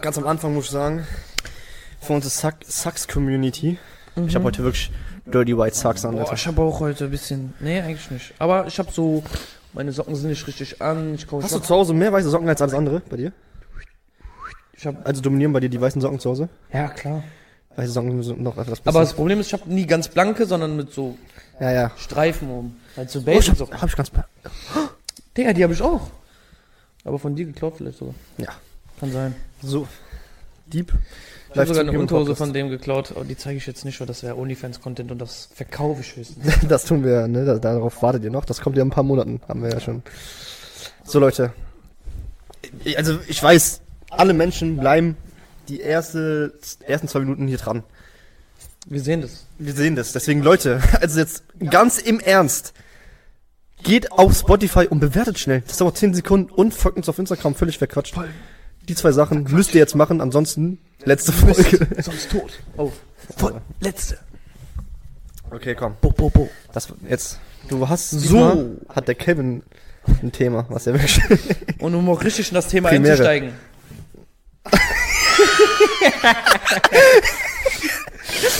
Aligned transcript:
Ganz 0.00 0.18
am 0.18 0.26
Anfang 0.26 0.54
muss 0.54 0.66
ich 0.66 0.70
sagen, 0.70 1.06
für 2.00 2.14
unsere 2.14 2.30
Suck, 2.30 2.54
Sucks 2.66 3.06
Community. 3.06 3.78
Ich 4.26 4.34
habe 4.34 4.44
heute 4.44 4.62
wirklich 4.64 4.90
Dirty 5.26 5.56
White 5.56 5.76
Sucks 5.76 6.04
an. 6.04 6.16
Boah, 6.16 6.32
ich 6.32 6.46
habe 6.46 6.60
auch 6.62 6.80
heute 6.80 7.04
ein 7.04 7.10
bisschen. 7.10 7.54
Nee, 7.60 7.80
eigentlich 7.80 8.10
nicht. 8.10 8.34
Aber 8.38 8.66
ich 8.66 8.78
habe 8.78 8.90
so. 8.92 9.22
Meine 9.74 9.90
Socken 9.92 10.14
sind 10.16 10.28
nicht 10.30 10.46
richtig 10.46 10.82
an. 10.82 11.14
Ich. 11.14 11.26
Hast 11.30 11.54
du 11.54 11.58
zu 11.60 11.74
Hause 11.74 11.94
mehr 11.94 12.12
weiße 12.12 12.28
Socken 12.28 12.48
als 12.48 12.60
alles 12.60 12.74
andere 12.74 13.00
bei 13.08 13.16
dir? 13.16 13.32
Ich 14.74 14.86
hab, 14.86 15.06
Also 15.06 15.22
dominieren 15.22 15.52
bei 15.52 15.60
dir 15.60 15.68
die 15.70 15.80
weißen 15.80 16.00
Socken 16.02 16.18
zu 16.18 16.30
Hause? 16.30 16.48
ja, 16.72 16.88
klar. 16.88 17.22
Weiße 17.76 17.92
Socken 17.92 18.22
sind 18.22 18.42
noch 18.42 18.58
etwas 18.58 18.80
besser. 18.80 18.88
Aber 18.90 19.00
das 19.00 19.14
Problem 19.14 19.40
ist, 19.40 19.46
ich 19.46 19.52
habe 19.54 19.72
nie 19.72 19.86
ganz 19.86 20.08
blanke, 20.08 20.44
sondern 20.44 20.76
mit 20.76 20.92
so 20.92 21.16
ja, 21.58 21.70
ja. 21.72 21.90
Streifen 21.96 22.50
oben. 22.50 22.76
Halt 22.98 23.08
so 23.10 23.20
Oh, 23.20 23.22
ich 23.22 23.26
Basic 23.26 23.56
Socken. 23.56 23.80
hab 23.80 23.88
ich 23.88 23.96
ganz. 23.96 24.10
Digga, 25.36 25.52
die 25.54 25.62
habe 25.62 25.72
ich 25.72 25.80
auch. 25.80 26.10
Aber 27.04 27.18
von 27.18 27.34
dir 27.34 27.46
geklaut 27.46 27.74
vielleicht 27.78 27.96
sogar. 27.98 28.14
Ja. 28.36 28.48
Kann 29.02 29.10
sein. 29.10 29.34
So. 29.64 29.88
Deep. 30.66 30.92
Ich 31.50 31.58
habe 31.58 31.66
sogar 31.66 31.82
eine 31.82 31.98
Unterhose 31.98 32.36
von 32.36 32.52
dem 32.52 32.68
geklaut. 32.68 33.12
Oh, 33.16 33.24
die 33.24 33.36
zeige 33.36 33.56
ich 33.56 33.66
jetzt 33.66 33.84
nicht, 33.84 33.98
weil 33.98 34.06
das 34.06 34.22
wäre 34.22 34.36
OnlyFans-Content 34.36 35.10
und 35.10 35.18
das 35.18 35.48
verkaufe 35.52 36.02
ich 36.02 36.14
höchstens. 36.14 36.46
Das 36.68 36.84
tun 36.84 37.02
wir, 37.02 37.26
ne? 37.26 37.44
Da, 37.44 37.58
darauf 37.58 38.00
wartet 38.00 38.22
ihr 38.22 38.30
noch. 38.30 38.44
Das 38.44 38.60
kommt 38.60 38.76
ja 38.76 38.82
in 38.82 38.88
ein 38.90 38.92
paar 38.92 39.02
Monaten, 39.02 39.40
haben 39.48 39.60
wir 39.60 39.70
ja 39.70 39.80
schon. 39.80 40.04
So, 41.02 41.18
Leute. 41.18 41.52
Also, 42.96 43.18
ich 43.26 43.42
weiß, 43.42 43.80
alle 44.10 44.34
Menschen 44.34 44.76
bleiben 44.76 45.16
die 45.66 45.80
erste, 45.80 46.54
ersten 46.86 47.08
zwei 47.08 47.18
Minuten 47.18 47.48
hier 47.48 47.58
dran. 47.58 47.82
Wir 48.86 49.00
sehen 49.00 49.20
das. 49.20 49.46
Wir 49.58 49.72
sehen 49.72 49.96
das. 49.96 50.12
Deswegen, 50.12 50.42
Leute, 50.42 50.80
also 51.00 51.18
jetzt 51.18 51.42
ganz 51.70 51.98
im 51.98 52.20
Ernst. 52.20 52.72
Geht 53.82 54.12
auf 54.12 54.38
Spotify 54.38 54.86
und 54.86 55.00
bewertet 55.00 55.40
schnell. 55.40 55.64
Das 55.66 55.78
dauert 55.78 55.96
10 55.96 56.14
Sekunden 56.14 56.52
und 56.52 56.72
folgt 56.72 56.98
uns 56.98 57.08
auf 57.08 57.18
Instagram. 57.18 57.56
Völlig 57.56 57.78
verquatscht. 57.78 58.14
Die 58.88 58.94
zwei 58.94 59.12
Sachen 59.12 59.44
müsst 59.50 59.74
ihr 59.74 59.80
jetzt 59.80 59.94
machen. 59.94 60.20
Ansonsten, 60.20 60.78
letzte 61.04 61.32
Folge. 61.32 61.86
Sonst 62.02 62.30
tot. 62.30 62.52
Auf. 62.76 62.92
Voll. 63.36 63.60
Letzte. 63.80 64.18
Okay, 65.50 65.74
komm. 65.74 65.94
Bo, 66.00 66.10
bo, 66.10 66.30
bo. 66.30 66.50
Das 66.72 66.88
jetzt. 67.08 67.38
Du 67.68 67.88
hast 67.88 68.10
So. 68.10 68.76
hat 68.88 69.08
der 69.08 69.14
Kevin 69.14 69.62
ein 70.22 70.32
Thema, 70.32 70.66
was 70.68 70.86
er 70.86 70.94
wirklich. 70.94 71.20
Und 71.78 71.94
um 71.94 72.08
auch 72.08 72.22
richtig 72.24 72.48
in 72.48 72.54
das 72.54 72.68
Thema 72.68 72.88
Primäre. 72.88 73.12
einzusteigen. 73.12 73.52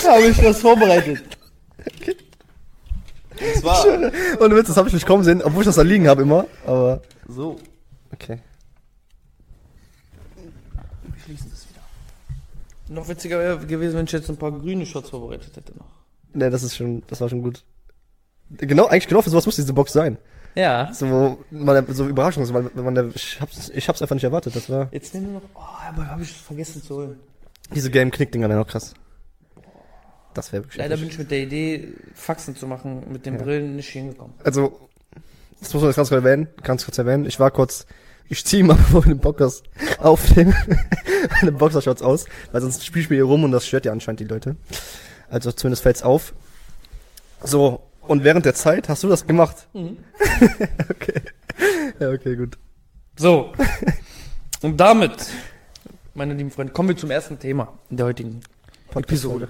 Habe 0.06 0.26
ich 0.26 0.44
was 0.44 0.60
vorbereitet. 0.60 1.22
Und 3.40 3.60
zwar, 3.60 3.84
Und 3.86 4.54
Witz, 4.54 4.68
das 4.68 4.76
habe 4.76 4.88
ich 4.88 4.94
nicht 4.94 5.06
kommen 5.06 5.24
sehen, 5.24 5.42
obwohl 5.42 5.62
ich 5.62 5.66
das 5.66 5.76
da 5.76 5.82
liegen 5.82 6.06
habe 6.08 6.22
immer. 6.22 6.46
Aber 6.66 7.00
so. 7.28 7.58
okay. 8.12 8.38
Noch 12.92 13.08
witziger 13.08 13.38
wäre 13.38 13.66
gewesen, 13.66 13.96
wenn 13.96 14.04
ich 14.04 14.12
jetzt 14.12 14.28
ein 14.28 14.36
paar 14.36 14.52
grüne 14.52 14.86
Shots 14.86 15.10
vorbereitet 15.10 15.56
hätte 15.56 15.76
noch. 15.76 15.86
Ne, 16.34 16.50
das 16.50 16.62
ist 16.62 16.76
schon, 16.76 17.02
das 17.08 17.20
war 17.20 17.28
schon 17.28 17.42
gut. 17.42 17.64
Genau, 18.50 18.86
eigentlich 18.86 19.08
genau 19.08 19.22
für 19.22 19.30
sowas 19.30 19.46
muss 19.46 19.56
diese 19.56 19.72
Box 19.72 19.92
sein. 19.92 20.18
Ja. 20.54 20.92
So, 20.92 21.08
wo 21.10 21.38
man 21.50 21.86
so 21.94 22.06
Überraschung 22.06 22.42
ist, 22.42 22.52
weil 22.52 22.70
man 22.74 22.94
der, 22.94 23.08
ich 23.14 23.40
hab's, 23.40 23.70
ich 23.70 23.88
hab's 23.88 24.02
einfach 24.02 24.14
nicht 24.14 24.24
erwartet. 24.24 24.54
Das 24.54 24.68
war 24.68 24.88
Jetzt 24.92 25.14
nehmen 25.14 25.28
wir 25.28 25.32
noch. 25.34 25.42
Oh, 25.54 25.60
aber 25.88 26.06
habe 26.08 26.22
ich 26.22 26.32
vergessen 26.32 26.82
zu 26.82 26.96
holen. 26.96 27.20
diese 27.74 27.90
Game 27.90 28.10
Knick 28.10 28.32
Dinger 28.32 28.48
noch 28.48 28.66
krass. 28.66 28.94
Das 30.34 30.52
wäre 30.52 30.64
wirklich. 30.64 30.78
Leider 30.78 30.96
bin 30.96 31.08
ich 31.08 31.18
mit 31.18 31.30
der 31.30 31.40
Idee, 31.42 31.88
Faxen 32.14 32.56
zu 32.56 32.66
machen, 32.66 33.04
mit 33.10 33.26
den 33.26 33.34
Ja. 33.34 33.42
Brillen 33.42 33.76
nicht 33.76 33.88
hingekommen. 33.88 34.34
Also, 34.44 34.88
das 35.60 35.72
muss 35.72 35.82
man 35.82 35.90
jetzt 35.90 35.96
ganz 35.96 36.08
kurz 36.08 36.24
erwähnen, 36.24 36.48
ganz 36.62 36.84
kurz 36.84 36.98
erwähnen. 36.98 37.26
Ich 37.26 37.38
war 37.38 37.50
kurz, 37.50 37.86
ich 38.28 38.44
ziehe 38.44 38.64
mal, 38.64 38.74
bevor 38.76 39.04
wir 39.04 39.14
den 39.14 39.20
Podcast 39.20 39.64
aufnehmen, 39.98 40.54
meine 41.40 41.52
Boxershorts 41.52 42.02
aus, 42.02 42.26
weil 42.50 42.60
sonst 42.60 42.84
spiele 42.84 43.04
ich 43.04 43.10
mir 43.10 43.16
hier 43.16 43.24
rum 43.24 43.44
und 43.44 43.52
das 43.52 43.66
stört 43.66 43.84
ja 43.84 43.92
anscheinend 43.92 44.20
die 44.20 44.24
Leute. 44.24 44.56
Also 45.30 45.52
zumindest 45.52 45.82
fällt's 45.82 46.02
auf. 46.02 46.34
So, 47.42 47.82
und 48.02 48.24
während 48.24 48.44
der 48.44 48.54
Zeit 48.54 48.88
hast 48.88 49.02
du 49.02 49.08
das 49.08 49.26
gemacht. 49.26 49.68
okay. 50.90 51.20
Ja, 51.98 52.10
okay, 52.10 52.36
gut. 52.36 52.58
So. 53.16 53.52
Und 54.62 54.76
damit, 54.78 55.12
meine 56.14 56.34
lieben 56.34 56.50
Freunde, 56.50 56.72
kommen 56.72 56.90
wir 56.90 56.96
zum 56.96 57.10
ersten 57.10 57.38
Thema 57.38 57.72
in 57.90 57.96
der 57.96 58.06
heutigen 58.06 58.40
Episode. 58.94 59.48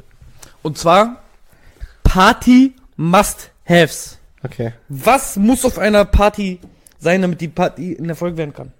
Und 0.62 0.78
zwar 0.78 1.22
Party 2.04 2.74
Must-Haves. 2.96 4.18
Okay. 4.42 4.72
Was 4.88 5.36
muss 5.36 5.64
auf 5.64 5.78
einer 5.78 6.04
Party 6.04 6.60
sein, 7.02 7.22
damit 7.22 7.40
die 7.40 7.48
Party 7.48 7.96
ein 7.98 8.08
Erfolg 8.08 8.36
werden 8.36 8.52
kann? 8.54 8.72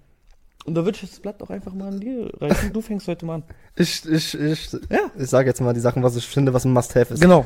Und 0.65 0.75
da 0.75 0.85
würde 0.85 0.97
ich 1.01 1.09
das 1.09 1.19
Blatt 1.19 1.41
auch 1.41 1.49
einfach 1.49 1.73
mal 1.73 1.89
an 1.89 1.99
dir 1.99 2.29
reichen. 2.39 2.71
Du 2.71 2.81
fängst 2.81 3.07
heute 3.07 3.25
mal 3.25 3.35
an. 3.35 3.43
Ich, 3.75 4.05
ich, 4.09 4.33
ich, 4.39 4.71
Ja. 4.89 5.11
ich 5.17 5.29
sage 5.29 5.49
jetzt 5.49 5.59
mal 5.59 5.73
die 5.73 5.81
Sachen, 5.81 6.01
was 6.03 6.15
ich 6.15 6.25
finde, 6.25 6.53
was 6.53 6.63
ein 6.63 6.71
Must-Have 6.71 7.13
ist. 7.13 7.19
Genau. 7.21 7.45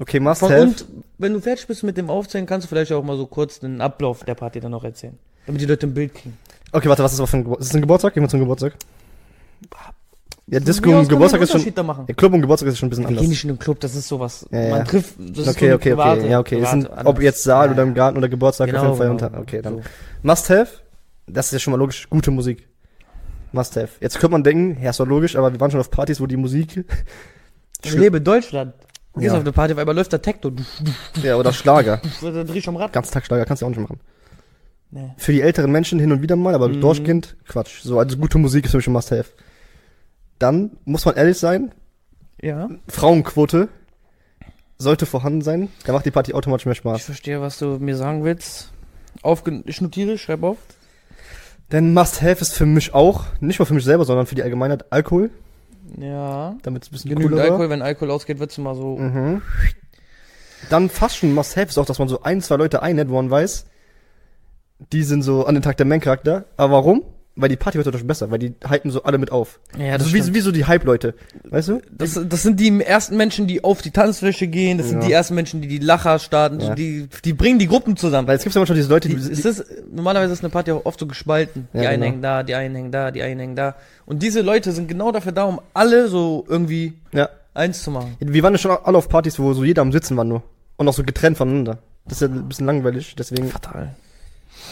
Okay, 0.00 0.18
Must-Have. 0.18 0.60
und 0.62 0.84
wenn 1.18 1.32
du 1.34 1.40
fertig 1.40 1.66
bist 1.68 1.84
mit 1.84 1.96
dem 1.96 2.10
Aufzählen, 2.10 2.46
kannst 2.46 2.64
du 2.64 2.68
vielleicht 2.68 2.90
auch 2.92 3.04
mal 3.04 3.16
so 3.16 3.26
kurz 3.26 3.60
den 3.60 3.80
Ablauf 3.80 4.24
der 4.24 4.34
Party 4.34 4.58
dann 4.60 4.72
noch 4.72 4.82
erzählen. 4.84 5.16
Damit 5.46 5.60
die 5.62 5.66
Leute 5.66 5.86
ein 5.86 5.94
Bild 5.94 6.14
kriegen. 6.14 6.36
Okay, 6.72 6.88
warte, 6.88 7.02
was 7.04 7.12
ist 7.12 7.20
das 7.20 7.30
für 7.30 7.36
ein 7.36 7.44
Geburtstag? 7.44 7.60
Ist 7.62 7.68
das 7.70 7.76
ein 7.76 7.80
Geburtstag? 7.80 8.14
Gehen 8.14 8.22
wir 8.24 8.28
zum 8.28 8.40
Geburtstag. 8.40 8.74
Ja, 10.50 10.60
Disco 10.60 10.98
und 10.98 11.08
Geburtstag 11.08 11.42
ist 11.42 11.52
schon, 11.52 11.60
ja, 11.62 12.14
Club 12.14 12.32
und 12.32 12.40
Geburtstag 12.40 12.68
ist 12.70 12.78
schon 12.78 12.86
ein 12.86 12.90
bisschen 12.90 13.04
Wir 13.04 13.08
anders. 13.08 13.20
gehen 13.20 13.28
nicht 13.30 13.44
in 13.44 13.48
den 13.50 13.58
Club, 13.58 13.80
das 13.80 13.94
ist 13.94 14.08
sowas. 14.08 14.46
Ja, 14.50 14.60
ja. 14.60 14.70
Man 14.76 14.84
trifft, 14.86 15.14
das 15.18 15.46
ist 15.46 15.48
Okay, 15.48 15.58
so 15.58 15.64
eine 15.66 15.74
okay, 15.74 15.90
private, 15.90 16.20
okay, 16.22 16.30
ja, 16.30 16.40
okay. 16.40 16.64
Sind, 16.64 16.90
ob 17.04 17.20
jetzt 17.20 17.42
Saal 17.42 17.70
oder 17.70 17.82
im 17.82 17.92
Garten 17.92 18.16
oder 18.16 18.28
Geburtstag 18.30 18.68
auf 18.68 18.72
Genau, 18.72 18.84
jeden 18.86 18.96
Fall 18.96 19.08
genau. 19.08 19.26
unter. 19.26 19.40
Okay, 19.40 19.60
dann. 19.60 19.76
So. 19.76 19.82
Must 20.22 20.48
have, 20.50 20.68
das 21.26 21.46
ist 21.46 21.52
ja 21.52 21.58
schon 21.58 21.72
mal 21.72 21.76
logisch, 21.76 22.08
gute 22.08 22.30
Musik. 22.30 22.66
Must 23.52 23.76
have. 23.76 23.88
Jetzt 24.00 24.14
könnte 24.18 24.32
man 24.32 24.42
denken, 24.42 24.82
ja, 24.82 24.90
ist 24.90 25.00
doch 25.00 25.06
logisch, 25.06 25.36
aber 25.36 25.52
wir 25.52 25.60
waren 25.60 25.70
schon 25.70 25.80
auf 25.80 25.90
Partys, 25.90 26.18
wo 26.20 26.26
die 26.26 26.36
Musik, 26.38 26.84
Ich 27.84 27.94
lebe 27.94 28.20
Deutschland. 28.20 28.72
Du 29.14 29.20
gehst 29.20 29.34
auf 29.34 29.40
eine 29.40 29.52
Party, 29.52 29.72
auf 29.74 29.78
einmal 29.78 29.94
läuft 29.96 30.12
der 30.12 30.22
Techno. 30.22 30.50
Du, 30.50 30.62
ja, 31.22 31.36
oder 31.36 31.52
Schlager. 31.52 32.00
du, 32.20 32.30
da 32.30 32.44
dreh 32.44 32.58
ich 32.58 32.68
am 32.68 32.76
Rad. 32.76 32.92
Ganz 32.92 33.10
Tagschlager 33.10 33.44
kannst 33.44 33.62
du 33.62 33.66
auch 33.66 33.70
nicht 33.70 33.80
machen. 33.80 34.00
Nee. 34.90 35.10
Für 35.18 35.32
die 35.32 35.42
älteren 35.42 35.70
Menschen 35.70 35.98
hin 35.98 36.10
und 36.12 36.22
wieder 36.22 36.36
mal, 36.36 36.54
aber 36.54 36.68
Mhm. 36.68 36.80
durchgehend, 36.80 37.36
Quatsch. 37.46 37.82
So, 37.82 37.98
also 37.98 38.16
gute 38.16 38.38
Musik 38.38 38.64
ist 38.64 38.70
für 38.70 38.78
mich 38.78 38.86
ein 38.86 38.92
Must 38.92 39.10
have. 39.10 39.26
Dann 40.38 40.76
muss 40.84 41.04
man 41.04 41.16
ehrlich 41.16 41.38
sein, 41.38 41.72
Ja. 42.40 42.68
Frauenquote 42.88 43.68
sollte 44.78 45.06
vorhanden 45.06 45.42
sein. 45.42 45.68
Da 45.84 45.92
macht 45.92 46.06
die 46.06 46.10
Party 46.12 46.32
automatisch 46.34 46.64
mehr 46.66 46.72
Ich 46.72 46.78
Spaß. 46.78 47.02
verstehe, 47.04 47.40
was 47.40 47.58
du 47.58 47.78
mir 47.80 47.96
sagen 47.96 48.22
willst. 48.24 48.70
Aufge 49.22 49.62
ich 49.66 49.80
notiere, 49.80 50.16
schreib 50.18 50.42
auf. 50.44 50.58
Denn 51.72 51.92
Must 51.92 52.22
Have 52.22 52.40
ist 52.40 52.54
für 52.54 52.64
mich 52.66 52.94
auch, 52.94 53.24
nicht 53.40 53.58
mal 53.58 53.64
für 53.66 53.74
mich 53.74 53.84
selber, 53.84 54.04
sondern 54.04 54.26
für 54.26 54.36
die 54.36 54.42
Allgemeinheit 54.42 54.90
Alkohol, 54.92 55.30
Ja. 55.98 56.56
damit 56.62 56.84
es 56.84 56.88
ein 56.88 56.92
bisschen 56.92 57.08
Genügend 57.10 57.30
cooler 57.32 57.42
war. 57.42 57.50
Alkohol, 57.50 57.70
wenn 57.70 57.82
Alkohol 57.82 58.10
ausgeht, 58.12 58.38
wird's 58.38 58.56
immer 58.56 58.74
so. 58.76 58.96
Mhm. 58.96 59.42
Dann 60.70 60.88
fast 60.88 61.16
schon 61.16 61.34
Must 61.34 61.56
Have 61.56 61.68
ist 61.68 61.78
auch, 61.78 61.84
dass 61.86 61.98
man 61.98 62.08
so 62.08 62.22
ein, 62.22 62.40
zwei 62.40 62.56
Leute 62.56 62.80
einlädt, 62.82 63.08
wo 63.10 63.14
man 63.16 63.30
weiß, 63.30 63.66
die 64.92 65.02
sind 65.02 65.22
so 65.22 65.44
an 65.44 65.54
den 65.54 65.62
Tag 65.62 65.76
der 65.76 65.86
Main-Charakter. 65.86 66.44
Aber 66.56 66.72
warum? 66.74 67.02
Weil 67.40 67.48
die 67.50 67.56
Party 67.56 67.78
wird 67.78 67.86
dadurch 67.86 68.04
besser, 68.04 68.32
weil 68.32 68.40
die 68.40 68.52
hypen 68.68 68.90
so 68.90 69.04
alle 69.04 69.16
mit 69.16 69.30
auf. 69.30 69.60
Ja, 69.78 69.96
das 69.96 70.08
ist 70.08 70.12
wie, 70.12 70.34
wie 70.34 70.40
so 70.40 70.50
die 70.50 70.64
Hype-Leute, 70.66 71.14
weißt 71.44 71.68
du? 71.68 71.80
Das, 71.92 72.18
das 72.28 72.42
sind 72.42 72.58
die 72.58 72.82
ersten 72.82 73.16
Menschen, 73.16 73.46
die 73.46 73.62
auf 73.62 73.80
die 73.80 73.92
Tanzfläche 73.92 74.48
gehen. 74.48 74.76
Das 74.78 74.88
sind 74.88 75.02
Ja. 75.02 75.06
die 75.06 75.12
ersten 75.12 75.36
Menschen, 75.36 75.62
die 75.62 75.68
die 75.68 75.78
Lacher 75.78 76.18
starten. 76.18 76.58
Ja. 76.58 76.74
Die, 76.74 77.08
die 77.24 77.32
bringen 77.34 77.60
die 77.60 77.68
Gruppen 77.68 77.96
zusammen. 77.96 78.26
Weil 78.26 78.36
es 78.38 78.42
gibt 78.42 78.56
ja 78.56 78.60
manchmal 78.60 78.74
diese 78.76 78.88
Leute, 78.88 79.08
Die, 79.08 79.14
die, 79.14 79.20
es 79.30 79.44
ist, 79.44 79.64
normalerweise 79.92 80.32
ist 80.32 80.40
eine 80.42 80.50
Party 80.50 80.72
auch 80.72 80.84
oft 80.84 80.98
so 80.98 81.06
gespalten. 81.06 81.68
Die 81.72 81.78
Ja, 81.78 81.90
einen 81.90 82.00
genau. 82.00 82.06
hängen 82.10 82.22
da, 82.22 82.42
die 82.42 82.54
einen 82.56 82.74
hängen 82.74 82.90
da, 82.90 83.10
die 83.12 83.22
einen 83.22 83.38
hängen 83.38 83.54
da. 83.56 83.76
Und 84.04 84.22
diese 84.24 84.40
Leute 84.42 84.72
sind 84.72 84.88
genau 84.88 85.12
dafür 85.12 85.30
da, 85.30 85.44
um 85.44 85.60
alle 85.74 86.08
so 86.08 86.44
irgendwie 86.48 86.94
ja. 87.12 87.28
eins 87.54 87.84
zu 87.84 87.92
machen. 87.92 88.16
Wir 88.18 88.42
waren 88.42 88.54
ja 88.54 88.58
schon 88.58 88.72
alle 88.82 88.98
auf 88.98 89.08
Partys, 89.08 89.38
wo 89.38 89.52
so 89.52 89.62
jeder 89.62 89.82
am 89.82 89.92
Sitzen 89.92 90.16
war 90.16 90.24
nur. 90.24 90.42
Und 90.76 90.88
auch 90.88 90.92
so 90.94 91.04
getrennt 91.04 91.36
voneinander. 91.38 91.78
Das 92.06 92.20
ist 92.20 92.28
ja 92.28 92.34
ein 92.34 92.48
bisschen 92.48 92.66
langweilig, 92.66 93.14
deswegen, 93.16 93.48
Fatal. 93.48 93.94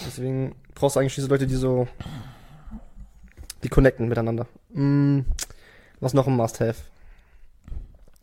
deswegen 0.06 0.54
brauchst 0.74 0.96
du 0.96 1.00
eigentlich 1.00 1.14
diese 1.14 1.28
Leute, 1.28 1.46
die 1.46 1.54
so, 1.54 1.86
die 3.66 3.70
connecten 3.70 4.06
miteinander. 4.06 4.46
Mm, 4.72 5.20
was 5.98 6.14
noch 6.14 6.28
ein 6.28 6.36
Must-Have? 6.36 6.76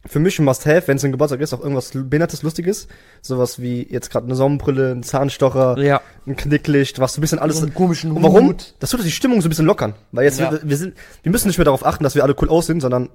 Für 0.06 0.20
mich 0.20 0.40
ein 0.40 0.46
Must-Have, 0.46 0.88
wenn 0.88 0.98
es 0.98 1.04
ein 1.04 1.12
Geburtstag 1.12 1.40
ist, 1.42 1.54
auch 1.54 1.60
irgendwas 1.62 1.92
behindertes, 1.92 2.44
lustiges. 2.44 2.88
Sowas 3.22 3.62
wie 3.62 3.86
jetzt 3.90 4.10
gerade 4.10 4.26
eine 4.26 4.36
Sonnenbrille, 4.36 4.92
ein 4.92 5.04
Zahnstocher, 5.04 5.78
Ja. 5.78 6.02
ein 6.26 6.36
Knicklicht, 6.38 7.00
was 7.00 7.14
so 7.14 7.20
ein 7.20 7.22
bisschen 7.22 7.40
alles. 7.40 7.58
so 7.58 7.64
einen 7.64 7.74
komischen 7.74 8.12
Und 8.12 8.24
warum? 8.24 8.48
Hut. 8.50 8.76
Das 8.80 8.90
tut 8.90 9.04
die 9.04 9.12
Stimmung 9.12 9.42
so 9.42 9.48
ein 9.48 9.50
bisschen 9.50 9.66
lockern. 9.66 9.96
Weil 10.14 10.26
jetzt, 10.26 10.40
Ja. 10.40 10.52
wir, 10.52 10.62
wir 10.64 10.78
sind, 10.78 10.96
wir 11.24 11.32
müssen 11.32 11.48
nicht 11.48 11.58
mehr 11.58 11.66
darauf 11.66 11.86
achten, 11.86 12.04
dass 12.06 12.16
wir 12.16 12.24
alle 12.24 12.36
cool 12.42 12.50
aussehen, 12.50 12.80
sondern 12.82 13.10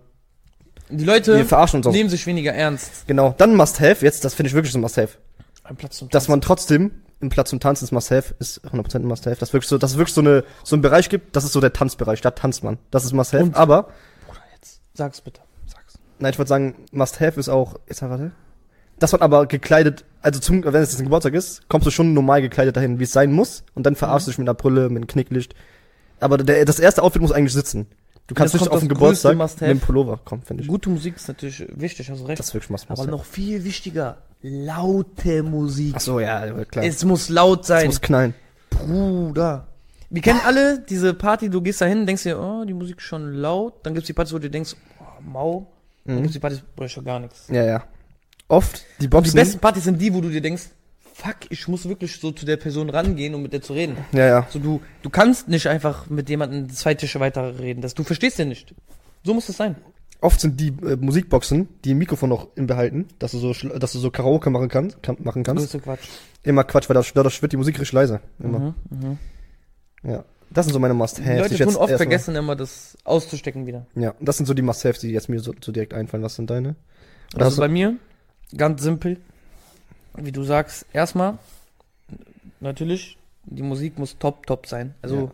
Die 0.90 1.04
Leute 1.04 1.46
nehmen 1.90 2.08
sich 2.10 2.26
weniger 2.26 2.52
ernst. 2.52 3.06
Genau. 3.06 3.34
Dann 3.38 3.54
Must-Have, 3.54 4.04
jetzt, 4.04 4.24
das 4.24 4.34
finde 4.34 4.48
ich 4.48 4.54
wirklich 4.54 4.72
so 4.72 4.78
ein 4.78 4.82
Must-Have. 4.82 5.16
Ein 5.64 5.76
Platz 5.76 5.98
zum 5.98 6.08
dass 6.10 6.28
man 6.28 6.40
trotzdem 6.40 6.90
im 7.20 7.28
Platz 7.30 7.50
zum 7.50 7.60
Tanzen 7.60 7.84
ist 7.84 7.92
Must-Have, 7.92 8.34
ist 8.38 8.64
100% 8.64 8.96
ein 8.96 9.04
Must-Have. 9.04 9.36
Dass 9.36 9.52
wirklich 9.52 9.68
so, 9.68 9.78
dass 9.78 9.92
es 9.92 9.96
wirklich 9.98 10.14
so 10.14 10.20
eine, 10.20 10.44
so 10.62 10.76
einen 10.76 10.82
Bereich 10.82 11.08
gibt, 11.08 11.34
das 11.34 11.44
ist 11.44 11.52
so 11.52 11.60
der 11.60 11.72
Tanzbereich, 11.72 12.20
da 12.20 12.30
tanzt 12.30 12.62
man. 12.62 12.78
Das 12.90 13.04
ist 13.04 13.12
Must-Have. 13.12 13.50
Aber, 13.54 13.84
Bruder, 14.26 14.40
jetzt. 14.54 14.80
Sag's 14.94 15.20
bitte. 15.20 15.40
Sag's. 15.66 15.98
nein, 16.18 16.32
ich 16.32 16.38
würde 16.38 16.48
sagen, 16.48 16.74
Must-Have 16.92 17.38
ist 17.40 17.48
auch, 17.48 17.76
jetzt 17.88 18.02
warte. 18.02 18.32
Dass 18.98 19.12
man 19.12 19.22
aber 19.22 19.46
gekleidet, 19.46 20.04
also 20.22 20.40
zum, 20.40 20.64
wenn 20.64 20.74
es 20.74 20.90
jetzt 20.90 21.00
ein 21.00 21.04
Geburtstag 21.04 21.34
ist, 21.34 21.68
kommst 21.68 21.86
du 21.86 21.90
schon 21.90 22.14
normal 22.14 22.42
gekleidet 22.42 22.76
dahin, 22.76 22.98
wie 22.98 23.04
es 23.04 23.12
sein 23.12 23.32
muss. 23.32 23.64
Und 23.74 23.84
dann 23.86 23.94
verarschst 23.94 24.26
du 24.26 24.30
dich 24.30 24.38
mit 24.38 24.48
einer 24.48 24.54
Brille, 24.54 24.88
mit 24.88 24.96
einem 24.96 25.06
Knicklicht. 25.06 25.54
Aber 26.20 26.36
der, 26.38 26.64
das 26.64 26.80
erste 26.80 27.02
Outfit 27.02 27.22
muss 27.22 27.32
eigentlich 27.32 27.52
sitzen. 27.52 27.86
Du 28.28 28.34
kannst 28.34 28.54
nicht 28.54 28.68
auf 28.70 28.78
den 28.80 28.88
Geburtstag 28.88 29.36
mit 29.36 29.60
dem. 29.60 29.80
Pullover 29.80 30.18
kommen, 30.24 30.42
finde 30.42 30.62
ich. 30.62 30.68
Gute 30.68 30.90
Musik 30.90 31.16
ist 31.16 31.26
natürlich 31.28 31.66
wichtig, 31.74 32.10
hast 32.10 32.20
du 32.20 32.26
recht. 32.26 32.38
Das 32.38 32.48
ist 32.48 32.54
wirklich 32.54 32.70
Must 32.70 32.88
aber 32.90 33.06
noch 33.06 33.24
viel 33.24 33.64
wichtiger, 33.64 34.18
laute 34.42 35.42
Musik. 35.42 35.94
Ach 35.96 36.00
so, 36.00 36.20
ja, 36.20 36.46
klar. 36.64 36.84
Es 36.84 37.04
muss 37.04 37.28
laut 37.30 37.62
Es 37.62 37.66
sein. 37.68 37.86
muss 37.86 38.00
knallen. 38.00 38.34
Bruder. 38.70 39.66
Wir 40.10 40.22
kennen 40.22 40.40
alle 40.46 40.78
diese 40.80 41.12
Party, 41.14 41.50
du 41.50 41.60
gehst 41.60 41.80
da 41.80 41.86
hin, 41.86 42.06
denkst 42.06 42.22
dir, 42.22 42.38
oh, 42.40 42.64
die 42.64 42.72
Musik 42.74 42.98
ist 42.98 43.04
schon 43.04 43.32
laut. 43.32 43.74
Dann 43.84 43.94
gibt's 43.94 44.06
die 44.06 44.12
Partys, 44.14 44.32
wo 44.32 44.38
du 44.38 44.48
denkst, 44.48 44.74
oh, 45.00 45.04
mau. 45.22 45.66
Dann 46.04 46.16
Mhm. 46.16 46.20
gibt's 46.22 46.32
die 46.34 46.38
Partys, 46.38 46.62
wo 46.76 46.84
ich 46.84 46.92
schon 46.92 47.04
gar 47.04 47.18
nichts. 47.20 47.46
Ja, 47.48 47.64
ja. 47.64 47.84
Oft 48.48 48.84
die 48.98 49.02
Die 49.02 49.08
Boxen. 49.08 49.34
besten 49.34 49.58
Partys 49.58 49.84
sind 49.84 50.00
die, 50.00 50.12
wo 50.14 50.20
du 50.22 50.30
dir 50.30 50.40
denkst, 50.40 50.64
fuck, 51.20 51.36
ich 51.50 51.66
muss 51.68 51.88
wirklich 51.88 52.20
so 52.20 52.30
zu 52.30 52.46
der 52.46 52.56
Person 52.56 52.90
rangehen, 52.90 53.34
um 53.34 53.42
mit 53.42 53.52
der 53.52 53.60
zu 53.62 53.72
reden. 53.72 53.96
Ja, 54.12 54.26
ja. 54.26 54.46
So, 54.50 54.58
du, 54.58 54.80
du 55.02 55.10
kannst 55.10 55.48
nicht 55.48 55.66
einfach 55.66 56.08
mit 56.08 56.28
jemandem 56.30 56.68
zwei 56.70 56.94
Tische 56.94 57.18
weiter 57.20 57.58
reden. 57.58 57.80
Das, 57.80 57.94
du 57.94 58.04
verstehst 58.04 58.38
den 58.38 58.48
nicht. 58.48 58.74
So 59.24 59.34
muss 59.34 59.48
es 59.48 59.56
sein. 59.56 59.76
Oft 60.20 60.40
sind 60.40 60.58
die 60.60 60.68
äh, 60.84 60.96
Musikboxen, 60.96 61.68
die 61.84 61.90
im 61.92 61.98
Mikrofon 61.98 62.28
noch 62.28 62.48
im 62.56 62.66
behalten, 62.66 63.06
dass 63.18 63.32
du 63.32 63.38
so, 63.38 63.50
schl- 63.50 63.78
dass 63.78 63.92
du 63.92 63.98
so 63.98 64.10
Karaoke 64.10 64.50
machen 64.50 64.68
kannst, 64.68 65.02
kann, 65.02 65.16
machen 65.20 65.42
kannst. 65.44 65.62
Größte 65.64 65.80
Quatsch. 65.80 66.08
Immer 66.42 66.64
Quatsch, 66.64 66.88
weil 66.88 66.94
dadurch, 66.94 67.12
dadurch 67.12 67.40
wird 67.42 67.52
die 67.52 67.56
Musik 67.56 67.76
richtig 67.78 67.92
leise. 67.92 68.20
Immer. 68.42 68.58
Mhm, 68.58 68.74
mhm. 68.90 69.18
Ja. 70.02 70.24
Das 70.50 70.64
sind 70.66 70.72
so 70.72 70.78
meine 70.80 70.94
Must-Haves. 70.94 71.26
Die 71.34 71.38
Leute 71.42 71.54
ich 71.54 71.58
tun 71.60 71.68
jetzt 71.68 71.76
oft 71.76 71.90
erstmal- 71.90 71.98
vergessen, 71.98 72.34
immer 72.36 72.56
das 72.56 72.96
auszustecken 73.04 73.66
wieder. 73.66 73.86
Ja, 73.94 74.14
das 74.20 74.36
sind 74.38 74.46
so 74.46 74.54
die 74.54 74.62
Must-Haves, 74.62 75.00
die 75.00 75.10
jetzt 75.10 75.28
mir 75.28 75.40
so, 75.40 75.52
so 75.60 75.72
direkt 75.72 75.92
einfallen. 75.94 76.22
Was 76.22 76.36
sind 76.36 76.48
deine? 76.48 76.70
Oder 77.34 77.44
hast 77.44 77.52
Also 77.52 77.56
du- 77.56 77.60
bei 77.62 77.68
mir, 77.68 77.96
ganz 78.56 78.82
simpel, 78.82 79.18
wie 80.16 80.32
du 80.32 80.42
sagst, 80.42 80.86
erstmal, 80.92 81.38
natürlich, 82.60 83.18
die 83.44 83.62
Musik 83.62 83.98
muss 83.98 84.18
top, 84.18 84.46
top 84.46 84.66
sein. 84.66 84.94
Also, 85.02 85.16
Ja. 85.16 85.30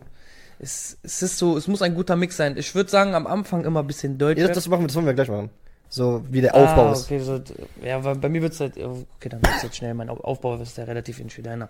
es, 0.59 0.97
es 1.03 1.21
ist 1.21 1.37
so, 1.37 1.57
es 1.57 1.67
muss 1.67 1.81
ein 1.81 1.95
guter 1.95 2.15
Mix 2.15 2.37
sein. 2.37 2.57
Ich 2.57 2.73
würde 2.75 2.89
sagen, 2.89 3.13
am 3.15 3.27
Anfang 3.27 3.65
immer 3.65 3.81
ein 3.81 3.87
bisschen 3.87 4.17
Deutsch. 4.17 4.39
ja, 4.39 4.47
das, 4.47 4.67
machen 4.67 4.81
wir, 4.81 4.87
das 4.87 4.95
wollen 4.95 5.05
wir 5.05 5.13
gleich 5.13 5.29
machen. 5.29 5.49
So, 5.89 6.23
wie 6.29 6.41
der 6.41 6.55
Aufbau 6.55 6.89
ah, 6.89 6.91
ist. 6.93 7.05
okay, 7.05 7.19
so, 7.19 7.39
ja, 7.83 8.03
weil 8.03 8.15
bei 8.15 8.27
mir 8.27 8.41
wird's 8.41 8.59
halt, 8.59 8.75
okay, 8.77 9.29
dann 9.29 9.41
wird's 9.43 9.61
jetzt 9.63 9.77
schnell, 9.77 9.93
mein 9.93 10.09
Au- 10.09 10.17
Aufbau 10.19 10.55
ist 10.57 10.77
ja 10.77 10.83
relativ 10.83 11.19
ähnlich 11.19 11.37
wie 11.37 11.43
deiner. 11.43 11.69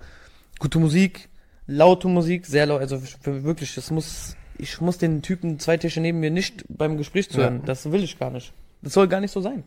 Gute 0.58 0.80
Musik, 0.80 1.28
laute 1.68 2.08
Musik, 2.08 2.46
sehr 2.46 2.66
laut, 2.66 2.80
also 2.80 3.01
wirklich, 3.24 3.75
das 3.75 3.92
muss, 3.92 4.36
ich 4.58 4.80
muss 4.80 4.98
den 4.98 5.22
Typen 5.22 5.60
zwei 5.60 5.75
Tische 5.78 6.00
neben 6.00 6.22
mir 6.22 6.31
nicht 6.31 6.63
beim 6.69 6.98
Gespräch 6.98 7.30
zuhören. 7.30 7.58
Ja. 7.60 7.66
Das 7.66 7.92
will 7.92 8.04
ich 8.04 8.18
gar 8.18 8.30
nicht. 8.31 8.54
Das 8.81 8.94
soll 8.94 9.08
gar 9.10 9.19
nicht 9.19 9.31
so 9.31 9.42
sein. 9.42 9.63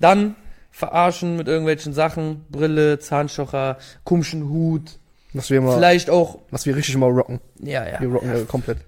Dann 0.00 0.34
verarschen 0.72 1.36
mit 1.36 1.46
irgendwelchen 1.46 1.92
Sachen, 1.92 2.44
Brille, 2.50 2.98
Zahnstocher, 2.98 3.78
komischen 4.04 4.48
Hut, 4.48 4.98
Was 5.34 5.50
wir 5.50 5.58
immer, 5.58 5.74
vielleicht 5.74 6.10
auch, 6.10 6.38
was 6.50 6.66
wir 6.66 6.74
richtig 6.74 6.94
immer 6.94 7.06
rocken. 7.06 7.40
ja, 7.60 7.86
ja. 7.86 8.00
Wir 8.00 8.08
rocken 8.08 8.34
ja. 8.34 8.42
komplett. 8.44 8.78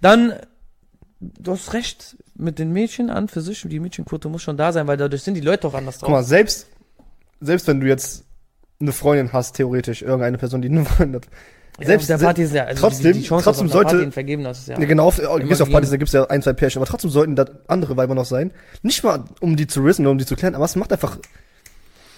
Dann, 0.00 0.34
du 1.20 1.52
hast 1.52 1.74
recht, 1.74 2.16
mit 2.34 2.58
den 2.58 2.72
Mädchen 2.72 3.10
an 3.10 3.28
für 3.28 3.40
sich, 3.40 3.64
die 3.66 3.80
Mädchenquote 3.80 4.28
muss 4.28 4.42
schon 4.42 4.56
da 4.56 4.72
sein, 4.72 4.86
weil 4.86 4.96
dadurch 4.96 5.22
sind 5.22 5.34
die 5.34 5.40
Leute 5.40 5.68
auch 5.68 5.74
anders 5.74 6.00
Guck 6.00 6.10
mal, 6.10 6.24
selbst, 6.24 6.66
selbst 7.40 7.66
wenn 7.68 7.80
du 7.80 7.86
jetzt 7.86 8.24
eine 8.80 8.92
Freundin 8.92 9.32
hast, 9.32 9.56
theoretisch, 9.56 10.02
irgendeine 10.02 10.38
Person, 10.38 10.62
die 10.62 10.68
eine 10.68 10.84
Freundin 10.84 11.22
hat. 11.22 11.28
Ja, 11.78 11.86
selbst- 11.86 12.10
auf 12.12 12.18
der 12.20 12.24
Party 12.26 12.42
ist 12.42 12.54
ja, 12.54 12.64
also 12.64 12.80
trotzdem- 12.80 13.12
die, 13.12 13.20
die 13.20 13.26
Chance, 13.26 13.44
trotzdem 13.44 13.68
sollte- 13.68 14.10
vergeben, 14.12 14.44
das 14.44 14.58
ist 14.60 14.68
ja. 14.68 14.78
Ja, 14.78 14.86
genau, 14.86 15.06
auf, 15.06 15.18
Immer 15.18 15.38
gehst 15.40 15.60
auf 15.62 15.70
Partys, 15.70 15.90
da 15.90 15.96
gibt's 15.96 16.12
ja 16.12 16.24
ein, 16.24 16.40
zwei 16.42 16.52
Pärchen, 16.54 16.80
aber 16.80 16.88
trotzdem 16.90 17.10
sollten 17.10 17.36
da 17.36 17.44
andere 17.68 17.96
Weiber 17.96 18.14
noch 18.14 18.24
sein. 18.24 18.52
Nicht 18.82 19.04
mal, 19.04 19.24
um 19.40 19.56
die 19.56 19.66
zu 19.66 19.82
rissen 19.82 20.06
oder 20.06 20.12
um 20.12 20.18
die 20.18 20.26
zu 20.26 20.36
klären, 20.36 20.54
aber 20.54 20.64
es 20.64 20.74
macht 20.76 20.92
einfach, 20.92 21.18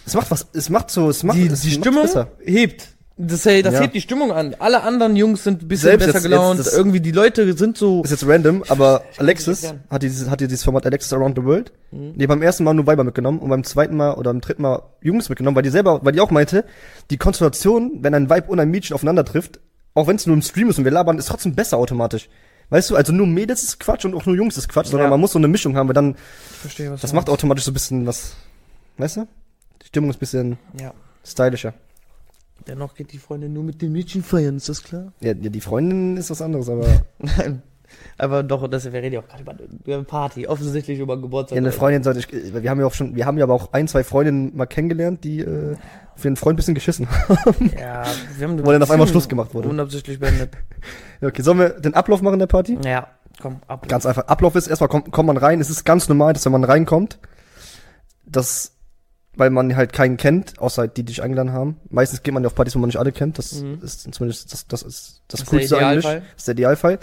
es 0.07 0.15
macht 0.15 0.31
was, 0.31 0.47
es 0.53 0.71
macht 0.71 0.91
so, 0.91 1.09
es 1.11 1.23
macht, 1.25 1.39
die, 1.39 1.47
es 1.47 1.61
die 1.63 1.73
Stimmung 1.73 2.03
besser. 2.03 2.29
hebt. 2.45 2.89
Das, 3.21 3.45
hey, 3.45 3.63
das 3.63 3.75
Ja. 3.75 3.81
hebt 3.81 3.95
die 3.97 4.01
Stimmung 4.01 4.31
an. 4.31 4.55
Alle 4.61 4.83
anderen 4.85 5.17
Jungs 5.17 5.43
sind 5.43 5.63
ein 5.63 5.69
bisschen 5.69 5.89
Selbst 5.89 6.07
besser 6.07 6.19
jetzt- 6.19 6.23
gelaunt. 6.23 6.59
jetzt 6.61 6.73
Irgendwie 6.73 7.01
die 7.01 7.11
Leute 7.11 7.53
sind 7.59 7.77
so. 7.77 8.03
Ist 8.05 8.11
jetzt 8.13 8.25
random, 8.27 8.63
aber 8.69 9.03
Alexis 9.17 9.75
hat 9.91 10.03
dieses, 10.05 10.31
hat 10.31 10.41
dieses 10.41 10.63
Format 10.63 10.87
Alexis 10.87 11.13
Around 11.13 11.37
the 11.37 11.45
World. 11.45 11.73
Mhm. 11.91 12.17
Die 12.17 12.27
beim 12.29 12.41
ersten 12.43 12.63
Mal 12.63 12.75
nur 12.75 12.87
Weiber 12.87 13.03
mitgenommen 13.03 13.41
und 13.41 13.49
beim 13.51 13.65
zweiten 13.65 13.97
Mal 13.97 14.15
oder 14.15 14.31
beim 14.33 14.41
dritten 14.41 14.63
Mal 14.63 14.83
Jungs 15.03 15.29
mitgenommen, 15.29 15.57
weil 15.57 15.65
die 15.65 15.71
selber, 15.71 15.99
weil 16.05 16.13
die 16.13 16.21
auch 16.21 16.31
meinte, 16.31 16.65
die 17.11 17.17
Konstellation, 17.17 17.99
wenn 18.03 18.15
ein 18.15 18.31
Weib 18.31 18.49
und 18.49 18.61
ein 18.61 18.71
Mädchen 18.71 18.95
aufeinander 18.95 19.25
trifft, 19.25 19.59
auch 19.95 20.07
wenn 20.07 20.15
es 20.15 20.27
nur 20.27 20.37
im 20.37 20.43
Stream 20.43 20.71
ist 20.71 20.79
und 20.79 20.85
wir 20.85 20.93
labern, 20.93 21.19
ist 21.19 21.27
trotzdem 21.27 21.57
besser 21.57 21.77
automatisch. 21.77 22.29
Weißt 22.71 22.89
du, 22.91 22.95
also 22.97 23.13
nur 23.13 23.27
Mädels 23.27 23.65
ist 23.65 23.81
Quatsch 23.81 24.05
und 24.05 24.15
auch 24.15 24.27
nur 24.27 24.37
Jungs 24.37 24.57
ist 24.57 24.69
Quatsch, 24.69 24.87
sondern 24.89 25.07
Ja. 25.07 25.11
man 25.11 25.19
muss 25.21 25.33
so 25.33 25.39
eine 25.41 25.49
Mischung 25.49 25.75
haben, 25.77 25.89
weil 25.89 25.95
dann, 25.95 26.15
Ich 26.53 26.57
verstehe, 26.59 26.93
was 26.93 27.01
das 27.01 27.13
macht 27.13 27.29
automatisch 27.31 27.65
so 27.65 27.73
ein 27.73 27.75
bisschen 27.75 28.07
was, 28.07 28.35
weißt 28.99 29.17
du? 29.17 29.27
Die 29.83 29.87
Stimmung 29.87 30.11
ist 30.11 30.17
ein 30.17 30.21
bisschen 30.21 30.59
Ja. 30.81 30.93
stylischer. 31.27 31.75
Dennoch 32.67 32.95
geht 32.95 33.13
die 33.13 33.19
Freundin 33.19 33.53
nur 33.53 33.65
mit 33.65 33.81
den 33.81 33.93
Mädchen 33.93 34.23
feiern, 34.23 34.57
ist 34.57 34.69
das 34.69 34.83
klar? 34.83 35.13
Ja, 35.21 35.29
ja, 35.29 35.51
die 35.51 35.61
Freundin 35.61 36.17
ist 36.17 36.31
was 36.31 36.43
anderes, 36.43 36.69
aber 36.69 36.87
Nein. 37.19 37.63
Aber 38.19 38.43
doch, 38.43 38.69
das, 38.69 38.85
wir 38.85 38.93
reden 38.93 39.15
ja 39.15 39.21
auch 39.21 39.29
gerade 39.29 39.43
über 39.43 39.95
eine 39.95 40.05
Party. 40.05 40.47
Offensichtlich 40.47 40.99
über 40.99 41.19
Geburtstag. 41.19 41.57
ja, 41.57 41.63
eine 41.63 41.73
Freundin 41.73 42.03
sollte 42.03 42.19
ich, 42.21 42.31
wir 42.31 42.69
haben 42.71 42.81
ja 42.81 42.87
auch 42.87 42.93
schon, 42.93 43.17
wir 43.17 43.25
haben 43.25 43.39
ja 43.39 43.45
aber 43.45 43.55
auch 43.55 43.73
ein, 43.73 43.89
zwei 43.89 44.05
Freundinnen 44.05 44.55
mal 44.55 44.67
kennengelernt, 44.67 45.25
die 45.25 45.41
äh, 45.41 45.77
für 46.15 46.29
einen 46.29 46.37
Freund 46.37 46.55
ein 46.55 46.57
bisschen 46.57 46.75
geschissen 46.75 47.09
haben. 47.29 47.73
Ja, 47.79 48.05
wir 48.37 48.49
haben 48.49 48.65
Wo 48.65 48.73
dann 48.73 48.83
auf 48.83 48.91
einmal 48.91 49.09
Schluss 49.09 49.29
gemacht 49.29 49.55
wurde. 49.55 49.69
Unabsichtlich 49.69 50.19
beendet. 50.19 50.51
Ja, 51.21 51.27
okay, 51.29 51.43
sollen 51.43 51.59
wir 51.59 51.71
den 51.71 51.95
Ablauf 51.95 52.23
machen 52.23 52.39
der 52.39 52.47
Party? 52.47 52.79
Ja, 52.85 53.09
komm, 53.43 53.57
ab. 53.67 53.89
Ganz 53.89 54.07
einfach. 54.07 54.29
Ablauf 54.29 54.55
ist 54.55 54.69
erstmal 54.69 54.87
kommt, 54.89 55.11
kommt 55.11 55.27
man 55.27 55.37
rein. 55.37 55.61
Es 55.61 55.69
ist 55.69 55.85
ganz 55.85 56.09
normal, 56.09 56.33
dass 56.33 56.45
wenn 56.45 56.53
man 56.53 56.63
reinkommt, 56.63 57.19
dass, 58.25 58.77
weil 59.37 59.51
man 59.51 59.77
halt 59.77 59.93
keinen 59.93 60.17
kennt, 60.17 60.59
außer 60.59 60.89
die, 60.89 61.03
die 61.03 61.05
dich 61.07 61.23
eingeladen 61.23 61.53
haben. 61.53 61.77
Meistens 61.91 62.23
geht 62.23 62.35
man 62.35 62.43
ja 62.43 62.49
auf 62.49 62.55
Partys, 62.55 62.75
wo 62.75 62.79
man 62.81 62.89
nicht 62.89 62.99
alle 62.99 63.13
kennt. 63.13 63.39
Das 63.39 63.53
Mhm. 63.63 63.79
ist 63.83 64.13
zumindest, 64.13 64.53
das, 64.53 64.67
das 64.67 64.83
ist 64.83 65.23
das, 65.29 65.41
Das 65.41 65.41
ist 65.43 65.47
Coolste 65.47 65.77
der 65.77 65.87
eigentlich. 65.87 66.05
Idealfall. 66.05 66.21
Das 66.33 66.39
ist 66.43 66.49
der 66.49 66.53
Idealfall. 66.55 66.99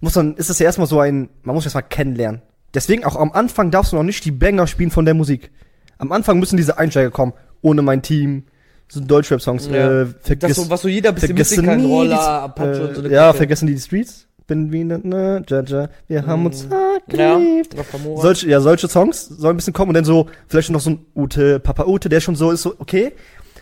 Muss 0.00 0.12
dann, 0.12 0.36
ist 0.36 0.50
es 0.50 0.58
ja 0.58 0.66
erstmal 0.66 0.86
so 0.86 1.00
ein, 1.00 1.30
man 1.42 1.54
muss 1.54 1.64
erstmal 1.64 1.82
kennenlernen. 1.84 2.42
Deswegen 2.74 3.04
auch 3.04 3.16
am 3.16 3.32
Anfang 3.32 3.70
darfst 3.70 3.92
du 3.92 3.96
noch 3.96 4.02
nicht 4.02 4.24
die 4.24 4.30
Banger 4.32 4.66
spielen 4.66 4.90
von 4.90 5.04
der 5.04 5.14
Musik. 5.14 5.50
Am 5.98 6.12
Anfang 6.12 6.38
müssen 6.38 6.56
diese 6.56 6.76
Einsteiger 6.78 7.10
kommen. 7.10 7.32
Ohne 7.62 7.82
mein 7.82 8.02
Team. 8.02 8.44
So 8.88 9.00
Deutschrap-Songs. 9.00 9.66
Ja. 9.68 10.02
Äh, 10.02 10.04
Das 10.06 10.14
vergiss, 10.26 10.56
so, 10.56 10.68
was 10.70 10.82
so 10.82 10.88
jeder 10.88 11.08
ein 11.10 11.14
bisschen 11.14 11.28
vergessen 11.28 11.56
mitkriegen 11.62 11.82
kann. 11.82 11.90
Roller, 11.90 12.20
Apache 12.20 12.86
und 12.88 12.94
so 12.96 13.00
äh, 13.02 13.04
eine 13.06 13.14
Ja, 13.14 13.26
Kacke. 13.28 13.36
vergessen 13.38 13.66
die 13.68 13.74
die 13.74 13.80
Streets. 13.80 14.26
Bin 14.46 14.72
wie 14.72 14.84
ne, 14.84 15.00
ne, 15.02 15.42
Jaja. 15.48 15.88
Wir 16.06 16.26
haben 16.26 16.44
uns 16.44 16.68
hart 16.70 17.02
Ja, 17.12 17.38
geliebt. 17.38 17.78
auf 17.78 17.86
Famora. 17.86 18.20
Solche, 18.20 18.48
ja, 18.48 18.60
solche 18.60 18.88
Songs 18.88 19.26
sollen 19.26 19.54
ein 19.54 19.56
bisschen 19.56 19.72
kommen 19.72 19.88
und 19.88 19.94
dann 19.94 20.04
so, 20.04 20.26
vielleicht 20.48 20.70
noch 20.70 20.80
so 20.80 20.90
ein 20.90 21.06
Ute, 21.16 21.60
Papa 21.60 21.86
Ute, 21.86 22.10
der 22.10 22.20
schon 22.20 22.36
so 22.36 22.50
ist, 22.50 22.62
so, 22.62 22.74
okay. 22.78 23.12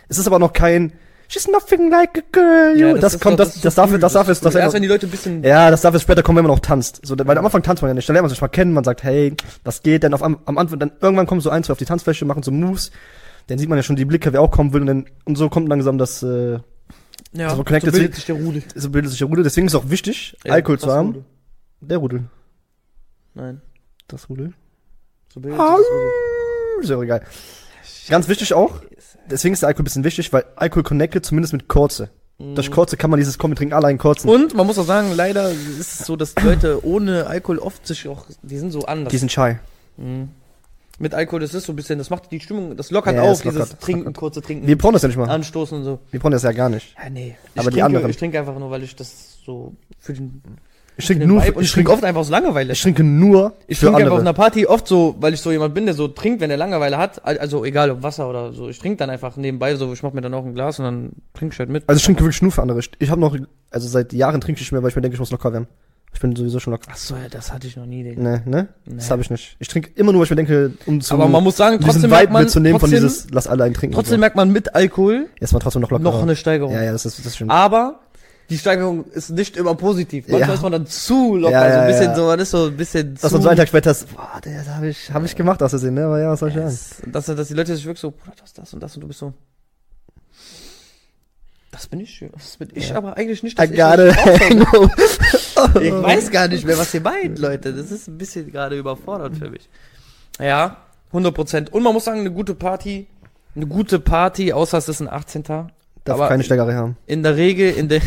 Es 0.09 0.17
ist 0.17 0.27
aber 0.27 0.39
noch 0.39 0.51
kein, 0.51 0.91
she's 1.29 1.47
nothing 1.47 1.89
like 1.89 2.17
a 2.17 2.21
girl, 2.33 2.77
you. 2.77 2.87
Ja, 2.87 2.93
das, 2.95 3.13
ist 3.13 3.21
kommt, 3.21 3.39
das, 3.39 3.61
das, 3.61 3.75
so 3.75 3.81
darf, 3.81 3.97
das 3.97 4.13
darf 4.13 4.27
jetzt, 4.27 4.43
das. 4.43 4.55
Erst 4.55 4.73
wenn 4.75 4.81
die 4.81 4.89
Leute 4.89 5.07
ein 5.07 5.11
bisschen. 5.11 5.41
ja, 5.41 5.71
das 5.71 5.79
darf 5.81 5.93
jetzt 5.93 6.03
später 6.03 6.21
kommen, 6.21 6.37
wenn 6.37 6.43
man 6.43 6.51
noch 6.51 6.59
tanzt. 6.59 6.99
So, 7.05 7.15
weil 7.17 7.37
am 7.37 7.45
Anfang 7.45 7.63
tanzt 7.63 7.81
man 7.81 7.89
ja 7.89 7.95
nicht. 7.95 8.09
Dann 8.09 8.15
lernt 8.15 8.25
man 8.25 8.29
sich 8.29 8.41
mal 8.41 8.49
kennen, 8.49 8.73
man 8.73 8.83
sagt, 8.83 9.03
hey, 9.03 9.33
was 9.63 9.83
geht, 9.83 10.03
dann 10.03 10.13
auf, 10.13 10.21
am, 10.21 10.37
am 10.43 10.57
Anfang, 10.57 10.79
dann 10.79 10.91
irgendwann 10.99 11.27
kommen 11.27 11.39
so 11.39 11.49
ein, 11.49 11.63
zwei 11.63 11.71
auf 11.71 11.79
die 11.79 11.85
Tanzfläche, 11.85 12.25
machen 12.25 12.43
so 12.43 12.51
Moves. 12.51 12.91
Dann 13.47 13.57
sieht 13.57 13.69
man 13.69 13.77
ja 13.77 13.83
schon 13.83 13.95
die 13.95 14.05
Blicke, 14.05 14.33
wer 14.33 14.41
auch 14.41 14.51
kommen 14.51 14.73
will 14.73 14.81
und 14.81 14.87
dann, 14.87 15.05
und 15.23 15.37
so 15.37 15.47
kommt 15.49 15.69
langsam 15.69 15.97
das, 15.97 16.23
äh, 16.23 16.59
ja, 17.33 17.49
so 17.51 17.57
so 17.57 17.63
bildet 17.63 18.15
sich 18.15 18.25
der 18.25 18.35
Rudel. 18.35 18.63
so 18.75 18.89
bildet 18.89 19.09
sich 19.11 19.19
der 19.19 19.27
Rudel. 19.27 19.43
Deswegen 19.43 19.67
ist 19.67 19.73
es 19.73 19.79
auch 19.79 19.89
wichtig, 19.89 20.37
Ja, 20.45 20.53
Alkohol 20.53 20.79
zu 20.79 20.91
haben. 20.91 21.07
Rudel? 21.07 21.23
Der 21.81 21.97
Rudel. 21.97 22.23
Nein, 23.33 23.61
Das 24.07 24.29
Rudel. 24.29 24.53
so 25.33 25.39
bildet 25.39 25.59
sich 25.59 25.67
das 25.67 25.77
Rudel. 25.79 26.83
Ist 26.83 26.89
ja 26.89 26.97
auch 26.97 27.03
egal. 27.03 27.23
Ganz 28.09 28.27
wichtig 28.27 28.53
auch, 28.53 28.81
deswegen 29.29 29.53
ist 29.53 29.61
der 29.61 29.67
Alkohol 29.67 29.83
ein 29.83 29.85
bisschen 29.85 30.03
wichtig, 30.03 30.31
weil 30.33 30.45
Alkohol 30.55 30.83
connected 30.83 31.25
zumindest 31.25 31.53
mit 31.53 31.67
Kurze. 31.67 32.09
Durch 32.39 32.71
Kurze 32.71 32.97
kann 32.97 33.09
man 33.09 33.19
dieses 33.19 33.37
Kommen, 33.37 33.53
wir 33.53 33.57
trinken 33.57 33.73
alle 33.73 33.87
einen 33.87 33.99
kurzen. 33.99 34.27
Und 34.27 34.53
man 34.53 34.67
muss 34.67 34.77
auch 34.77 34.85
sagen, 34.85 35.13
leider 35.15 35.49
ist 35.51 35.79
es 35.79 35.99
so, 35.99 36.15
dass 36.17 36.35
die 36.35 36.43
Leute 36.43 36.85
ohne 36.85 37.27
Alkohol 37.27 37.59
oft 37.59 37.87
sich 37.87 38.07
auch, 38.07 38.25
die 38.41 38.57
sind 38.57 38.71
so 38.71 38.81
anders. 38.85 39.11
Die 39.11 39.17
sind 39.17 39.31
shy. 39.31 39.57
Mhm. 39.97 40.29
Mit 40.99 41.13
Alkohol, 41.15 41.39
das 41.39 41.53
ist 41.55 41.65
so 41.65 41.73
ein 41.73 41.75
bisschen, 41.75 41.97
das 41.97 42.09
macht 42.11 42.31
die 42.31 42.39
Stimmung, 42.39 42.77
das 42.77 42.91
lockert 42.91 43.15
Ja, 43.15 43.23
auf, 43.23 43.29
das 43.29 43.43
lockert, 43.45 43.55
dieses 43.61 43.69
das 43.71 43.79
Trinken, 43.79 43.99
lockert. 44.03 44.17
kurze 44.17 44.41
Trinken, 44.41 44.67
Wir 44.67 44.77
brauchen 44.77 44.93
das 44.93 45.01
ja 45.01 45.07
nicht 45.07 45.17
mal. 45.17 45.27
Anstoßen 45.29 45.77
und 45.79 45.83
so. 45.83 45.99
Wir 46.11 46.19
brauchen 46.19 46.31
das 46.33 46.43
ja 46.43 46.51
gar 46.51 46.69
nicht. 46.69 46.95
Ja, 47.01 47.09
nee. 47.09 47.35
Ich 47.55 47.59
Aber 47.59 47.69
die 47.71 47.75
trinke, 47.77 47.85
anderen- 47.85 48.09
Ich 48.11 48.17
trinke 48.17 48.39
einfach 48.39 48.57
nur, 48.59 48.69
weil 48.69 48.83
ich 48.83 48.95
das 48.95 49.39
so 49.43 49.73
für 49.99 50.13
den, 50.13 50.41
Ich 50.95 51.07
trinke 51.07 51.25
nur, 51.25 51.43
Vibe, 51.43 51.61
ich 51.61 51.65
ich 51.67 51.71
trinke 51.73 51.91
oft 51.91 52.03
einfach 52.03 52.21
aus 52.21 52.29
Langeweile. 52.29 52.73
ich 52.73 52.81
trinke 52.81 53.03
nur 53.03 53.53
Ich 53.65 53.79
trinke 53.79 53.95
einfach 53.97 54.11
auf 54.11 54.19
andere. 54.19 54.29
einer 54.29 54.33
Party 54.33 54.67
oft 54.67 54.87
so, 54.87 55.15
weil 55.19 55.33
ich 55.33 55.41
so 55.41 55.51
jemand 55.51 55.73
bin, 55.73 55.85
der 55.85 55.95
so 55.95 56.07
trinkt, 56.07 56.39
wenn 56.41 56.51
er 56.51 56.57
Langeweile 56.57 56.99
hat. 56.99 57.25
Al- 57.25 57.39
Also 57.39 57.65
egal 57.65 57.89
ob 57.89 58.03
Wasser 58.03 58.29
oder 58.29 58.53
so. 58.53 58.69
Ich 58.69 58.77
trinke 58.77 58.97
dann 58.97 59.09
einfach 59.09 59.35
nebenbei 59.35 59.75
so, 59.75 59.91
ich 59.91 60.03
mach 60.03 60.13
mir 60.13 60.21
dann 60.21 60.35
auch 60.35 60.45
ein 60.45 60.53
Glas 60.53 60.77
und 60.77 60.85
dann 60.85 61.11
trinke 61.33 61.53
ich 61.53 61.59
halt 61.59 61.69
mit. 61.69 61.83
Also 61.89 61.97
ich 61.97 62.05
trinke 62.05 62.21
wirklich 62.21 62.43
nur 62.43 62.51
für 62.51 62.61
andere. 62.61 62.79
Ich 62.99 63.09
habe 63.09 63.19
noch, 63.19 63.35
also 63.71 63.87
seit 63.87 64.13
Jahren 64.13 64.39
trinke 64.41 64.59
ich 64.59 64.65
nicht 64.67 64.71
mehr, 64.71 64.83
weil 64.83 64.89
ich 64.91 64.95
mir 64.95 65.01
denke, 65.01 65.15
ich 65.15 65.19
muss 65.19 65.31
locker 65.31 65.51
werden. 65.51 65.65
Ich 66.13 66.19
bin 66.19 66.35
sowieso 66.35 66.59
schon 66.59 66.71
locker. 66.71 66.87
Ach 66.91 66.95
so, 66.97 67.15
ja, 67.15 67.27
das 67.29 67.51
hatte 67.51 67.67
ich 67.67 67.75
noch 67.75 67.85
nie, 67.85 68.03
Digga. 68.03 68.21
Ne, 68.21 68.41
ne? 68.45 68.67
Nee. 68.85 68.95
Das 68.97 69.09
habe 69.11 69.21
ich 69.21 69.29
nicht. 69.29 69.55
Ich 69.59 69.67
trinke 69.67 69.89
immer 69.95 70.11
nur, 70.11 70.19
weil 70.19 70.25
ich 70.25 70.29
mir 70.29 70.35
denke, 70.37 70.71
um 70.85 71.01
zu 71.01 71.13
Aber 71.15 71.27
man 71.27 71.43
muss 71.43 71.57
sagen, 71.57 71.79
trotzdem 71.81 72.09
merkt 72.11 72.31
man, 72.31 72.43
mitzunehmen 72.43 72.79
trotzdem, 72.79 72.99
von 72.99 73.07
dieses, 73.09 73.27
lass 73.31 73.47
alle 73.47 73.63
einen 73.65 73.73
trinken. 73.73 73.95
trotzdem 73.95 74.15
und 74.15 74.19
merkt 74.21 74.35
man 74.35 74.51
mit 74.51 74.73
Alkohol 74.75 75.27
so. 75.39 75.43
Ist 75.43 75.51
man 75.53 75.61
trotzdem 75.61 75.81
noch 75.81 75.89
locker. 75.91 76.03
noch 76.03 76.21
eine 76.21 76.35
Steigerung. 76.35 76.73
ja, 76.73 76.83
ja, 76.83 76.91
das 76.91 77.05
ist, 77.05 77.25
das 77.25 77.35
stimmt. 77.35 77.51
Aber 77.51 77.99
die 78.49 78.57
Steigerung 78.57 79.05
ist 79.11 79.31
nicht 79.31 79.57
immer 79.57 79.73
positiv. 79.75 80.27
Manchmal 80.27 80.49
Ja. 80.49 80.53
ist 80.55 80.61
man 80.61 80.71
dann 80.73 80.85
zu 80.85 81.35
locker, 81.35 81.51
Ja, 81.53 81.61
so 81.61 81.65
ein 81.67 81.81
ja, 81.81 81.87
bisschen 81.87 82.09
ja. 82.11 82.15
so, 82.15 82.25
man 82.27 82.39
ist 82.39 82.51
so 82.51 82.65
ein 82.67 82.77
bisschen 82.77 83.13
Dass 83.15 83.21
zu. 83.21 83.35
man 83.35 83.41
so 83.41 83.49
einen 83.49 83.57
Tag 83.57 83.67
später 83.69 83.91
ist, 83.91 84.15
boah, 84.15 84.39
der, 84.45 84.59
das 84.59 84.67
habe 84.69 84.87
ich, 84.89 85.11
hab 85.13 85.23
ich 85.25 85.35
gemacht 85.35 85.63
aus 85.63 85.71
Versehen, 85.71 85.95
ne? 85.95 86.05
Aber 86.05 86.19
ja, 86.19 86.29
was 86.31 86.39
soll 86.41 86.49
ich 86.49 86.55
sagen? 86.55 86.67
dass, 87.11 87.25
dass, 87.25 87.35
dass 87.37 87.47
die 87.47 87.53
Leute 87.55 87.75
sich 87.75 87.85
wirklich 87.85 88.01
so, 88.01 88.11
Bruder, 88.11 88.33
das, 88.39 88.53
das 88.53 88.73
und 88.73 88.81
das 88.83 88.95
und 88.95 89.01
du 89.01 89.07
bist 89.07 89.19
so. 89.19 89.33
Das 91.71 91.87
bin 91.87 92.01
ich, 92.01 92.23
das 92.31 92.57
bin 92.57 92.69
ich 92.75 92.89
Ja. 92.89 92.97
aber 92.97 93.17
eigentlich 93.17 93.41
nicht. 93.41 93.57
I 93.59 93.65
dass 93.67 93.71
ich 93.71 93.77
got 93.77 93.97
das 93.97 95.52
Ich 95.81 95.91
weiß 96.03 96.31
gar 96.31 96.47
nicht 96.47 96.65
mehr, 96.65 96.77
was 96.77 96.93
ihr 96.93 97.01
meint, 97.01 97.39
Leute. 97.39 97.73
Das 97.73 97.91
ist 97.91 98.07
ein 98.07 98.17
bisschen 98.17 98.51
gerade 98.51 98.77
überfordert 98.77 99.35
für 99.37 99.49
mich. 99.49 99.69
Ja, 100.39 100.77
100 101.09 101.33
Prozent. 101.33 101.73
Und 101.73 101.83
man 101.83 101.93
muss 101.93 102.05
sagen, 102.05 102.21
eine 102.21 102.31
gute 102.31 102.55
Party, 102.55 103.07
eine 103.55 103.67
gute 103.67 103.99
Party, 103.99 104.51
außer 104.53 104.77
es 104.77 104.89
ist 104.89 105.01
ein 105.01 105.09
18. 105.09 105.43
Darf 105.43 105.69
Aber- 106.07 106.27
keine 106.27 106.43
Steigerei 106.43 106.73
haben. 106.75 106.97
In 107.05 107.23
der 107.23 107.37
Regel, 107.37 107.71
in 107.71 107.87
der, 107.89 108.01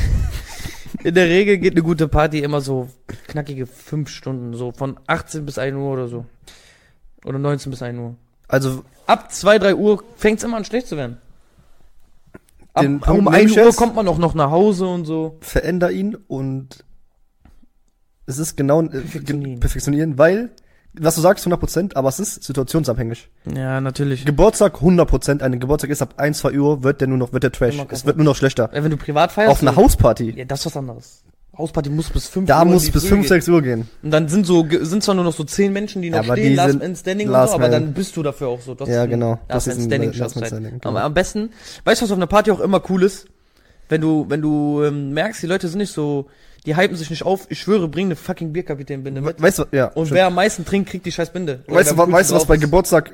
in 1.04 1.14
der 1.14 1.26
Regel 1.28 1.58
geht 1.58 1.72
eine 1.74 1.82
gute 1.82 2.08
Party 2.08 2.40
immer 2.40 2.60
so 2.60 2.88
knackige 3.28 3.66
fünf 3.66 4.08
Stunden, 4.10 4.54
so 4.54 4.72
von 4.72 4.98
18 5.06 5.46
bis 5.46 5.58
1 5.58 5.76
Uhr 5.76 5.92
oder 5.92 6.08
so. 6.08 6.26
Oder 7.24 7.38
19 7.38 7.70
bis 7.70 7.82
1 7.82 7.98
Uhr. 7.98 8.14
Also, 8.48 8.84
Ab 9.06 9.32
2, 9.32 9.60
3 9.60 9.74
Uhr 9.76 10.02
fängt's 10.16 10.42
immer 10.42 10.56
an 10.56 10.64
schlecht 10.64 10.88
zu 10.88 10.96
werden. 10.96 11.18
Ab, 12.74 12.84
um 12.84 13.00
nehme 13.24 13.30
1 13.30 13.52
ich 13.52 13.58
Uhr 13.58 13.72
kommt 13.74 13.94
man 13.94 14.06
auch 14.08 14.18
noch 14.18 14.34
nach 14.34 14.50
Hause 14.50 14.86
und 14.86 15.04
so. 15.04 15.36
veränder 15.40 15.90
ihn 15.92 16.16
und 16.28 16.84
es 18.26 18.38
ist 18.38 18.56
genau 18.56 18.82
äh, 18.82 18.88
Perfektionieren. 18.88 19.60
perfektionieren, 19.60 20.18
weil, 20.18 20.50
was 20.94 21.14
du 21.14 21.20
sagst, 21.20 21.46
100%, 21.46 21.94
aber 21.96 22.08
es 22.08 22.18
ist 22.20 22.42
situationsabhängig. 22.44 23.28
Ja, 23.54 23.80
natürlich. 23.80 24.24
Geburtstag 24.24 24.76
100%, 24.76 25.42
ein 25.42 25.60
Geburtstag 25.60 25.90
ist 25.90 26.02
ab 26.02 26.14
1, 26.16 26.38
2 26.38 26.58
Uhr, 26.58 26.82
wird 26.82 27.00
der 27.00 27.08
nur 27.08 27.18
noch, 27.18 27.32
wird 27.32 27.42
der 27.42 27.52
Trash. 27.52 27.76
Es 27.90 28.04
wird 28.06 28.16
nur 28.16 28.24
noch 28.24 28.36
schlechter. 28.36 28.70
Wenn 28.72 28.90
du 28.90 28.96
privat 28.96 29.32
feierst. 29.32 29.50
Auf 29.52 29.62
einer 29.62 29.76
Hausparty, 29.76 30.30
Ja, 30.36 30.44
das 30.44 30.60
ist 30.60 30.66
was 30.66 30.76
anderes. 30.76 31.22
Hausparty 31.58 31.88
muss 31.88 32.10
bis 32.10 32.28
5 32.28 32.46
da 32.46 32.58
Uhr 32.58 32.66
in 32.66 32.72
muss 32.72 32.90
bis 32.90 33.02
Früh 33.04 33.08
5, 33.08 33.20
gehen. 33.22 33.28
6 33.28 33.48
Uhr 33.48 33.62
gehen. 33.62 33.88
Und 34.02 34.10
dann 34.10 34.28
sind 34.28 34.44
so, 34.46 34.66
sind 34.82 35.02
zwar 35.02 35.14
nur 35.14 35.24
noch 35.24 35.32
so 35.32 35.42
10 35.42 35.72
Menschen, 35.72 36.02
die 36.02 36.10
noch 36.10 36.18
Ja, 36.18 36.24
aber 36.24 36.36
stehen, 36.36 36.54
Last 36.54 36.78
Man 36.78 36.96
Standing 36.96 37.28
und 37.28 37.32
Last 37.32 37.52
so, 37.52 37.58
aber 37.58 37.68
dann 37.70 37.94
bist 37.94 38.14
du 38.14 38.22
dafür 38.22 38.48
auch 38.48 38.60
so. 38.60 38.74
Das 38.74 38.88
Ja, 38.90 39.06
genau. 39.06 39.38
Das 39.48 39.64
Last 39.64 39.68
ist 39.68 39.74
Man 39.76 39.84
ein 39.84 39.90
Standing 40.02 40.20
Last 40.20 40.36
Man. 40.36 40.44
Standing, 40.46 40.72
Aber 40.82 40.90
genau. 40.92 41.06
am 41.06 41.14
besten, 41.14 41.50
weißt 41.84 42.00
du, 42.02 42.04
was 42.04 42.10
auf 42.10 42.18
einer 42.18 42.26
Party 42.26 42.50
auch 42.50 42.60
immer 42.60 42.82
cool 42.90 43.02
ist? 43.04 43.26
Wenn 43.88 44.02
du, 44.02 44.26
wenn 44.28 44.42
du 44.42 44.82
ähm, 44.82 45.12
merkst, 45.12 45.42
die 45.42 45.46
Leute 45.46 45.68
sind 45.68 45.78
nicht 45.78 45.92
so, 45.94 46.26
die 46.66 46.76
hypen 46.76 46.96
sich 46.96 47.10
nicht 47.10 47.24
auf, 47.24 47.46
ich 47.48 47.60
schwöre, 47.60 47.88
bring 47.88 48.06
eine 48.06 48.16
fucking 48.16 48.52
Bierkapitänbinde 48.52 49.20
mit. 49.20 49.40
Weißt 49.40 49.60
du, 49.60 49.64
ja. 49.72 49.86
Und 49.86 50.06
stimmt. 50.06 50.16
wer 50.18 50.26
am 50.26 50.34
meisten 50.34 50.64
trinkt, 50.64 50.90
kriegt 50.90 51.06
die 51.06 51.12
scheiß 51.12 51.32
Binde. 51.32 51.62
Oder 51.68 51.76
weißt 51.76 51.92
du, 51.92 51.96
wa- 51.96 52.10
weißt 52.10 52.30
du, 52.30 52.34
was 52.34 52.46
bei. 52.46 52.56
Geburtstag 52.56 53.12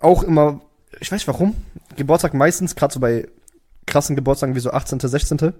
auch 0.00 0.22
immer, 0.22 0.60
ich 1.00 1.10
weiß 1.10 1.18
nicht 1.18 1.28
warum, 1.28 1.56
Geburtstag 1.96 2.34
meistens, 2.34 2.74
gerade 2.76 2.92
so 2.94 3.00
bei 3.00 3.26
krassen 3.86 4.14
Geburtstagen 4.16 4.54
wie 4.54 4.60
so 4.60 4.70
18., 4.70 5.00
16. 5.00 5.52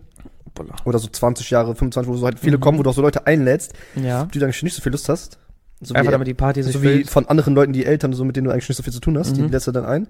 Hoppala. 0.47 0.75
oder 0.85 0.99
so 0.99 1.09
20 1.09 1.49
Jahre, 1.51 1.75
25, 1.75 2.09
wo 2.13 2.17
so 2.17 2.27
halt 2.27 2.39
viele 2.39 2.59
Mhm. 2.59 2.61
kommen, 2.61 2.79
wo 2.79 2.83
du 2.83 2.91
auch 2.91 2.95
so 2.95 3.03
Leute 3.03 3.27
einlädst, 3.27 3.73
Ja. 3.95 4.27
die 4.27 4.39
du 4.39 4.45
eigentlich 4.45 4.63
nicht 4.63 4.75
so 4.77 4.83
viel 4.83 4.93
Lust 4.93 5.09
hast. 5.09 5.39
So 5.81 5.95
Einfach 5.95 6.11
wie, 6.11 6.13
damit 6.13 6.29
die 6.29 6.35
Party 6.35 6.63
sich 6.63 6.73
so 6.75 6.83
wie 6.83 7.05
von 7.05 7.27
anderen 7.27 7.55
Leuten, 7.55 7.73
die 7.73 7.85
Eltern, 7.87 8.13
so 8.13 8.25
mit 8.25 8.37
denen 8.37 8.45
du 8.45 8.51
eigentlich 8.53 8.69
nicht 8.69 8.77
so 8.77 8.83
viel 8.85 8.93
zu 8.93 9.01
tun 9.01 9.19
hast, 9.19 9.37
die 9.37 9.43
Mhm. 9.43 9.49
lässt 9.51 9.67
du 9.67 9.73
dann 9.73 9.85
ein. 9.85 10.07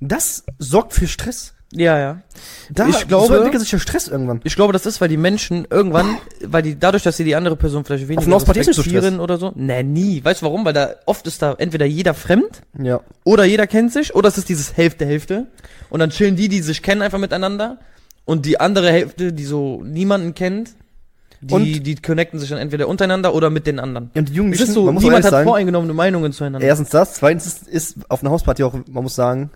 Das 0.00 0.44
sorgt 0.58 0.92
für 0.94 1.06
Stress. 1.06 1.54
Ja, 1.72 1.98
ja. 1.98 2.20
Da, 2.70 2.86
Ich 2.88 3.08
glaube- 3.08 3.26
so 3.26 3.34
entwickelt 3.34 3.60
sich 3.60 3.72
ja 3.72 3.78
Stress 3.78 4.06
irgendwann. 4.08 4.40
Ich 4.44 4.54
glaube, 4.54 4.72
das 4.72 4.86
ist, 4.86 5.00
weil 5.00 5.08
die 5.08 5.16
Menschen 5.16 5.66
irgendwann, 5.68 6.16
weil 6.44 6.62
die 6.62 6.78
dadurch, 6.78 7.02
dass 7.02 7.16
sie 7.16 7.24
die 7.24 7.34
andere 7.34 7.56
Person 7.56 7.84
vielleicht 7.84 8.06
weniger 8.08 8.22
einer 8.26 8.36
Hausparty 8.36 8.60
ist 8.60 8.66
nicht 8.68 8.76
so 8.76 8.82
respektieren 8.82 9.20
oder 9.20 9.36
so. 9.36 9.52
Nee, 9.56 9.82
nie. 9.82 10.24
Weißt 10.24 10.42
du 10.42 10.46
warum? 10.46 10.64
Weil 10.64 10.72
da 10.74 10.90
oft 11.06 11.26
ist 11.26 11.42
da 11.42 11.54
entweder 11.58 11.84
jeder 11.84 12.14
fremd 12.14 12.62
Ja. 12.80 13.00
oder 13.24 13.44
jeder 13.44 13.66
kennt 13.66 13.92
sich 13.92 14.14
oder 14.14 14.28
es 14.28 14.38
ist 14.38 14.48
dieses 14.48 14.76
Hälfte 14.76 15.04
Hälfte 15.06 15.46
und 15.90 15.98
dann 16.00 16.10
chillen 16.10 16.36
die, 16.36 16.48
die 16.48 16.60
sich 16.62 16.82
kennen 16.82 17.02
einfach 17.02 17.18
miteinander 17.18 17.78
und 18.24 18.46
die 18.46 18.60
andere 18.60 18.90
Hälfte, 18.92 19.32
die 19.32 19.44
so 19.44 19.82
niemanden 19.82 20.34
kennt, 20.34 20.70
die 21.40 21.54
Und- 21.54 21.64
die 21.86 21.96
connecten 21.96 22.38
sich 22.38 22.48
dann 22.48 22.58
entweder 22.58 22.86
untereinander 22.88 23.34
oder 23.34 23.50
mit 23.50 23.66
den 23.66 23.80
anderen. 23.80 24.10
Und 24.14 24.28
die 24.28 24.32
Es 24.32 24.36
Jugendlichen, 24.36 24.68
ist 24.68 24.72
so, 24.74 24.84
man 24.84 24.94
muss 24.94 25.02
auch 25.02 25.08
niemand 25.08 25.24
hat 25.24 25.30
sagen, 25.32 25.48
voreingenommene 25.48 25.92
Meinungen 25.94 26.32
zueinander. 26.32 26.66
erstens 26.66 26.90
das, 26.90 27.14
zweitens 27.14 27.46
ist, 27.46 27.66
ist 27.68 27.96
auf 28.08 28.22
einer 28.22 28.30
Hausparty 28.30 28.62
auch, 28.62 28.72
man 28.88 29.02
muss 29.02 29.14
sagen, 29.16 29.50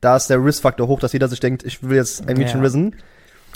da 0.00 0.16
ist 0.16 0.28
der 0.30 0.42
Risk-Faktor 0.44 0.88
hoch, 0.88 1.00
dass 1.00 1.12
jeder 1.12 1.28
sich 1.28 1.40
denkt, 1.40 1.62
ich 1.64 1.82
will 1.82 1.96
jetzt 1.96 2.26
ein 2.28 2.36
Mädchen 2.36 2.58
Ja. 2.60 2.64
risen. 2.64 2.96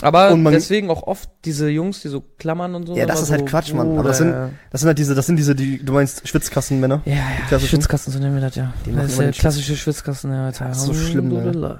Aber 0.01 0.31
und 0.31 0.43
man- 0.43 0.51
deswegen 0.53 0.89
auch 0.89 1.03
oft 1.03 1.29
diese 1.45 1.69
Jungs, 1.69 2.01
die 2.01 2.09
so 2.09 2.21
klammern 2.37 2.75
und 2.75 2.85
so. 2.87 2.95
Ja, 2.97 3.05
das 3.05 3.21
ist 3.21 3.31
halt 3.31 3.41
so, 3.41 3.45
Quatsch, 3.45 3.73
Mann. 3.73 3.97
Aber 3.97 4.09
das 4.09 4.17
Bruder, 4.19 4.49
Das 4.69 4.81
sind 4.81 4.87
halt 4.89 4.97
diese, 4.97 5.15
das 5.15 5.25
sind 5.25 5.37
diese, 5.37 5.55
die, 5.55 5.83
du 5.83 5.93
meinst 5.93 6.27
Schwitzkassenmänner. 6.27 7.01
Ja, 7.05 7.15
ja. 7.49 7.59
Schwitzkasten, 7.59 8.11
so 8.11 8.19
nennen 8.19 8.35
wir 8.35 8.41
das, 8.41 8.55
ja. 8.55 8.73
Die 8.85 8.91
das 8.91 9.11
ist 9.11 9.19
der 9.19 9.31
klassische 9.31 9.75
Schwitzkasten, 9.77 10.31
ja, 10.33 10.47
Alter. 10.47 10.65
Das 10.65 10.79
ist 10.79 10.83
so 10.85 10.93
schlimm, 10.93 11.29
ne? 11.29 11.51
Mal, 11.53 11.79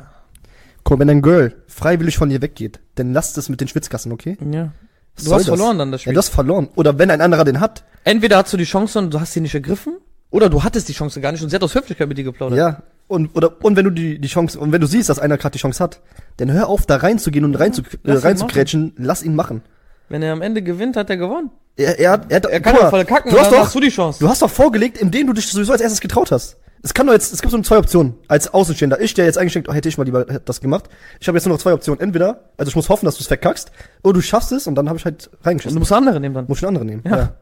wenn 1.00 1.10
ein 1.10 1.22
Girl 1.22 1.56
freiwillig 1.68 2.18
von 2.18 2.30
dir 2.30 2.42
weggeht, 2.42 2.80
dann 2.96 3.12
lasst 3.12 3.38
es 3.38 3.50
mit 3.50 3.60
den 3.60 3.68
Schwitzkassen, 3.68 4.12
okay? 4.14 4.38
Ja. 4.50 4.72
Was 5.16 5.26
Du 5.26 5.34
hast 5.34 5.40
das? 5.42 5.48
verloren 5.48 5.78
dann 5.78 5.92
das 5.92 6.02
Ja, 6.02 6.04
Spiel. 6.04 6.14
du 6.14 6.20
hast 6.20 6.30
verloren. 6.30 6.70
Oder 6.76 6.98
wenn 6.98 7.10
ein 7.12 7.22
anderer 7.22 7.44
den 7.44 7.60
hat. 7.60 7.84
Entweder 8.04 8.38
hast 8.38 8.54
du 8.54 8.58
die 8.58 8.66
Chance 8.66 9.00
und 9.00 9.14
du 9.14 9.20
hast 9.20 9.34
sie 9.34 9.42
nicht 9.42 9.56
ergriffen, 9.56 9.98
oder 10.30 10.50
du 10.50 10.64
hattest 10.64 10.88
die 10.90 10.94
Chance 10.94 11.20
gar 11.22 11.32
nicht 11.32 11.42
und 11.44 11.50
sie 11.50 11.56
hat 11.56 11.64
aus 11.64 11.74
Höflichkeit 11.76 12.08
mit 12.08 12.18
dir 12.18 12.24
geplaudert. 12.24 12.58
Ja. 12.58 12.84
Und, 13.08 13.36
oder, 13.36 13.64
und 13.64 13.76
wenn 13.76 13.86
du 13.86 13.92
die, 13.92 14.20
die 14.20 14.28
Chance, 14.28 14.60
und 14.60 14.72
wenn 14.72 14.82
du 14.82 14.88
siehst, 14.88 15.10
dass 15.10 15.20
einer 15.20 15.38
gerade 15.38 15.54
die 15.54 15.60
Chance 15.60 15.84
hat, 15.84 16.02
dann 16.38 16.52
hör 16.52 16.68
auf, 16.68 16.86
da 16.86 16.96
reinzugehen 16.98 17.46
und 17.46 17.56
rein 17.56 17.72
zu, 17.72 17.82
äh, 17.82 17.86
lass 18.04 18.22
ihn 18.22 18.28
reinzukrätschen, 18.28 18.94
lass 18.98 19.22
ihn 19.24 19.36
machen. 19.36 19.62
Wenn 20.10 20.24
er 20.24 20.34
am 20.34 20.42
Ende 20.42 20.62
gewinnt, 20.64 20.98
hat 20.98 21.10
er 21.10 21.18
gewonnen. 21.18 21.52
Er, 21.78 22.00
er 22.00 22.12
hat, 22.12 22.32
er, 22.32 22.38
hat, 22.38 22.46
Er 22.46 22.62
kann 22.62 22.76
doch 22.76 22.90
voll 22.90 23.06
kacken 23.06 23.30
du 23.32 23.36
und 23.38 23.42
hast 23.42 23.52
dann 23.52 23.60
doch, 23.60 23.66
hast 23.66 23.76
du 23.76 23.80
die 23.80 23.90
Chance. 23.90 24.20
du 24.20 24.30
hast 24.30 24.42
doch 24.42 24.50
vorgelegt, 24.50 24.98
indem 24.98 25.28
du 25.28 25.34
dich 25.34 25.48
sowieso 25.48 25.72
als 25.74 25.82
erstes 25.82 26.00
getraut 26.02 26.32
hast. 26.32 26.58
Es 26.82 26.94
kann 26.94 27.08
doch 27.08 27.14
jetzt, 27.14 27.34
es 27.34 27.42
gibt 27.42 27.52
so 27.52 27.60
zwei 27.62 27.78
Optionen. 27.80 28.14
Als 28.28 28.54
Außenstehender, 28.54 29.02
ich, 29.02 29.14
der 29.16 29.26
jetzt 29.26 29.38
eigentlich 29.40 29.54
denkt, 29.54 29.70
oh, 29.70 29.74
hätte 29.74 29.90
ich 29.90 29.98
mal 29.98 30.04
lieber 30.04 30.24
das 30.26 30.62
gemacht. 30.62 30.86
Ich 31.20 31.28
habe 31.28 31.36
jetzt 31.38 31.46
nur 31.46 31.56
noch 31.56 31.62
zwei 31.62 31.74
Optionen. 31.74 32.00
Entweder, 32.00 32.42
also 32.58 32.70
ich 32.70 32.76
muss 32.76 32.90
hoffen, 32.90 33.06
dass 33.06 33.16
du 33.18 33.22
es 33.22 33.28
verkackst, 33.28 33.72
oder 34.04 34.14
du 34.14 34.22
schaffst 34.22 34.52
es 34.52 34.68
und 34.68 34.76
dann 34.76 34.88
habe 34.88 34.98
ich 35.00 35.06
halt 35.06 35.28
Und 35.28 35.46
reingeschissen. 35.46 35.76
du 35.76 35.80
musst 35.80 35.92
andere 35.92 36.20
nehmen 36.20 36.36
dann. 36.36 36.46
Muss 36.48 36.60
ich 36.60 36.64
einen 36.68 36.78
anderen 36.78 36.88
nehmen. 36.88 37.02
Ja. 37.06 37.18
Ja, 37.18 37.36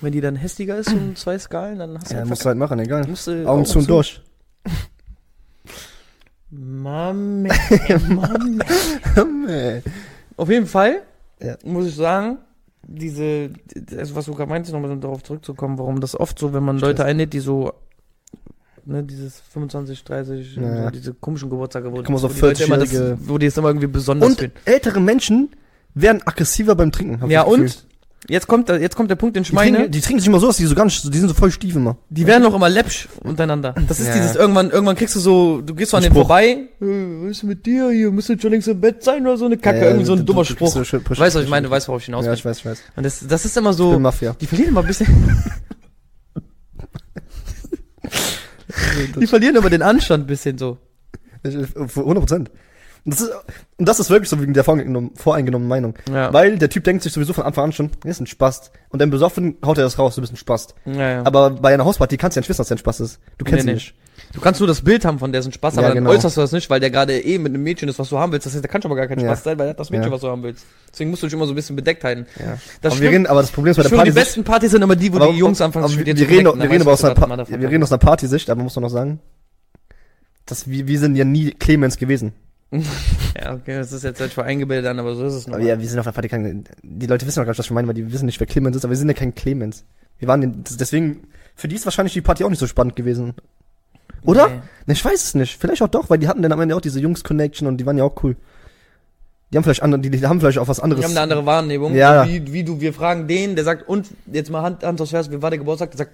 Wenn 0.00 0.12
die 0.12 0.20
dann 0.20 0.34
hässlicher 0.36 0.76
ist 0.76 0.92
um 0.92 1.14
zwei 1.14 1.38
Skalen, 1.38 1.78
dann 1.78 1.96
hast 1.98 2.10
du 2.10 2.14
ja 2.14 2.20
halt 2.20 2.28
musst 2.28 2.42
du 2.44 2.48
halt 2.48 2.58
machen, 2.58 2.78
egal. 2.80 3.06
musst 3.06 3.28
du 3.28 3.48
Augen 3.48 3.64
zu 3.64 3.78
und 3.78 3.88
durch. 3.88 4.20
Mame, 6.50 7.48
Mame. 8.08 8.58
Nee. 9.46 9.82
Auf 10.36 10.48
jeden 10.48 10.66
Fall 10.66 11.02
Ja. 11.42 11.56
muss 11.64 11.86
ich 11.88 11.94
sagen, 11.94 12.38
diese, 12.86 13.50
also 13.96 14.14
was 14.14 14.24
du 14.24 14.34
gerade 14.34 14.48
meintest, 14.48 14.72
nochmal 14.72 14.96
darauf 14.98 15.22
zurückzukommen, 15.22 15.78
warum 15.78 16.00
das 16.00 16.18
oft 16.18 16.38
so, 16.38 16.54
wenn 16.54 16.62
man 16.64 16.78
Leute 16.78 17.04
einlädt, 17.04 17.34
die 17.34 17.40
so, 17.40 17.72
ne, 18.86 19.02
dieses 19.04 19.40
25, 19.52 20.04
30, 20.04 20.56
Ja. 20.56 20.84
so 20.84 20.90
diese 20.90 21.12
komischen 21.14 21.50
Geburtstage, 21.50 21.92
wo, 21.92 21.96
wo 21.98 22.02
die 22.02 22.12
Leute 22.40 22.64
immer 22.64 22.78
das, 22.78 22.88
40-jährige 22.90 23.18
wo 23.28 23.36
die 23.36 23.46
es 23.46 23.56
immer 23.58 23.68
irgendwie 23.68 23.86
besonders 23.88 24.30
Und 24.30 24.38
fühlen. 24.38 24.52
ältere 24.64 25.00
Menschen 25.00 25.50
werden 25.94 26.22
aggressiver 26.24 26.74
beim 26.76 26.92
Trinken. 26.92 27.28
Ja, 27.30 27.42
und? 27.42 27.86
Jetzt 28.28 28.46
kommt, 28.48 28.68
der- 28.68 28.80
jetzt 28.80 28.96
kommt 28.96 29.10
der 29.10 29.16
Punkt, 29.16 29.36
den 29.36 29.42
ich 29.44 29.50
Die 29.50 29.56
trinken, 29.56 29.90
die 29.90 30.00
trinken 30.00 30.18
sich 30.20 30.26
immer 30.28 30.40
so, 30.40 30.48
dass 30.48 30.56
die 30.56 30.66
so 30.66 30.74
gar 30.74 30.84
nicht, 30.84 31.02
die 31.14 31.18
sind 31.18 31.28
so 31.28 31.34
voll 31.34 31.50
stief 31.52 31.76
immer. 31.76 31.96
Die 32.10 32.26
werden 32.26 32.44
auch 32.46 32.54
immer 32.54 32.68
läppsch 32.68 33.08
untereinander. 33.22 33.74
Das 33.86 34.00
ist 34.00 34.08
Ja. 34.08 34.14
dieses, 34.14 34.34
irgendwann, 34.34 34.70
irgendwann 34.70 34.96
kriegst 34.96 35.14
du 35.14 35.20
so, 35.20 35.60
du 35.62 35.74
gehst 35.74 35.92
so 35.92 35.96
an 35.96 36.02
den 36.02 36.12
vorbei, 36.12 36.46
äh, 36.46 36.66
was 36.80 37.30
ist 37.38 37.42
mit 37.44 37.64
dir, 37.64 37.90
hier, 37.90 38.10
müsst 38.10 38.26
schon 38.42 38.50
längst 38.50 38.66
im 38.68 38.80
Bett 38.80 39.04
sein 39.04 39.22
oder 39.22 39.36
so 39.36 39.46
eine 39.46 39.56
Kacke, 39.56 39.84
irgendwie 39.84 40.04
so 40.04 40.14
ein 40.14 40.26
dummer 40.26 40.44
Spruch. 40.44 40.72
So, 40.72 40.82
Du 40.98 41.10
weißt, 41.10 41.36
was 41.36 41.44
ich 41.44 41.48
meine, 41.48 41.68
du 41.68 41.70
weißt, 41.70 41.86
worauf 41.88 42.00
ich 42.00 42.06
hinaus 42.06 42.24
Ja, 42.24 42.32
will. 42.32 42.38
ich 42.38 42.44
weiß, 42.44 42.58
ich 42.58 42.64
weiß. 42.66 42.82
Und 42.96 43.04
das, 43.06 43.24
das 43.26 43.44
ist 43.44 43.56
immer 43.56 43.70
Ich 43.70 43.76
bin 43.76 43.86
so, 43.92 43.98
Mafia. 44.00 44.34
die 44.40 44.46
verlieren 44.46 44.70
immer 44.70 44.80
ein 44.80 44.86
bisschen, 44.88 45.06
die 49.20 49.26
verlieren 49.26 49.56
immer 49.56 49.70
den 49.70 49.82
Anstand 49.82 50.24
ein 50.24 50.26
bisschen 50.26 50.58
so. 50.58 50.78
Ich- 51.44 51.54
ich- 51.54 51.68
für 51.70 52.00
100 52.04 52.18
Prozent. 52.20 52.50
Und 53.08 53.14
das, 53.14 53.20
ist, 53.22 53.32
und 53.78 53.88
das 53.88 54.00
ist 54.00 54.10
wirklich 54.10 54.28
so 54.28 54.38
wegen 54.38 54.52
der 54.52 54.64
voreingenommen, 54.64 55.12
voreingenommenen 55.14 55.66
Meinung. 55.68 55.94
Ja. 56.12 56.30
Weil 56.30 56.58
der 56.58 56.68
Typ 56.68 56.84
denkt 56.84 57.02
sich 57.02 57.10
sowieso 57.10 57.32
von 57.32 57.44
Anfang 57.44 57.64
an 57.64 57.72
schon, 57.72 57.90
er 58.04 58.10
ist 58.10 58.20
ein 58.20 58.26
Spast. 58.26 58.70
Und 58.90 59.00
dann 59.00 59.08
besoffen 59.08 59.56
haut 59.64 59.78
er 59.78 59.84
das 59.84 59.98
raus, 59.98 60.14
du 60.16 60.20
bist 60.20 60.30
ein 60.34 60.36
Spast. 60.36 60.74
ja, 60.84 61.10
ja. 61.10 61.22
Aber 61.24 61.48
bei 61.48 61.72
einer 61.72 61.86
Hausparty 61.86 62.18
kannst 62.18 62.36
du 62.36 62.38
ja 62.38 62.42
nicht 62.42 62.50
wissen, 62.50 62.58
dass 62.58 62.68
der 62.68 62.76
ein 62.76 62.80
Spaß 62.80 63.00
ist. 63.00 63.18
Du 63.38 63.46
kennst 63.46 63.64
Nee, 63.64 63.70
ihn 63.70 63.74
nee. 63.76 63.80
nicht. 63.80 63.94
Du 64.34 64.40
kannst 64.42 64.60
nur 64.60 64.66
das 64.66 64.82
Bild 64.82 65.06
haben 65.06 65.18
von 65.18 65.32
dessen 65.32 65.52
Spaß, 65.52 65.78
aber 65.78 65.82
Ja, 65.84 65.88
dann 65.94 66.04
genau. 66.04 66.10
äußerst 66.10 66.36
du 66.36 66.42
das 66.42 66.52
nicht, 66.52 66.68
weil 66.68 66.80
der 66.80 66.90
gerade 66.90 67.18
eh 67.18 67.38
mit 67.38 67.54
einem 67.54 67.62
Mädchen 67.62 67.88
ist, 67.88 67.98
was 67.98 68.10
du 68.10 68.18
haben 68.18 68.30
willst. 68.32 68.44
Das 68.44 68.52
heißt, 68.52 68.62
der 68.62 68.70
kann 68.70 68.82
schon 68.82 68.90
mal 68.90 68.94
gar 68.96 69.06
kein. 69.06 69.20
Spaß 69.20 69.42
sein, 69.42 69.58
weil 69.58 69.68
er 69.68 69.70
hat 69.70 69.80
das 69.80 69.88
Mädchen, 69.88 70.10
was 70.12 70.20
du 70.20 70.28
haben 70.28 70.42
willst. 70.42 70.66
Deswegen 70.92 71.08
musst 71.08 71.22
du 71.22 71.28
dich 71.28 71.32
immer 71.34 71.46
so 71.46 71.52
ein 71.52 71.56
bisschen 71.56 71.76
bedeckt 71.76 72.04
halten. 72.04 72.26
Ja. 72.38 72.58
Das 72.82 72.92
aber, 72.92 73.00
wir 73.00 73.10
reden, 73.10 73.26
aber 73.26 73.40
das 73.40 73.50
Problem 73.52 73.70
ist 73.70 73.78
bei 73.78 73.84
der 73.84 73.96
Party. 73.96 74.10
die 74.10 74.14
besten 74.14 74.44
Partys 74.44 74.72
sind 74.72 74.82
immer 74.82 74.96
die, 74.96 75.10
wo 75.12 75.16
aber, 75.16 75.32
die 75.32 75.38
Jungs 75.38 75.62
anfangen 75.62 75.86
aber 75.86 75.94
mit 75.94 76.04
wir, 76.04 76.14
zu 76.14 76.24
reden, 76.24 76.60
wir 76.60 76.70
reden 76.70 76.82
aber 76.82 76.92
aus 76.92 77.04
einer, 77.04 77.48
wir 77.48 77.70
reden 77.70 77.82
aus 77.82 77.90
einer 77.90 77.98
Partysicht, 77.98 78.50
aber 78.50 78.58
man 78.58 78.64
muss 78.64 78.74
doch 78.74 78.82
noch 78.82 78.90
sagen, 78.90 79.20
dass 80.44 80.68
wir, 80.68 80.86
wir 80.88 80.98
sind 80.98 81.14
ja 81.16 81.24
nie 81.24 81.52
Clemens 81.52 81.96
gewesen. 81.96 82.32
Ja, 83.40 83.54
okay, 83.54 83.76
das 83.76 83.92
ist 83.92 84.02
jetzt 84.04 84.20
halt 84.20 84.32
für 84.32 84.44
eingebildet 84.44 84.86
an, 84.90 84.98
aber 84.98 85.14
so 85.14 85.24
ist 85.24 85.34
es 85.34 85.46
noch. 85.46 85.54
Aber 85.54 85.62
ja, 85.64 85.78
wir 85.80 85.88
sind 85.88 85.98
auf 85.98 86.04
der 86.04 86.12
Party 86.12 86.28
kein, 86.28 86.64
die 86.82 87.06
Leute 87.06 87.26
wissen 87.26 87.38
doch 87.40 87.44
gar 87.44 87.52
nicht, 87.52 87.58
was 87.58 87.66
ich 87.66 87.70
meine, 87.72 87.86
weil 87.86 87.94
die 87.94 88.12
wissen 88.12 88.26
nicht, 88.26 88.40
wer 88.40 88.46
Clemens 88.46 88.76
ist, 88.76 88.84
aber 88.84 88.90
wir 88.90 88.96
sind 88.98 89.08
ja 89.08 89.14
kein 89.14 89.34
Clemens. 89.34 89.84
Wir 90.18 90.28
waren, 90.28 90.62
das- 90.64 90.76
deswegen, 90.76 91.28
für 91.54 91.68
die 91.68 91.76
ist 91.76 91.86
wahrscheinlich 91.86 92.12
die 92.12 92.20
Party 92.20 92.44
auch 92.44 92.50
nicht 92.50 92.58
so 92.58 92.66
spannend 92.66 92.96
gewesen. 92.96 93.34
Oder? 94.22 94.48
Nee. 94.48 94.54
Ne, 94.86 94.92
ich 94.94 95.04
weiß 95.04 95.22
es 95.22 95.34
nicht. 95.34 95.56
Vielleicht 95.60 95.80
auch 95.82 95.88
doch, 95.88 96.10
weil 96.10 96.18
die 96.18 96.26
hatten 96.28 96.42
dann 96.42 96.52
am 96.52 96.60
Ende 96.60 96.74
auch 96.76 96.80
diese 96.80 96.98
Jungs-Connection 97.00 97.68
und 97.68 97.76
die 97.78 97.86
waren 97.86 97.96
ja 97.96 98.04
auch 98.04 98.22
cool. 98.22 98.36
Die 99.52 99.56
haben 99.56 99.64
vielleicht 99.64 99.82
andere, 99.82 100.00
die, 100.00 100.10
die 100.10 100.26
haben 100.26 100.40
vielleicht 100.40 100.58
auch 100.58 100.68
was 100.68 100.80
anderes. 100.80 101.00
Wir 101.00 101.06
haben 101.08 101.12
eine 101.12 101.20
andere 101.22 101.46
Wahrnehmung. 101.46 101.94
Ja. 101.94 102.26
Wie, 102.26 102.52
wie 102.52 102.64
du, 102.64 102.80
wir 102.80 102.92
fragen 102.92 103.28
den, 103.28 103.54
der 103.54 103.64
sagt, 103.64 103.88
und 103.88 104.08
jetzt 104.30 104.50
mal 104.50 104.62
Hand, 104.62 104.82
Hand 104.82 105.00
aufs 105.00 105.12
Herz, 105.12 105.30
wie 105.30 105.40
war 105.40 105.50
der 105.50 105.58
Geburtstag? 105.60 105.90
Der 105.92 105.98
sagt, 105.98 106.12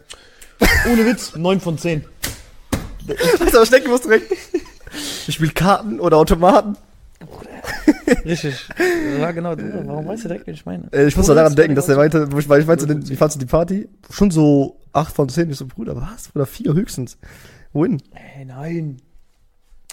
ohne 0.92 1.04
Witz, 1.06 1.34
9 1.34 1.58
von 1.60 1.78
10. 1.78 2.04
Weißt 3.06 3.54
du, 3.54 3.58
was 3.58 3.64
ich 3.64 3.70
denken 3.70 3.90
muss 3.90 4.02
direkt? 4.02 4.30
Ich 5.26 5.34
spiele 5.34 5.52
Karten 5.52 6.00
oder 6.00 6.16
Automaten. 6.16 6.76
Richtig. 8.24 8.68
Ja, 9.18 9.32
genau. 9.32 9.54
Warum 9.56 10.06
weißt 10.06 10.24
du 10.24 10.28
direkt, 10.28 10.46
wen 10.46 10.54
ich 10.54 10.66
meine? 10.66 10.92
Äh, 10.92 11.06
ich 11.06 11.16
muss 11.16 11.26
da 11.26 11.34
daran 11.34 11.54
denken, 11.54 11.74
dass 11.74 11.86
der 11.86 11.96
war 11.96 12.02
meinte, 12.02 12.30
weil 12.48 12.60
ich 12.60 12.66
meinte, 12.66 13.08
wie 13.08 13.16
fandst 13.16 13.36
du 13.36 13.40
die 13.40 13.46
Party? 13.46 13.88
Schon 14.10 14.30
so 14.30 14.78
8 14.92 15.14
von 15.14 15.28
10. 15.28 15.50
Ich 15.50 15.56
so, 15.56 15.66
Bruder, 15.66 15.96
was? 15.96 16.30
Oder 16.34 16.46
4 16.46 16.74
höchstens. 16.74 17.18
Win. 17.72 18.02
Hey, 18.12 18.44
nein. 18.44 18.98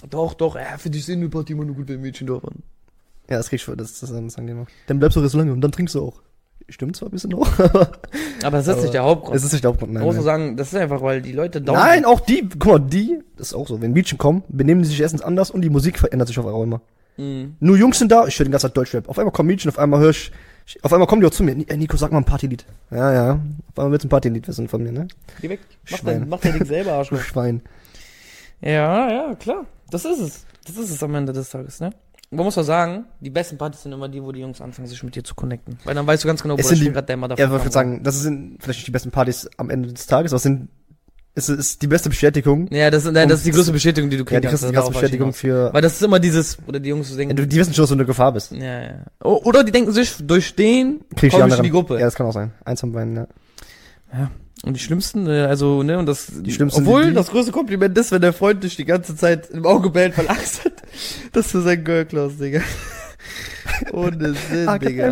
Doch, 0.10 0.34
doch, 0.34 0.56
ja, 0.56 0.78
für 0.78 0.90
dich 0.90 1.06
sind 1.06 1.22
die 1.22 1.28
Party 1.28 1.54
immer 1.54 1.66
nur 1.66 1.76
gut, 1.76 1.88
wenn 1.88 2.02
Mädchen 2.02 2.28
da 2.28 2.34
waren. 2.34 2.64
Ja, 3.30 3.38
das 3.38 3.50
krieg 3.50 3.58
ich 3.58 3.64
schon, 3.64 3.78
das, 3.78 4.00
das, 4.00 4.12
das. 4.12 4.36
Dann 4.88 5.00
bleibst 5.00 5.16
du 5.16 5.28
so 5.28 5.38
lange 5.38 5.54
und 5.54 5.62
dann 5.62 5.72
trinkst 5.72 5.96
du 5.96 6.02
auch. 6.06 6.22
Stimmt 6.72 6.96
zwar 6.96 7.10
ein 7.10 7.12
bisschen 7.12 7.34
hoch, 7.36 7.48
aber 7.60 7.92
Aber 8.44 8.58
das 8.58 8.68
ist 8.68 8.74
Aber 8.74 8.82
nicht 8.82 8.94
der 8.94 9.04
Hauptgrund. 9.04 9.36
es 9.36 9.44
ist 9.44 9.52
nicht 9.52 9.64
der 9.64 9.70
Hauptgrund. 9.70 9.92
Man 9.94 10.00
Nein, 10.02 10.08
muss 10.08 10.16
nein. 10.16 10.24
sagen, 10.26 10.58
das 10.58 10.70
ist 10.74 10.80
einfach, 10.80 11.02
weil 11.02 11.22
die 11.22 11.34
Leute 11.34 11.62
dauern. 11.62 11.80
nein, 11.80 12.06
auch 12.06 12.22
die, 12.22 12.48
guck 12.58 12.66
mal, 12.66 12.80
die, 12.80 13.20
das 13.38 13.48
ist 13.50 13.54
auch 13.54 13.68
so, 13.68 13.82
wenn 13.82 13.92
Mädchen 13.94 14.18
kommen, 14.18 14.44
benehmen 14.48 14.82
die 14.82 14.88
sich 14.88 15.00
erstens 15.02 15.22
anders 15.22 15.52
und 15.52 15.62
die 15.62 15.70
Musik 15.70 16.00
verändert 16.00 16.30
sich 16.30 16.40
auf 16.40 16.46
einmal 16.48 16.64
immer. 16.64 16.82
Mhm. 17.18 17.58
Nur 17.60 17.76
Jungs 17.78 18.00
sind 18.00 18.12
da, 18.12 18.26
ich 18.26 18.40
höre 18.40 18.46
den 18.46 18.52
ganzen 18.52 18.68
Tag 18.68 18.74
Deutschrap. 18.76 19.10
Auf 19.10 19.20
einmal 19.20 19.34
kommen 19.34 19.48
Mädchen, 19.48 19.70
auf 19.70 19.78
einmal 19.78 20.00
höre 20.00 20.12
ich, 20.12 20.32
auf 20.82 20.94
einmal 20.94 21.08
kommen 21.08 21.22
die 21.22 21.28
auch 21.28 21.32
zu 21.32 21.44
mir. 21.44 21.54
Nico, 21.56 21.98
sag 21.98 22.12
mal 22.14 22.20
ein 22.20 22.24
Partylied. 22.24 22.66
Ja, 22.90 23.12
ja. 23.14 23.32
Auf 23.34 23.78
einmal 23.78 23.92
willst 23.92 24.06
du 24.06 24.08
ein 24.08 24.10
Partylied 24.10 24.48
wissen 24.48 24.70
von 24.70 24.82
mir, 24.82 24.94
ne? 24.94 25.08
Geh 25.42 25.50
weg. 25.50 25.60
Mach 25.90 25.98
Schwein. 25.98 26.20
dein, 26.22 26.30
mach 26.30 26.40
dein 26.40 26.54
Ding 26.54 26.66
selber, 26.66 26.94
Arschloch. 26.94 27.20
Schwein. 27.22 27.62
Ja, 28.62 29.12
ja, 29.12 29.36
klar. 29.36 29.66
Das 29.90 30.06
ist 30.06 30.20
es. 30.20 30.46
Das 30.66 30.78
ist 30.78 30.92
es 30.92 31.04
am 31.04 31.14
Ende 31.16 31.34
des 31.34 31.50
Tages, 31.50 31.80
ne? 31.82 31.90
Man 32.34 32.46
muss 32.46 32.58
auch 32.58 32.64
sagen, 32.64 33.06
die 33.20 33.30
besten 33.30 33.58
Partys 33.58 33.84
sind 33.84 33.92
immer 33.92 34.08
die, 34.08 34.24
wo 34.24 34.32
die 34.32 34.40
Jungs 34.40 34.62
anfangen, 34.62 34.88
sich 34.88 35.04
mit 35.04 35.16
dir 35.16 35.24
zu 35.24 35.36
connecten. 35.36 35.78
Weil 35.84 35.96
dann 35.96 36.08
weißt 36.08 36.24
du 36.24 36.28
ganz 36.28 36.42
genau, 36.42 36.56
Es 36.56 36.64
wo 36.64 36.70
sind 36.70 36.78
steht 36.78 36.88
die- 36.88 36.94
gerade 36.94 37.06
der 37.08 37.16
Ja, 37.16 37.20
Motherfucker. 37.20 37.56
ich 37.58 37.64
würde 37.64 37.72
sagen, 37.74 38.04
das 38.04 38.22
sind 38.22 38.58
vielleicht 38.62 38.80
nicht 38.80 38.88
die 38.88 38.92
besten 38.92 39.12
Partys 39.12 39.50
am 39.58 39.70
Ende 39.70 39.92
des 39.92 40.08
Tages, 40.08 40.32
aber 40.32 40.38
es 40.38 40.44
sind, 40.44 40.70
es 41.36 41.50
ist 41.50 41.82
die 41.82 41.88
beste 41.88 42.08
Bestätigung. 42.08 42.68
Ja, 42.72 42.90
das, 42.90 43.04
nein, 43.04 43.28
das 43.28 43.40
ist 43.40 43.48
die 43.48 43.52
größte 43.52 43.74
Bestätigung, 43.74 44.10
die 44.10 44.16
du 44.16 44.24
Ja, 44.24 44.28
kriegen 44.28 44.42
die 44.44 44.48
kriegst 44.48 44.64
die 44.64 44.74
ich 44.74 44.90
Bestätigung 44.90 45.34
für, 45.34 45.74
Weil 45.74 45.82
das 45.82 45.94
ist 45.94 46.04
immer 46.04 46.20
dieses, 46.20 46.58
oder 46.68 46.80
die 46.80 46.88
Jungs 46.90 47.08
so 47.10 47.14
ja, 47.16 47.18
denken, 47.20 47.36
du, 47.36 47.46
die 47.46 47.58
wissen 47.58 47.74
schon, 47.74 47.84
dass 47.84 47.90
du 47.90 47.96
eine 47.96 48.06
Gefahr 48.06 48.32
bist. 48.32 48.54
ja, 48.54 48.82
ja. 48.82 49.06
Oder 49.22 49.66
die 49.66 49.74
denken 49.74 49.92
sich, 49.92 50.16
durch 50.26 50.56
den 50.56 51.02
Krieg 51.16 51.24
ich 51.24 51.30
komm 51.32 51.40
ich 51.40 51.44
anderen. 51.44 51.60
in 51.60 51.64
die 51.64 51.70
Gruppe. 51.72 51.96
Ja, 52.00 52.06
das 52.06 52.16
kann 52.16 52.28
auch 52.28 52.34
sein. 52.34 52.54
Eins 52.64 52.80
von 52.80 52.94
beiden, 52.94 53.16
ja. 54.14 54.32
Und 54.64 54.76
die 54.76 54.80
schlimmsten, 54.80 55.26
äh, 55.28 55.42
also, 55.46 55.82
ne, 55.82 55.98
und 55.98 56.06
das, 56.06 56.28
Die 56.42 56.52
schlimmsten 56.52 56.82
obwohl 56.82 57.08
die- 57.08 57.14
das 57.14 57.30
größte 57.30 57.52
Kompliment 57.52 57.98
ist, 57.98 58.12
wenn 58.12 58.22
der 58.22 58.32
Freund 58.34 58.64
dich 58.64 58.76
die 58.76 58.86
ganze 58.86 59.16
Zeit 59.16 59.50
im 59.50 59.66
Auge 59.66 59.90
bellt, 59.90 60.18
weil 60.18 60.28
Angst 60.30 60.66
hat, 60.66 60.74
dass 61.34 61.52
du 61.52 61.62
sein 61.62 61.84
Girl 61.84 62.06
klaust, 62.06 62.40
Digga. 62.40 62.62
Ohne 63.92 64.34
Sinn, 64.36 64.66
got 64.68 64.82
Digga. 64.84 65.06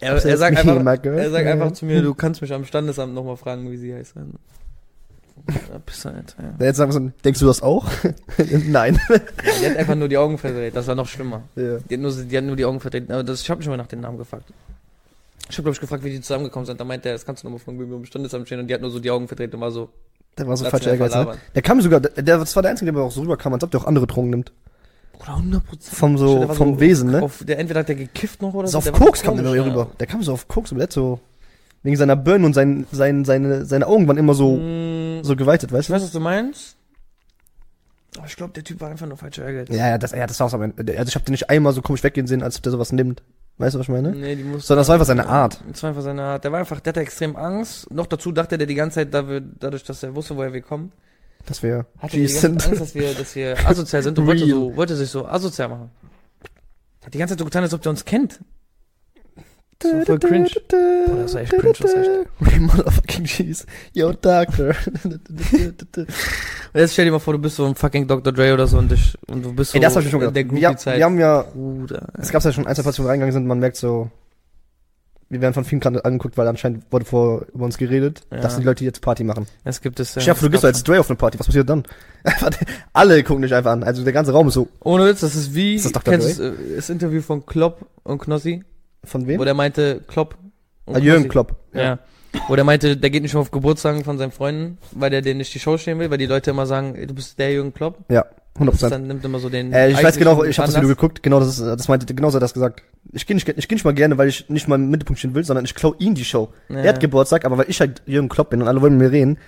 Er, 0.00 0.12
er 0.24 0.36
sagt 0.38 0.56
einfach, 0.56 0.76
er 1.04 1.30
sagt 1.30 1.46
einfach 1.46 1.66
Ja. 1.66 1.74
zu 1.74 1.84
mir, 1.84 2.00
du 2.02 2.14
kannst 2.14 2.40
mich 2.40 2.52
am 2.52 2.64
Standesamt 2.64 3.12
nochmal 3.14 3.36
fragen, 3.36 3.70
wie 3.70 3.76
sie 3.76 3.94
heißt. 3.94 4.14
Ja, 5.48 5.78
Pisser, 5.84 6.14
Alter, 6.14 6.42
ja. 6.58 6.66
Jetzt 6.66 6.78
sagen 6.78 6.92
so, 6.92 7.10
denkst 7.24 7.40
du 7.40 7.46
das 7.46 7.62
auch? 7.62 7.86
Nein. 8.68 8.98
Die 9.60 9.66
hat 9.66 9.76
einfach 9.76 9.94
nur 9.94 10.08
die 10.08 10.16
Augen 10.16 10.38
verdreht, 10.38 10.74
das 10.74 10.86
war 10.86 10.94
noch 10.94 11.06
schlimmer. 11.08 11.42
ja. 11.56 11.76
Die 11.88 11.94
hat 11.94 12.00
nur, 12.00 12.12
die 12.12 12.36
hat 12.36 12.44
nur 12.44 12.56
die 12.56 12.64
Augen 12.64 12.80
verdreht. 12.80 13.10
Aber 13.10 13.22
das, 13.22 13.42
ich 13.42 13.50
habe 13.50 13.58
mich 13.58 13.68
mal 13.68 13.76
nach 13.76 13.86
den 13.86 14.00
Namen 14.00 14.16
gefragt. 14.18 14.44
Ich 15.48 15.56
habe, 15.56 15.62
glaube 15.64 15.74
ich, 15.74 15.80
gefragt, 15.80 16.02
wie 16.04 16.10
die 16.10 16.20
zusammengekommen 16.20 16.66
sind. 16.66 16.80
Da 16.80 16.84
meinte 16.84 17.08
er, 17.08 17.14
das 17.14 17.24
kannst 17.24 17.42
du 17.42 17.46
nochmal 17.46 17.60
fragen, 17.60 17.78
wie 17.80 17.88
wir 17.88 17.96
im 17.96 18.04
Standesamt 18.04 18.46
stehen. 18.46 18.60
Und 18.60 18.66
die 18.68 18.74
hat 18.74 18.80
nur 18.80 18.90
so 18.90 18.98
die 18.98 19.10
Augen 19.10 19.28
verdreht 19.28 19.54
und 19.54 19.60
war 19.60 19.70
so, 19.70 19.90
Der 20.38 20.46
war 20.48 20.56
so 20.56 20.64
falsch 20.64 20.86
Ehrgeiz, 20.86 21.14
ne? 21.14 21.36
Der 21.54 21.62
kam 21.62 21.80
sogar, 21.80 22.00
der, 22.00 22.38
das 22.38 22.54
war 22.56 22.62
der 22.62 22.72
Einzige, 22.72 22.92
der 22.92 23.02
auch 23.02 23.10
so 23.12 23.20
rüberkam, 23.22 23.54
als 23.54 23.62
ob 23.62 23.70
der 23.70 23.80
auch 23.80 23.86
andere 23.86 24.06
Drogen 24.06 24.30
nimmt. 24.30 24.52
Oder 25.20 25.36
100 25.36 25.64
Prozent. 25.64 25.94
Vom 25.96 26.18
so, 26.18 26.48
vom 26.48 26.78
Wesen, 26.80 27.10
ne? 27.10 27.22
Auf, 27.22 27.42
der, 27.44 27.58
entweder 27.58 27.80
hat 27.80 27.88
der 27.88 27.94
gekifft 27.96 28.42
noch 28.42 28.52
oder 28.54 28.68
so 28.68 28.80
so. 28.80 28.90
auf 28.90 28.98
Koks 28.98 29.22
kam 29.22 29.36
der 29.36 29.64
rüber. 29.64 29.88
Der 29.98 30.06
kam 30.06 30.22
so 30.22 30.32
auf 30.32 30.46
Koks 30.48 30.72
und 30.72 30.78
der 30.78 30.84
hat 30.84 30.92
so, 30.92 31.20
wegen 31.82 31.96
seiner 31.96 32.16
Birne 32.16 32.44
und 32.44 32.52
sein, 32.54 32.86
sein, 32.92 33.24
seine, 33.24 33.64
seine 33.64 33.86
Augen 33.86 34.06
waren 34.08 34.18
immer 34.18 34.34
so, 34.34 34.56
Mm, 34.56 35.22
so 35.22 35.36
geweitet, 35.36 35.72
weißt 35.72 35.82
ich 35.82 35.86
du? 35.86 35.92
weiß, 35.94 36.02
was 36.02 36.12
du 36.12 36.20
meinst. 36.20 36.76
Aber 38.18 38.26
ich 38.26 38.36
glaube, 38.36 38.52
der 38.54 38.64
Typ 38.64 38.80
war 38.80 38.90
einfach 38.90 39.06
nur 39.06 39.16
falscher 39.16 39.44
Ehrgeiz. 39.44 39.68
Ja, 39.74 39.88
ja, 39.90 39.98
das, 39.98 40.12
ja, 40.12 40.26
das 40.26 40.40
war's 40.40 40.54
aber. 40.54 40.70
Also 40.76 41.08
ich 41.08 41.14
hab 41.14 41.24
den 41.24 41.32
nicht 41.32 41.50
einmal 41.50 41.72
so 41.72 41.82
komisch 41.82 42.02
weggehen 42.02 42.26
sehen, 42.26 42.42
als 42.42 42.56
ob 42.56 42.62
der 42.62 42.72
sowas 42.72 42.92
nimmt. 42.92 43.22
Weißt 43.58 43.74
du, 43.74 43.78
was 43.78 43.86
ich 43.86 43.92
meine? 43.92 44.12
Nee, 44.12 44.36
die 44.36 44.44
muss. 44.44 44.66
Sondern 44.66 44.80
das 44.82 44.88
war 44.88 44.94
einfach 44.94 45.06
seine 45.06 45.26
Art. 45.26 45.60
Das 45.70 45.82
war 45.82 45.88
einfach 45.90 46.02
seine 46.02 46.22
Art. 46.22 46.44
Der 46.44 46.52
war 46.52 46.58
einfach, 46.58 46.78
der 46.80 46.90
hatte 46.90 47.00
extrem 47.00 47.36
Angst. 47.36 47.90
Noch 47.90 48.06
dazu 48.06 48.30
dachte 48.32 48.58
der 48.58 48.66
die 48.66 48.74
ganze 48.74 48.96
Zeit, 48.96 49.14
dadurch, 49.14 49.82
dass 49.84 50.02
er 50.02 50.14
wusste, 50.14 50.36
woher 50.36 50.52
wir 50.52 50.60
kommen, 50.60 50.92
Dass 51.46 51.62
wir 51.62 51.86
hatte 51.98 52.16
die 52.16 52.28
sind. 52.28 52.66
Angst, 52.66 52.80
dass 52.80 52.94
wir, 52.94 53.14
dass 53.14 53.34
wir 53.34 53.56
asozial 53.66 54.02
sind 54.02 54.18
und 54.18 54.26
wollte, 54.26 54.46
so, 54.46 54.76
wollte 54.76 54.94
sich 54.96 55.08
so 55.08 55.26
asozial 55.26 55.68
machen. 55.70 55.90
Hat 57.04 57.14
die 57.14 57.18
ganze 57.18 57.32
Zeit 57.32 57.38
so 57.38 57.44
getan, 57.46 57.62
als 57.62 57.72
ob 57.72 57.80
der 57.80 57.90
uns 57.90 58.04
kennt. 58.04 58.40
Das 59.78 59.92
war 59.92 60.06
voll 60.06 60.18
cringe. 60.18 60.48
Boah, 60.70 61.16
das 61.22 61.34
war 61.34 61.40
echt 61.42 61.52
cringe, 61.52 61.74
das 61.78 61.94
war 61.94 62.02
echt. 62.02 62.10
We 62.40 62.60
motherfucking 62.60 63.24
G's. 63.24 63.66
Yo, 63.92 64.12
Doctor. 64.12 64.74
Und 65.04 66.80
jetzt 66.80 66.92
stell 66.94 67.04
dir 67.04 67.10
mal 67.12 67.18
vor, 67.18 67.34
du 67.34 67.38
bist 67.38 67.56
so 67.56 67.66
ein 67.66 67.74
fucking 67.74 68.06
Dr. 68.06 68.32
Dre 68.32 68.54
oder 68.54 68.66
so 68.66 68.78
und, 68.78 68.90
dich, 68.90 69.16
und 69.28 69.44
du 69.44 69.52
bist 69.54 69.72
so 69.72 69.76
Ey, 69.78 69.82
das 69.82 69.94
hab 69.96 70.02
ich 70.02 70.10
schon 70.10 70.20
in 70.22 70.32
gedacht. 70.32 70.36
der 70.36 70.44
Wir, 70.46 70.52
wir 70.60 70.68
Groupie-Zeit. 70.68 71.02
haben 71.02 71.18
ja, 71.18 71.42
Bruder. 71.42 72.08
es 72.18 72.30
gab's 72.30 72.44
ja 72.44 72.52
schon 72.52 72.66
ein, 72.66 72.74
zwei 72.74 72.82
Partys, 72.82 73.00
wo 73.00 73.04
wir 73.04 73.10
reingegangen 73.10 73.32
sind, 73.32 73.46
man 73.46 73.58
merkt 73.58 73.76
so, 73.76 74.10
wir 75.28 75.40
werden 75.40 75.54
von 75.54 75.64
vielen 75.64 75.80
gerade 75.80 76.04
angeguckt, 76.04 76.36
weil 76.38 76.46
anscheinend 76.46 76.84
wurde 76.92 77.04
vor 77.04 77.46
über 77.52 77.64
uns 77.64 77.76
geredet, 77.78 78.22
Ja. 78.30 78.38
dass 78.40 78.56
die 78.56 78.62
Leute 78.62 78.84
jetzt 78.84 79.00
Party 79.02 79.24
machen. 79.24 79.46
Es 79.64 79.80
gibt 79.80 79.98
es 80.00 80.14
ja. 80.14 80.22
Chef, 80.22 80.38
du 80.40 80.48
gehst 80.48 80.62
gab 80.62 80.68
als 80.68 80.84
Dre 80.84 81.00
auf 81.00 81.10
eine 81.10 81.16
Party, 81.16 81.38
was 81.38 81.46
passiert 81.46 81.68
dann? 81.68 81.82
Alle 82.92 83.22
gucken 83.24 83.42
dich 83.42 83.52
einfach 83.54 83.72
an, 83.72 83.82
also 83.82 84.04
der 84.04 84.12
ganze 84.12 84.32
Raum 84.32 84.48
ist 84.48 84.54
so, 84.54 84.68
Ohne 84.80 85.06
Witz, 85.06 85.20
das 85.20 85.34
ist 85.34 85.54
wie, 85.54 85.74
Ist 85.74 85.84
das 85.86 85.92
Dr. 85.92 86.12
kennst 86.14 86.28
das, 86.28 86.38
äh, 86.38 86.52
das 86.76 86.88
Interview 86.90 87.20
von 87.22 87.44
Klopp 87.44 87.86
und 88.04 88.18
Knossi, 88.20 88.64
von 89.04 89.24
wo 89.24 89.28
wem? 89.28 89.44
der 89.44 89.54
meinte, 89.54 90.00
Klopp 90.06 90.36
Ah, 90.86 90.98
Jürgen. 90.98 91.28
Klopp. 91.28 91.56
Ja. 91.74 91.98
Wo 92.48 92.54
der 92.54 92.64
meinte, 92.64 92.96
der 92.96 93.10
geht 93.10 93.22
nicht 93.22 93.34
mehr 93.34 93.40
auf 93.40 93.50
Geburtstagen 93.50 94.04
von 94.04 94.18
seinen 94.18 94.30
Freunden, 94.30 94.78
weil 94.92 95.10
der 95.10 95.22
denen 95.22 95.38
nicht 95.38 95.52
die 95.54 95.58
Show 95.58 95.78
stehen 95.78 95.98
will, 95.98 96.10
weil 96.10 96.18
die 96.18 96.26
Leute 96.26 96.50
immer 96.50 96.66
sagen, 96.66 96.94
du 97.06 97.14
bist 97.14 97.38
der 97.38 97.50
Jürgen 97.52 97.72
Klopp. 97.74 97.98
Ja, 98.08 98.24
100 98.54 98.74
Das 98.74 98.74
ist 98.74 98.80
Prozent. 98.80 98.92
dann 98.92 99.06
nimmt 99.08 99.24
immer 99.24 99.38
so 99.40 99.48
den. 99.48 99.72
Äh, 99.72 99.90
ich 99.90 100.02
weiß 100.02 100.16
genau, 100.16 100.44
ich 100.44 100.58
habe 100.58 100.66
das. 100.68 100.76
Video 100.76 100.88
geguckt, 100.90 101.22
genau 101.22 101.40
das 101.40 101.56
das 101.56 101.88
meinte, 101.88 102.06
genau 102.14 102.28
so 102.30 102.36
hat 102.36 102.42
er 102.42 102.44
das 102.44 102.54
gesagt. 102.54 102.82
Ich 103.12 103.26
gehe 103.26 103.34
nicht, 103.34 103.48
ich 103.48 103.68
geh 103.68 103.74
nicht 103.74 103.84
mal 103.84 103.94
gerne, 103.94 104.16
weil 104.18 104.28
ich 104.28 104.48
nicht 104.48 104.68
mal 104.68 104.76
im 104.76 104.90
Mittelpunkt 104.90 105.18
stehen 105.18 105.34
will, 105.34 105.44
sondern 105.44 105.64
ich 105.64 105.74
klau 105.74 105.94
ihn 105.98 106.14
die 106.14 106.24
Show. 106.24 106.52
Ja, 106.68 106.76
Er 106.76 106.88
hat 106.90 107.00
Geburtstag, 107.00 107.44
aber 107.44 107.58
weil 107.58 107.66
ich 107.68 107.80
halt 107.80 108.02
Jürgen 108.06 108.28
Klopp 108.28 108.50
bin 108.50 108.62
und 108.62 108.68
alle 108.68 108.80
wollen 108.80 108.96
mit 108.96 109.10
mir 109.10 109.12
reden, 109.12 109.38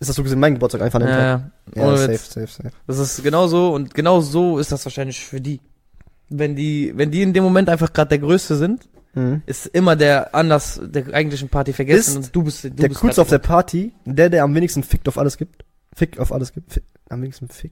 ist 0.00 0.08
das 0.08 0.16
so 0.16 0.22
gesehen 0.22 0.40
mein 0.40 0.54
Geburtstag 0.54 0.82
einfach 0.82 1.00
ja, 1.00 1.50
Ja, 1.74 1.86
ohne 1.86 1.96
safe, 1.96 2.18
safe, 2.18 2.46
safe. 2.48 2.70
Das 2.86 2.98
ist 2.98 3.22
genau 3.22 3.46
so 3.46 3.72
und 3.72 3.94
genau 3.94 4.20
so 4.20 4.58
ist 4.58 4.70
das 4.72 4.84
wahrscheinlich 4.84 5.24
für 5.24 5.40
die. 5.40 5.60
Wenn 6.28 6.56
die, 6.56 6.92
wenn 6.96 7.10
die 7.10 7.22
in 7.22 7.32
dem 7.32 7.44
Moment 7.44 7.68
einfach 7.68 7.92
gerade 7.92 8.08
der 8.10 8.18
Größte 8.18 8.56
sind, 8.56 8.88
Mhm. 9.16 9.42
ist 9.46 9.66
immer 9.68 9.94
der 9.94 10.34
Anlass 10.34 10.80
der 10.82 11.14
eigentlichen 11.14 11.48
Party 11.48 11.72
vergessen 11.72 12.18
Ist 12.20 12.26
und 12.26 12.34
du 12.36 12.42
bist, 12.42 12.64
du 12.64 12.70
Der 12.70 12.88
bist 12.88 13.00
coolste 13.00 13.20
grad 13.20 13.24
auf 13.26 13.28
der 13.28 13.38
Party, 13.38 13.92
der, 14.04 14.28
der 14.28 14.42
am 14.42 14.52
wenigsten 14.56 14.82
fickt 14.82 15.06
auf 15.06 15.18
alles 15.18 15.36
gibt. 15.38 15.64
Fick 15.94 16.18
auf 16.18 16.32
alles 16.32 16.52
gibt. 16.52 16.72
Fick, 16.72 16.82
am 17.08 17.22
wenigsten 17.22 17.48
fick. 17.48 17.70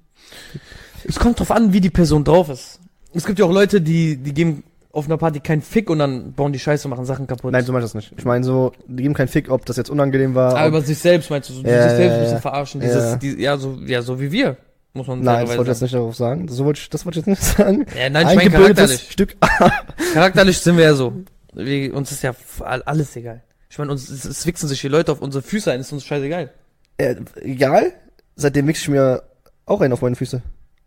Es 1.09 1.19
kommt 1.19 1.41
drauf 1.41 1.51
an, 1.51 1.73
wie 1.73 1.81
die 1.81 1.91
Person 1.91 2.23
drauf 2.23 2.49
ist. 2.49 2.79
Es 3.12 3.27
gibt 3.27 3.41
ja 3.41 3.45
auch 3.45 3.53
Leute, 3.53 3.81
die, 3.81 4.17
die 4.19 4.33
geben 4.33 4.62
auf 4.93 5.07
einer 5.07 5.17
Party 5.17 5.41
keinen 5.41 5.62
Fick 5.62 5.91
und 5.91 5.99
dann 5.99 6.33
bauen 6.33 6.53
die 6.53 6.61
Scheiße 6.61 6.87
und 6.87 6.91
machen 6.91 7.07
Sachen 7.07 7.27
kaputt. 7.27 7.51
Nein, 7.51 7.65
so 7.65 7.73
meine 7.73 7.85
ich 7.85 7.91
das 7.91 7.95
nicht. 7.97 8.15
Ich 8.17 8.25
meine 8.25 8.45
so, 8.45 8.71
die 8.87 9.03
geben 9.03 9.15
keinen 9.15 9.27
Fick, 9.27 9.51
ob 9.51 9.67
das 9.67 9.77
jetzt 9.77 9.91
unangenehm 9.91 10.37
war. 10.37 10.55
Aber 10.57 10.69
über 10.69 10.81
sich 10.83 10.99
selbst 10.99 11.29
meinst 11.31 11.49
du, 11.49 11.55
so, 11.55 11.62
Ja, 11.62 11.88
sich 11.88 11.97
selbst 11.97 11.99
ja, 11.99 12.15
ein 12.15 12.21
bisschen 12.21 12.35
ja. 12.37 12.41
verarschen, 12.41 12.81
Ja. 12.83 12.87
dieses, 12.87 13.19
die, 13.19 13.43
ja, 13.43 13.57
so, 13.57 13.79
ja, 13.85 14.03
so 14.03 14.21
wie 14.21 14.31
wir, 14.31 14.59
muss 14.95 15.07
man 15.07 15.21
nein, 15.21 15.47
das 15.47 15.57
wollte 15.57 15.63
ich 15.63 15.69
jetzt 15.69 15.83
nicht 15.83 15.95
darauf 15.95 16.17
sagen. 16.17 16.49
So 16.49 16.65
wollte 16.65 16.81
ich, 16.81 16.91
das 16.91 17.07
wollte 17.07 17.19
ich 17.19 17.27
jetzt 17.27 17.41
nicht 17.41 17.57
sagen. 17.57 17.87
Ja, 17.97 18.11
nein, 18.11 18.29
ich 18.29 18.37
meine 18.37 18.51
charakterlich. 18.51 19.11
Stück. 19.11 19.37
Charakterlich 20.13 20.59
sind 20.59 20.77
wir 20.77 20.85
ja 20.85 20.95
so. 20.95 21.15
Wir, 21.55 21.95
uns 21.95 22.13
ist 22.13 22.23
ja 22.23 22.35
alles 22.61 23.17
egal. 23.17 23.43
Ich 23.71 23.79
meine, 23.79 23.91
uns 23.91 24.11
es, 24.11 24.25
es 24.27 24.45
wichsen 24.45 24.69
sich 24.69 24.81
die 24.83 24.89
Leute 24.89 25.13
auf 25.13 25.23
unsere 25.23 25.43
Füße 25.43 25.73
ein, 25.73 25.81
ist 25.81 25.93
uns 25.93 26.05
scheißegal. 26.05 26.53
Äh, 26.99 27.17
egal. 27.37 27.93
Seitdem 28.37 28.67
mixe 28.67 28.83
ich 28.83 28.89
mir 28.89 29.23
auch 29.65 29.81
einen 29.81 29.95
auf 29.95 30.03
meine 30.03 30.17
Füße. 30.17 30.43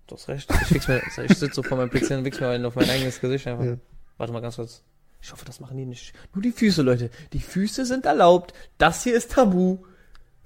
Du 0.08 0.16
hast 0.16 0.28
recht. 0.28 0.52
Ich, 0.62 0.68
fix 0.68 0.88
mir, 0.88 1.02
ich 1.08 1.38
sitze 1.38 1.56
so 1.56 1.64
vor 1.64 1.78
meinem 1.78 1.90
PC 1.90 2.12
und 2.12 2.26
wichs 2.26 2.40
mir 2.40 2.50
einen 2.50 2.66
auf 2.66 2.76
mein 2.76 2.90
eigenes 2.90 3.20
Gesicht 3.20 3.48
einfach. 3.48 3.66
Ja. 3.66 3.78
Warte 4.18 4.34
mal 4.34 4.42
ganz 4.42 4.58
kurz. 4.58 4.84
Ich 5.20 5.32
hoffe, 5.32 5.46
das 5.46 5.60
machen 5.60 5.78
die 5.78 5.86
nicht. 5.86 6.14
Nur 6.36 6.44
die 6.44 6.52
Füße, 6.52 6.84
Leute. 6.84 7.10
Die 7.34 7.40
Füße 7.40 7.86
sind 7.86 8.06
erlaubt. 8.06 8.54
Das 8.78 9.04
hier 9.04 9.16
ist 9.16 9.32
tabu. 9.32 9.80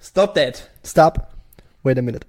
Stop 0.00 0.34
that. 0.34 0.70
Stop. 0.82 1.28
Wait 1.82 1.98
a 1.98 2.02
minute. 2.02 2.26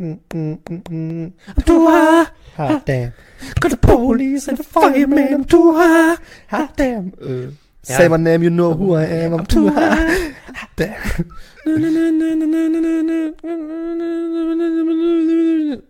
Mm, 0.00 0.18
mm, 0.32 0.58
mm, 0.68 0.82
mm. 0.90 1.32
Du 1.64 1.86
ha, 1.88 2.26
Hot 2.58 2.82
damn. 2.88 3.12
got 3.60 3.70
the 3.70 3.76
police 3.76 4.48
and 4.48 4.58
the 4.58 4.64
fireman, 4.64 5.32
I'm 5.34 5.44
too 5.46 5.72
high. 5.76 6.16
Hot 6.50 6.70
damn. 6.76 7.12
Äh, 7.20 7.52
Ja. 7.86 7.96
Say 7.98 8.08
my 8.08 8.16
name, 8.16 8.42
you 8.42 8.48
know 8.50 8.72
who 8.72 8.94
I 8.96 9.04
am. 9.04 9.34
I'm 9.34 9.46
too 9.46 9.68
high. 9.68 10.32
Hot 10.54 10.70
damn. 10.76 10.94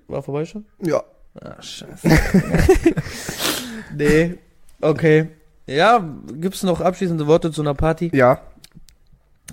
War 0.09 0.23
vorbei 0.23 0.45
schon? 0.45 0.65
Ja. 0.83 1.03
Ah, 1.41 1.61
scheiße. 1.61 2.09
nee. 3.97 4.39
Okay. 4.81 5.29
Ja, 5.67 5.99
gibt's 6.41 6.63
noch 6.63 6.81
abschließende 6.81 7.27
Worte 7.27 7.51
zu 7.51 7.63
einer 7.63 7.75
Party? 7.75 8.11
Ja. 8.15 8.41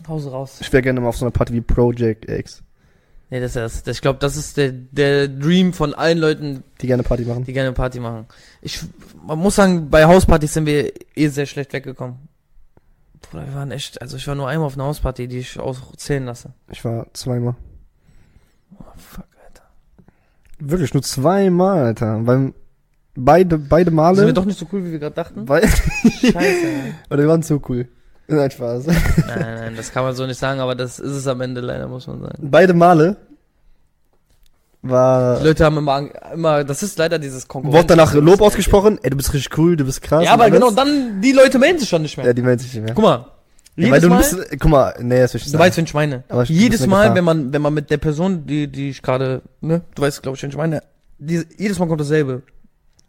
Hause 0.07 0.31
raus. 0.31 0.57
Ich 0.61 0.71
wäre 0.73 0.81
gerne 0.83 0.99
mal 0.99 1.07
auf 1.09 1.17
so 1.17 1.25
einer 1.25 1.31
Party 1.31 1.53
wie 1.53 1.61
Project 1.61 2.29
X, 2.29 2.63
Nee, 3.31 3.39
das 3.39 3.51
ist 3.51 3.55
das. 3.55 3.83
das 3.83 3.95
ich 3.95 4.01
glaube, 4.01 4.19
das 4.19 4.35
ist 4.35 4.57
der, 4.57 4.73
der 4.73 5.29
Dream 5.29 5.71
von 5.71 5.93
allen 5.93 6.17
Leuten, 6.17 6.63
die 6.81 6.87
gerne 6.87 7.01
Party 7.01 7.23
machen. 7.23 7.45
die 7.45 7.53
gerne 7.53 7.71
Party 7.71 8.01
machen. 8.01 8.25
Ich, 8.61 8.81
man 9.25 9.39
muss 9.39 9.55
sagen, 9.55 9.89
bei 9.89 10.03
Hauspartys 10.03 10.53
sind 10.53 10.65
wir 10.65 10.91
eh 11.15 11.27
sehr 11.29 11.45
schlecht 11.45 11.71
weggekommen. 11.71 12.17
Bruder, 13.21 13.47
wir 13.47 13.55
waren 13.55 13.71
echt, 13.71 14.01
also 14.01 14.17
ich 14.17 14.27
war 14.27 14.35
nur 14.35 14.49
einmal 14.49 14.67
auf 14.67 14.73
einer 14.73 14.83
Hausparty, 14.83 15.29
die 15.29 15.37
ich 15.39 15.57
auszählen 15.57 16.25
lasse. 16.25 16.53
Ich 16.69 16.83
war 16.83 17.07
zweimal. 17.13 17.55
Oh, 18.77 18.83
fuck, 18.97 19.25
Alter. 19.45 19.63
Wirklich 20.59 20.93
nur 20.93 21.03
zweimal, 21.03 21.85
Alter. 21.85 22.27
Weil 22.27 22.53
beide, 23.15 23.57
beide 23.57 23.91
Male. 23.91 24.17
Sind 24.17 24.25
wir 24.25 24.33
doch 24.33 24.43
nicht 24.43 24.59
so 24.59 24.67
cool, 24.73 24.83
wie 24.83 24.91
wir 24.91 24.99
gerade 24.99 25.15
dachten? 25.15 25.47
weil, 25.47 25.65
Scheiße. 25.65 26.37
ey. 26.37 26.93
oder 27.09 27.19
wir 27.19 27.29
waren 27.29 27.43
so 27.43 27.61
cool. 27.69 27.87
Nein, 28.35 28.51
Spaß. 28.51 28.85
nein, 28.87 28.95
nein, 29.27 29.73
das 29.75 29.91
kann 29.91 30.03
man 30.03 30.15
so 30.15 30.25
nicht 30.25 30.39
sagen, 30.39 30.59
aber 30.59 30.75
das 30.75 30.99
ist 30.99 31.11
es 31.11 31.27
am 31.27 31.41
Ende 31.41 31.61
leider, 31.61 31.87
muss 31.87 32.07
man 32.07 32.21
sagen. 32.21 32.49
Beide 32.49 32.73
Male 32.73 33.17
war, 34.83 35.39
Die 35.39 35.45
Leute 35.45 35.63
haben 35.65 35.77
immer, 35.77 36.09
immer, 36.33 36.63
das 36.63 36.81
ist 36.81 36.97
leider 36.97 37.19
dieses 37.19 37.47
Konkurrenz. 37.47 37.75
wurde 37.77 37.87
danach 37.87 38.13
Lob 38.15 38.41
ausgesprochen, 38.41 38.97
ey, 39.03 39.11
du 39.11 39.17
bist 39.17 39.31
richtig 39.33 39.55
cool, 39.57 39.75
du 39.75 39.85
bist 39.85 40.01
krass. 40.01 40.23
Ja, 40.25 40.33
aber 40.33 40.49
genau, 40.49 40.71
dann, 40.71 41.21
die 41.21 41.33
Leute 41.33 41.59
melden 41.59 41.77
sich 41.79 41.87
schon 41.89 42.01
nicht 42.01 42.17
mehr. 42.17 42.25
Ja, 42.25 42.33
die 42.33 42.41
melden 42.41 42.59
sich 42.59 42.73
nicht 42.73 42.83
mehr. 42.83 42.95
Guck 42.95 43.03
mal. 43.03 43.25
Ja, 43.75 43.89
weil 43.91 44.01
du 44.01 44.09
Mal, 44.09 44.17
musst, 44.17 44.35
guck 44.59 44.69
mal, 44.71 44.93
nee, 44.99 45.19
das 45.21 45.33
will 45.33 45.37
ich 45.39 45.45
nicht 45.45 45.47
du 45.47 45.51
sagen. 45.51 45.63
weißt, 45.63 45.77
wen 45.77 45.85
ich 45.85 45.93
meine. 45.93 46.23
Aber 46.29 46.43
ich- 46.43 46.49
jedes 46.49 46.79
bist 46.81 46.89
Mal, 46.89 47.13
wenn 47.15 47.23
man, 47.23 47.53
wenn 47.53 47.61
man 47.61 47.73
mit 47.73 47.89
der 47.91 47.97
Person, 47.97 48.45
die, 48.45 48.67
die 48.67 48.89
ich 48.89 49.01
gerade, 49.01 49.41
ne, 49.61 49.81
du 49.95 50.01
weißt, 50.01 50.21
glaube 50.23 50.35
ich, 50.35 50.43
wen 50.43 50.49
ich 50.49 50.57
meine, 50.57 50.81
die, 51.19 51.45
jedes 51.57 51.77
Mal 51.79 51.87
kommt 51.87 52.01
dasselbe. 52.01 52.41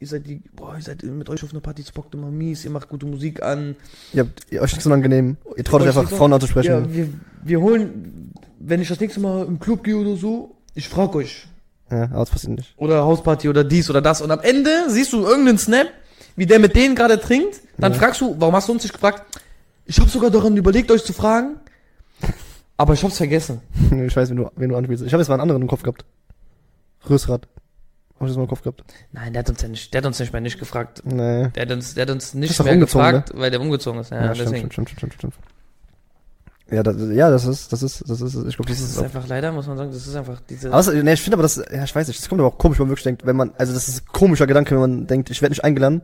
Ihr 0.03 0.09
seid 0.09 0.27
die, 0.27 0.43
boah, 0.57 0.75
ihr 0.75 0.83
seid 0.83 1.05
mit 1.05 1.29
euch 1.29 1.45
auf 1.45 1.53
einer 1.53 1.61
Party, 1.61 1.81
es 1.81 1.93
bockt 1.93 2.12
immer 2.12 2.29
mies, 2.29 2.65
ihr 2.65 2.73
macht 2.73 2.88
gute 2.88 3.07
Musik 3.07 3.41
an. 3.41 3.77
Ihr 4.12 4.25
habt 4.25 4.43
ihr 4.51 4.61
euch 4.61 4.73
nichts 4.73 4.85
unangenehm. 4.85 5.37
Ihr 5.57 5.62
traut 5.62 5.81
euch 5.83 5.87
einfach 5.87 6.03
nichts 6.03 6.17
Frauen 6.17 6.33
Ja, 6.33 6.35
anzusprechen. 6.35 6.93
wir, 6.93 7.09
wir 7.45 7.61
holen, 7.61 8.33
wenn 8.59 8.81
ich 8.83 8.88
das 8.88 8.99
nächste 8.99 9.21
Mal 9.21 9.47
im 9.47 9.61
Club 9.61 9.85
gehe 9.85 9.97
oder 9.97 10.17
so, 10.17 10.57
ich 10.75 10.88
frag 10.88 11.15
euch. 11.15 11.47
Ja, 11.88 12.07
aber 12.07 12.17
das 12.19 12.31
passiert 12.31 12.55
nicht. 12.57 12.75
Oder 12.79 13.05
Hausparty 13.05 13.49
oder 13.49 13.62
dies 13.62 13.88
oder 13.91 14.01
das. 14.03 14.21
Und 14.23 14.33
am 14.33 14.41
Ende 14.41 14.71
siehst 14.88 15.12
du 15.12 15.25
irgendeinen 15.25 15.59
Snap, 15.59 15.87
wie 16.35 16.47
der 16.47 16.59
mit 16.59 16.75
denen 16.75 16.97
gerade 16.97 17.21
trinkt. 17.21 17.61
Dann 17.79 17.93
Ja. 17.93 17.99
fragst 18.01 18.21
du, 18.23 18.35
warum 18.41 18.57
hast 18.57 18.67
du 18.69 18.73
uns 18.73 18.83
nicht 18.83 18.95
gefragt? 18.95 19.23
Ich 19.87 20.01
habe 20.01 20.11
sogar 20.11 20.31
daran 20.31 20.57
überlegt, 20.57 20.91
euch 20.91 21.05
zu 21.05 21.12
fragen. 21.12 21.59
Aber 22.77 22.95
ich 22.95 23.05
hab's 23.05 23.19
vergessen. 23.19 23.61
Ich 24.05 24.17
weiß, 24.17 24.31
wen 24.31 24.37
du, 24.38 24.51
wen 24.57 24.69
du 24.69 24.75
anspielst. 24.77 25.05
Ich 25.05 25.12
habe 25.12 25.21
jetzt 25.23 25.29
mal 25.29 25.35
einen 25.37 25.43
anderen 25.43 25.62
im 25.62 25.69
Kopf 25.69 25.83
gehabt. 25.85 26.05
Rösrad. 27.09 27.47
Hab 28.23 28.29
ich 28.29 28.31
das 28.31 28.37
mal 28.37 28.45
im 28.45 28.49
Kopf 28.49 28.63
gehabt? 28.63 28.85
Nein, 29.11 29.33
der 29.33 29.41
hat 29.41 29.51
uns 29.51 29.61
ja 29.63 29.67
nicht, 29.69 29.93
der 29.93 29.99
hat 29.99 30.07
uns 30.07 30.21
nicht 30.21 30.33
mehr 30.33 30.41
nicht 30.41 30.59
gefragt. 30.61 31.03
Nee. 31.05 31.49
Der 31.49 31.63
hat 31.63 31.73
uns, 31.73 31.95
der 31.95 32.03
hat 32.03 32.11
uns 32.11 32.35
nicht 32.35 32.63
mehr 32.63 32.77
gefragt, 32.77 33.33
weil 33.35 33.51
der 33.51 33.61
umgezogen 33.61 34.01
ist. 34.01 34.11
Ja, 34.13 34.27
Ja, 34.27 34.35
stimmt, 34.35 34.51
deswegen. 34.53 34.71
stimmt, 34.71 34.91
stimmt, 34.91 35.15
stimmt, 35.15 35.35
stimmt. 35.35 35.35
Ja, 36.71 36.85
das, 36.85 36.97
ja, 37.11 37.31
das 37.31 37.45
ist, 37.47 37.73
das 37.73 37.83
ist, 37.83 38.09
das 38.09 38.21
ist, 38.21 38.35
ich 38.35 38.57
glaube, 38.57 38.71
das 38.71 38.79
Das 38.79 38.81
ist 38.91 38.97
ist 38.97 39.03
einfach 39.03 39.27
leider, 39.27 39.51
muss 39.51 39.67
man 39.67 39.77
sagen, 39.77 39.91
das 39.91 40.07
ist 40.07 40.15
einfach 40.15 40.41
diese. 40.49 40.71
Das, 40.71 40.87
nee, 40.87 41.13
ich 41.13 41.21
finde 41.21 41.35
aber 41.35 41.43
das, 41.43 41.57
ja, 41.57 41.83
ich 41.83 41.95
weiß 41.95 42.07
nicht, 42.07 42.21
das 42.21 42.29
kommt 42.29 42.41
aber 42.41 42.49
auch 42.49 42.59
komisch, 42.59 42.79
wenn 42.79 42.87
man 42.87 42.91
wirklich 42.91 43.03
denkt, 43.05 43.27
wenn 43.27 43.35
man, 43.35 43.51
also 43.59 43.75
das 43.75 43.89
ist 43.89 44.05
ein 44.05 44.13
komischer 44.13 44.47
Gedanke, 44.47 44.71
wenn 44.77 44.81
man 44.81 45.07
denkt, 45.09 45.31
ich 45.31 45.43
werde 45.43 45.51
nicht 45.53 45.65
eingeladen, 45.65 46.03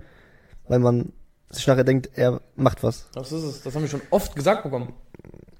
weil 0.67 0.81
man 0.81 1.13
sich 1.51 1.69
nachher 1.69 1.85
denkt, 1.85 2.11
er 2.17 2.41
macht 2.57 2.83
was. 2.83 3.07
Das 3.15 3.31
ist 3.31 3.45
es. 3.45 3.63
Das 3.63 3.75
haben 3.77 3.83
wir 3.83 3.89
schon 3.89 4.03
oft 4.11 4.35
gesagt 4.35 4.65
bekommen. 4.65 4.93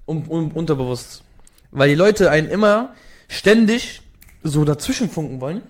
Um, 0.05 0.27
um, 0.27 0.51
unterbewusst. 0.51 1.23
Weil 1.71 1.87
die 1.87 1.95
Leute 1.95 2.29
einen 2.29 2.49
immer 2.49 2.93
ständig 3.29 4.01
so 4.43 4.65
dazwischen 4.65 5.09
funken 5.09 5.39
wollen. 5.39 5.61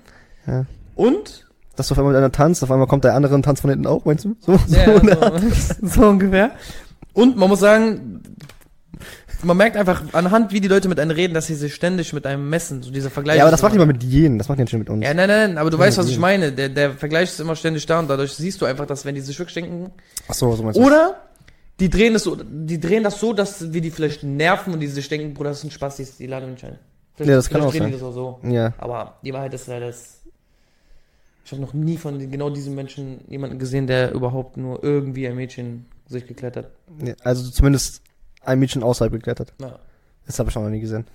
Ja. 0.48 0.66
Und 1.00 1.48
Dass 1.76 1.88
du 1.88 1.94
auf 1.94 1.98
einmal 2.00 2.14
mit 2.14 2.18
einer 2.18 2.32
tanzt, 2.32 2.62
auf 2.64 2.72
einmal 2.72 2.88
kommt 2.88 3.04
der 3.06 3.14
andere 3.14 3.34
und 3.36 3.44
tanzt 3.44 3.62
von 3.62 3.70
hinten 3.70 3.88
auch, 3.88 4.04
meinst 4.06 4.26
du? 4.26 4.36
So, 4.42 4.52
Ja, 4.68 5.00
so, 5.00 5.08
so, 5.82 5.88
so 5.88 6.08
ungefähr. 6.10 6.52
Und 7.14 7.38
man 7.38 7.48
muss 7.50 7.62
sagen, 7.62 8.22
man 9.44 9.56
merkt 9.56 9.78
einfach 9.78 10.04
anhand, 10.12 10.52
wie 10.52 10.60
die 10.60 10.68
Leute 10.68 10.90
mit 10.90 11.00
einem 11.00 11.12
reden, 11.12 11.34
dass 11.34 11.48
sie 11.48 11.56
sich 11.56 11.74
ständig 11.74 12.12
mit 12.12 12.26
einem 12.26 12.50
messen, 12.50 12.84
so 12.84 12.92
dieser 12.92 13.10
Vergleich. 13.10 13.38
ja, 13.38 13.44
aber 13.44 13.52
das 13.52 13.62
macht 13.62 13.74
immer- 13.74 13.86
nicht 13.86 14.02
mal 14.02 14.06
mit 14.06 14.12
jenen, 14.12 14.38
das 14.38 14.50
macht 14.50 14.60
nicht 14.60 14.74
mit 14.74 14.90
uns. 14.90 15.04
Ja, 15.06 15.14
nein, 15.14 15.30
nein, 15.30 15.50
nein, 15.52 15.58
aber 15.58 15.70
du 15.70 15.78
Ja, 15.78 15.84
weißt, 15.86 15.98
was 15.98 16.10
ich 16.10 16.20
meine. 16.20 16.52
Der, 16.52 16.68
der 16.68 16.92
Vergleich 16.92 17.30
ist 17.30 17.40
immer 17.40 17.56
ständig 17.56 17.86
da 17.86 18.00
und 18.00 18.10
dadurch 18.10 18.34
siehst 18.34 18.60
du 18.62 18.66
einfach, 18.66 18.86
dass 18.86 19.06
wenn 19.06 19.16
die 19.16 19.22
sich 19.22 19.40
wirklich 19.40 19.54
denken, 19.56 19.92
Ach 20.28 20.34
so, 20.34 20.54
so 20.56 20.64
meinst 20.64 20.78
du. 20.78 20.84
oder 20.84 21.16
die 21.80 21.90
drehen 21.90 22.12
das 22.14 22.24
so, 22.24 22.36
die 22.36 22.78
drehen 22.82 23.04
das 23.04 23.22
so, 23.22 23.32
dass 23.32 23.72
wir 23.72 23.80
die 23.80 23.92
vielleicht 23.92 24.24
nerven 24.24 24.74
und 24.74 24.82
die 24.82 24.88
sich 24.88 25.08
denken, 25.08 25.34
Bruder, 25.34 25.52
das 25.52 25.60
ist 25.60 25.64
ein 25.64 25.72
Spaß, 25.72 25.96
die, 26.20 26.28
laden 26.28 26.52
mich 26.52 26.66
ein. 26.66 26.78
Vielleicht, 27.16 27.30
Ja, 27.30 27.36
das 27.38 27.50
kann 27.50 27.62
auch 27.62 27.74
sein. 27.74 27.86
die 27.88 27.94
das 27.94 28.04
auch 28.04 28.14
so. 28.14 28.40
Ja. 28.44 28.74
Aber 28.78 29.16
die 29.24 29.32
Wahrheit 29.34 29.54
ist 29.54 29.68
leider, 29.68 29.88
dass 29.88 30.19
ich 31.50 31.54
habe 31.54 31.64
noch 31.64 31.74
nie 31.74 31.98
von 31.98 32.20
genau 32.30 32.52
diesen 32.52 32.76
Menschen 32.76 33.22
jemanden 33.28 33.58
gesehen, 33.58 33.88
der 33.88 34.12
überhaupt 34.12 34.56
nur 34.56 34.84
irgendwie 34.84 35.28
ein 35.28 35.36
Mädchen 35.36 35.88
sich 36.08 36.28
geklettert. 36.28 36.70
ja. 37.04 37.16
Also 37.24 37.50
zumindest 37.50 38.04
ein 38.44 38.60
Mädchen 38.60 38.84
außerhalb 38.84 39.12
geklettert. 39.12 39.52
Ja. 39.60 39.80
Das 40.28 40.38
habe 40.38 40.50
ich 40.50 40.56
noch 40.56 40.70
nie 40.70 40.80
gesehen. 40.80 41.06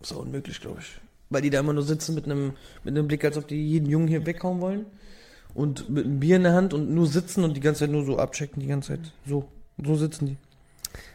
Ist 0.00 0.12
auch 0.12 0.20
unmöglich, 0.20 0.60
glaube 0.60 0.78
ich. 0.80 1.00
Weil 1.28 1.42
die 1.42 1.50
da 1.50 1.58
immer 1.58 1.72
nur 1.72 1.82
sitzen 1.82 2.14
mit 2.14 2.24
einem, 2.26 2.52
mit 2.84 2.96
einem 2.96 3.08
Blick, 3.08 3.24
als 3.24 3.36
ob 3.36 3.48
die 3.48 3.56
jeden 3.68 3.88
Jungen 3.88 4.06
hier 4.06 4.24
weghauen 4.26 4.60
wollen. 4.60 4.86
Und 5.54 5.88
mit 5.90 6.04
einem 6.04 6.20
Bier 6.20 6.36
in 6.36 6.44
der 6.44 6.52
Hand 6.52 6.72
und 6.72 6.90
nur 6.94 7.08
sitzen 7.08 7.42
und 7.42 7.56
die 7.56 7.60
ganze 7.60 7.80
Zeit 7.80 7.90
nur 7.90 8.04
so 8.04 8.18
abchecken, 8.18 8.60
die 8.62 8.68
ganze 8.68 8.90
Zeit. 8.90 9.12
So. 9.26 9.48
So 9.84 9.96
sitzen 9.96 10.26
die. 10.26 10.36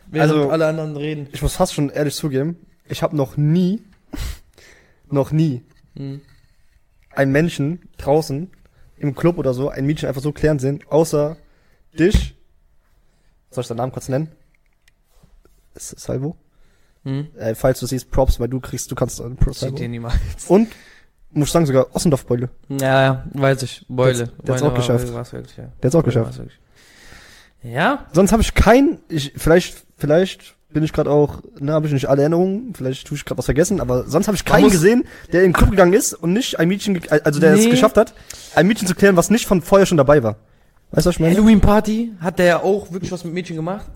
Während 0.08 0.34
Also- 0.34 0.50
alle 0.50 0.67
anderen 0.67 0.98
reden. 0.98 1.28
Ich 1.32 1.41
muss 1.41 1.56
fast 1.56 1.74
schon 1.74 1.89
ehrlich 1.89 2.15
zugeben, 2.15 2.58
ich 2.89 3.04
habe 3.04 3.15
noch 3.15 3.38
nie, 3.38 3.82
noch 5.10 5.32
nie 5.32 5.62
Mhm. 5.95 6.22
Einen 7.12 7.32
Menschen 7.32 7.89
draußen 7.98 8.50
im 8.98 9.15
Club 9.15 9.38
oder 9.38 9.54
so, 9.54 9.69
ein 9.69 9.86
Mädchen 9.86 10.08
einfach 10.10 10.22
so 10.22 10.32
klären 10.32 10.60
sehen, 10.60 10.80
außer 10.89 11.38
dich. 11.98 12.36
Soll 13.52 13.62
ich 13.62 13.67
deinen 13.67 13.78
Namen 13.78 13.91
kurz 13.91 14.10
nennen? 14.10 14.30
Salvo? 15.76 16.36
Mhm. 17.04 17.30
Äh, 17.38 17.56
falls 17.56 17.80
du 17.80 17.86
siehst, 17.86 18.12
Props, 18.12 18.39
weil 18.39 18.50
du 18.50 18.60
kriegst, 18.60 18.91
du 18.91 18.95
kannst 18.95 19.19
äh, 19.19 19.30
Props 19.32 19.62
Sieht 19.62 19.80
ihr 19.80 19.88
niemals. 19.88 20.17
Und, 20.48 20.67
muss 21.32 21.48
ich 21.48 21.52
sagen, 21.54 21.65
sogar 21.65 21.95
Ossendorf-Beule. 21.95 22.50
Ja, 22.67 23.02
ja, 23.02 23.26
weiß 23.34 23.63
ich. 23.63 23.86
Beule. 23.88 24.13
Der- 24.17 24.28
der 24.43 24.56
hat's 24.56 24.63
auch 24.63 24.74
geschafft. 24.74 25.08
wirklich, 25.34 25.58
ja. 25.58 25.72
Der 25.82 25.88
hat's 25.88 25.95
auch 25.95 26.04
Beule 26.04 26.13
geschafft. 26.26 26.41
Ja, 27.63 28.08
Sonst 28.13 28.32
habe 28.32 28.41
ich 28.41 28.54
kein, 28.54 29.00
ich, 29.10 29.34
vielleicht, 29.36 29.86
vielleicht 29.98 30.56
bin 30.71 30.84
ich 30.84 30.93
gerade 30.93 31.10
auch, 31.10 31.41
ne, 31.60 31.71
habe 31.73 31.88
ich 31.88 31.93
nicht 31.93 32.08
alle 32.08 32.21
Erinnerungen, 32.21 32.73
vielleicht 32.75 33.08
tue 33.08 33.17
ich 33.17 33.25
gerade 33.25 33.38
was 33.39 33.45
vergessen, 33.45 33.82
aber 33.82 34.03
sonst 34.08 34.27
habe 34.27 34.36
ich 34.36 34.45
keinen 34.45 34.69
gesehen, 34.69 35.03
der 35.34 35.41
in 35.43 35.49
den 35.49 35.53
Club 35.53 35.71
gegangen 35.71 35.93
ist 35.93 36.13
und 36.13 36.34
nicht 36.34 36.60
ein 36.60 36.67
Mädchen, 36.67 36.99
also 37.23 37.39
der 37.39 37.53
es 37.53 37.65
Nee. 37.65 37.71
geschafft 37.71 37.97
hat, 37.97 38.13
ein 38.55 38.67
Mädchen 38.67 38.88
zu 38.88 38.93
klären, 38.95 39.15
was 39.17 39.29
nicht 39.32 39.47
von 39.47 39.62
vorher 39.62 39.86
schon 39.88 39.97
dabei 39.97 40.21
war. 40.21 40.36
Weißt 40.91 41.05
du, 41.05 41.10
was 41.10 41.15
ich 41.15 41.19
meine? 41.19 41.36
Halloween 41.36 41.60
Party 41.62 42.12
hat 42.19 42.39
der 42.39 42.45
ja 42.45 42.63
auch 42.63 42.91
wirklich 42.91 43.12
was 43.12 43.23
mit 43.23 43.34
Mädchen 43.34 43.55
gemacht. 43.55 43.88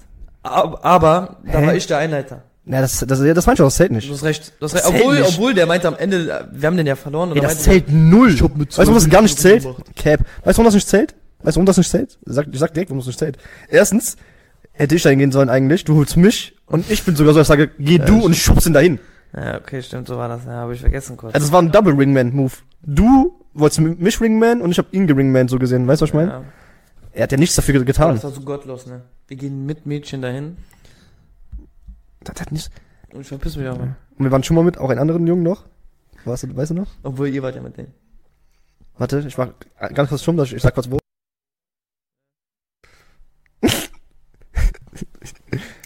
Aber, 0.41 0.83
aber 0.83 1.37
da 1.51 1.61
war 1.65 1.75
ich 1.75 1.87
der 1.87 1.99
Einleiter. 1.99 2.43
Ja, 2.65 2.81
das, 2.81 2.99
das, 2.99 3.07
das, 3.19 3.19
das 3.35 3.45
meinst 3.45 3.59
du, 3.59 3.63
das 3.63 3.75
zählt 3.75 3.91
Du 3.91 3.95
nicht. 3.95 4.09
hast 4.11 4.23
recht. 4.23 4.53
Du 4.59 4.65
hast 4.65 4.73
recht. 4.73 4.83
Das 4.85 4.91
zählt 4.91 5.01
Obwohl, 5.03 5.19
nicht. 5.19 5.29
obwohl 5.29 5.53
der 5.53 5.65
meinte 5.65 5.87
am 5.87 5.95
Ende, 5.97 6.29
äh, 6.31 6.45
wir 6.51 6.67
haben 6.67 6.77
den 6.77 6.87
ja 6.87 6.95
verloren. 6.95 7.29
Ey, 7.29 7.39
Oder 7.39 7.41
das 7.49 7.55
meinte, 7.67 7.85
zählt 7.85 7.89
null. 7.91 8.33
Ich 8.33 8.41
hab 8.41 8.55
mit 8.55 8.69
Weißt 8.69 8.77
du, 8.77 8.81
warum 8.81 8.93
das 8.95 9.03
zwei 9.03 9.09
gar 9.11 9.21
nicht 9.21 9.39
zählt? 9.39 9.61
gemacht. 9.63 9.83
Cap. 9.95 10.19
Weißt 10.21 10.27
du, 10.43 10.45
warum 10.59 10.65
das 10.65 10.73
nicht 10.75 10.87
zählt? 10.87 11.13
Weißt 11.43 11.55
du, 11.55 11.59
warum 11.59 11.65
das 11.65 11.77
nicht 11.77 11.89
zählt? 11.89 12.17
Sag, 12.25 12.47
ich 12.51 12.59
sag 12.59 12.73
direkt, 12.73 12.89
warum 12.89 12.99
das 12.99 13.07
nicht 13.07 13.19
zählt. 13.19 13.37
Erstens, 13.69 14.15
hätte 14.71 14.95
ich 14.95 15.03
dahin 15.03 15.19
gehen 15.19 15.31
sollen 15.31 15.49
eigentlich, 15.49 15.83
du 15.83 15.95
holst 15.95 16.15
mich 16.15 16.55
und 16.73 16.89
ich 16.89 17.03
bin 17.03 17.15
sogar 17.15 17.35
so, 17.35 17.41
ich 17.41 17.47
sage, 17.47 17.69
geh 17.77 17.99
du 17.99 18.25
und 18.25 18.31
ich 18.31 18.41
schub's 18.41 18.65
ihn 18.65 18.73
dahin. 18.73 18.99
Ja, 19.31 19.57
okay, 19.59 19.81
stimmt, 19.83 20.07
so 20.07 20.17
war 20.17 20.27
das. 20.27 20.45
Ja, 20.45 20.53
habe 20.53 20.73
ich 20.73 20.81
vergessen 20.81 21.17
kurz. 21.17 21.35
Also 21.35 21.45
es 21.45 21.51
war 21.51 21.61
ein 21.61 21.71
Double 21.71 21.93
Ringman 21.93 22.33
Move. 22.33 22.53
Du 22.81 23.39
wolltest 23.53 23.79
mich 23.79 24.19
Ringman 24.19 24.59
und 24.59 24.71
ich 24.71 24.79
hab 24.79 24.91
ihn 24.91 25.05
geringman 25.05 25.47
so 25.47 25.59
gesehen. 25.59 25.87
Weißt 25.87 26.01
du, 26.01 26.03
was 26.03 26.09
ich 26.09 26.15
meine? 26.15 26.31
ja. 26.31 26.43
Er 27.11 27.23
hat 27.23 27.31
ja 27.31 27.37
nichts 27.37 27.55
dafür 27.55 27.75
Aber 27.75 27.85
getan. 27.85 28.15
Das 28.15 28.23
war 28.23 28.31
so 28.31 28.41
gottlos, 28.41 28.87
ne? 28.87 29.03
Wir 29.27 29.37
gehen 29.37 29.67
mit 29.67 29.85
Mädchen 29.85 30.23
dahin 30.23 30.57
Das 32.23 32.41
hat 32.41 32.51
nicht. 32.51 32.71
und 33.13 33.21
ich 33.21 33.27
verpiss 33.27 33.55
mich 33.55 33.67
aber. 33.67 33.83
Und 34.17 34.25
wir 34.25 34.31
waren 34.31 34.43
schon 34.43 34.55
mal 34.55 34.63
mit, 34.63 34.79
auch 34.79 34.89
einen 34.89 34.99
anderen 34.99 35.27
Jungen 35.27 35.43
noch. 35.43 35.65
Weißt 36.25 36.43
du, 36.43 36.55
weißt 36.55 36.71
du 36.71 36.75
noch? 36.75 36.87
Obwohl 37.03 37.27
ihr 37.27 37.43
wart 37.43 37.55
ja 37.55 37.61
mit 37.61 37.77
denen. 37.77 37.93
Warte, 38.97 39.23
ich 39.27 39.37
mach 39.37 39.49
ganz 39.93 40.09
kurz 40.09 40.23
stumm, 40.23 40.37
dass 40.37 40.47
ich, 40.47 40.55
ich 40.55 40.61
sag 40.63 40.73
kurz 40.73 40.89
wo. 40.89 40.97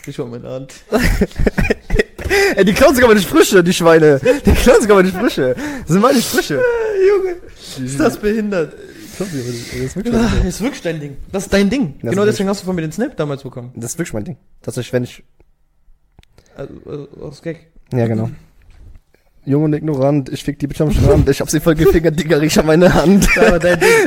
Ich 0.08 0.18
war 0.20 0.26
mit 0.28 0.44
der 0.44 0.52
Hand. 0.52 0.74
Ey, 2.56 2.66
die 2.66 2.74
klauen 2.74 2.96
sogar 2.96 3.10
meine 3.10 3.22
Sprüche, 3.22 3.64
die 3.64 3.74
Schweine. 3.74 4.20
Die 4.46 4.52
klauen 4.54 4.82
sogar 4.82 4.98
meine 4.98 5.10
Sprüche. 5.10 5.56
Das 5.82 5.88
sind 5.90 6.02
meine 6.02 6.22
Sprüche. 6.22 6.56
Junge, 7.08 7.36
ist 7.86 8.00
das 8.00 8.18
behindert? 8.18 8.74
Das 9.20 9.34
ist 9.34 9.96
wirklich 9.96 10.14
Ah, 10.16 10.30
Ding. 10.36 10.46
ist 10.48 10.62
wirklich 10.62 10.82
dein 10.82 11.00
Ding. 11.00 11.18
Das 11.32 11.44
ist 11.44 11.54
dein 11.54 11.70
Ding. 11.70 11.96
Das 12.02 12.12
genau 12.12 12.24
ist 12.24 12.28
deswegen 12.34 12.50
hast 12.50 12.62
du 12.62 12.66
von 12.66 12.76
mir 12.76 12.84
den 12.84 12.92
Snap 12.92 13.18
damals 13.18 13.44
bekommen. 13.44 13.72
Das 13.76 13.92
ist 13.92 13.98
wirklich 14.00 14.14
mein 14.14 14.26
Ding. 14.26 14.38
Dass 14.62 14.78
ich, 14.78 14.92
wenn 14.94 15.04
ich, 15.04 15.24
Also, 16.56 16.74
also 16.86 17.08
aus 17.22 17.42
Gag. 17.42 17.68
ja 17.92 18.08
genau. 18.08 18.30
Jung 19.48 19.64
und 19.64 19.74
ignorant, 19.74 20.28
ich 20.30 20.44
fick 20.44 20.60
die 20.60 20.68
Bitch 20.68 20.82
am 20.82 20.92
Strand, 20.92 21.28
ich 21.30 21.40
hab 21.40 21.50
sie 21.50 21.60
voll 21.62 21.74
gefingert, 21.76 22.20
Digga, 22.20 22.38
riech 22.38 22.60
an 22.60 22.66
meine 22.66 22.94
Hand. 22.94 23.28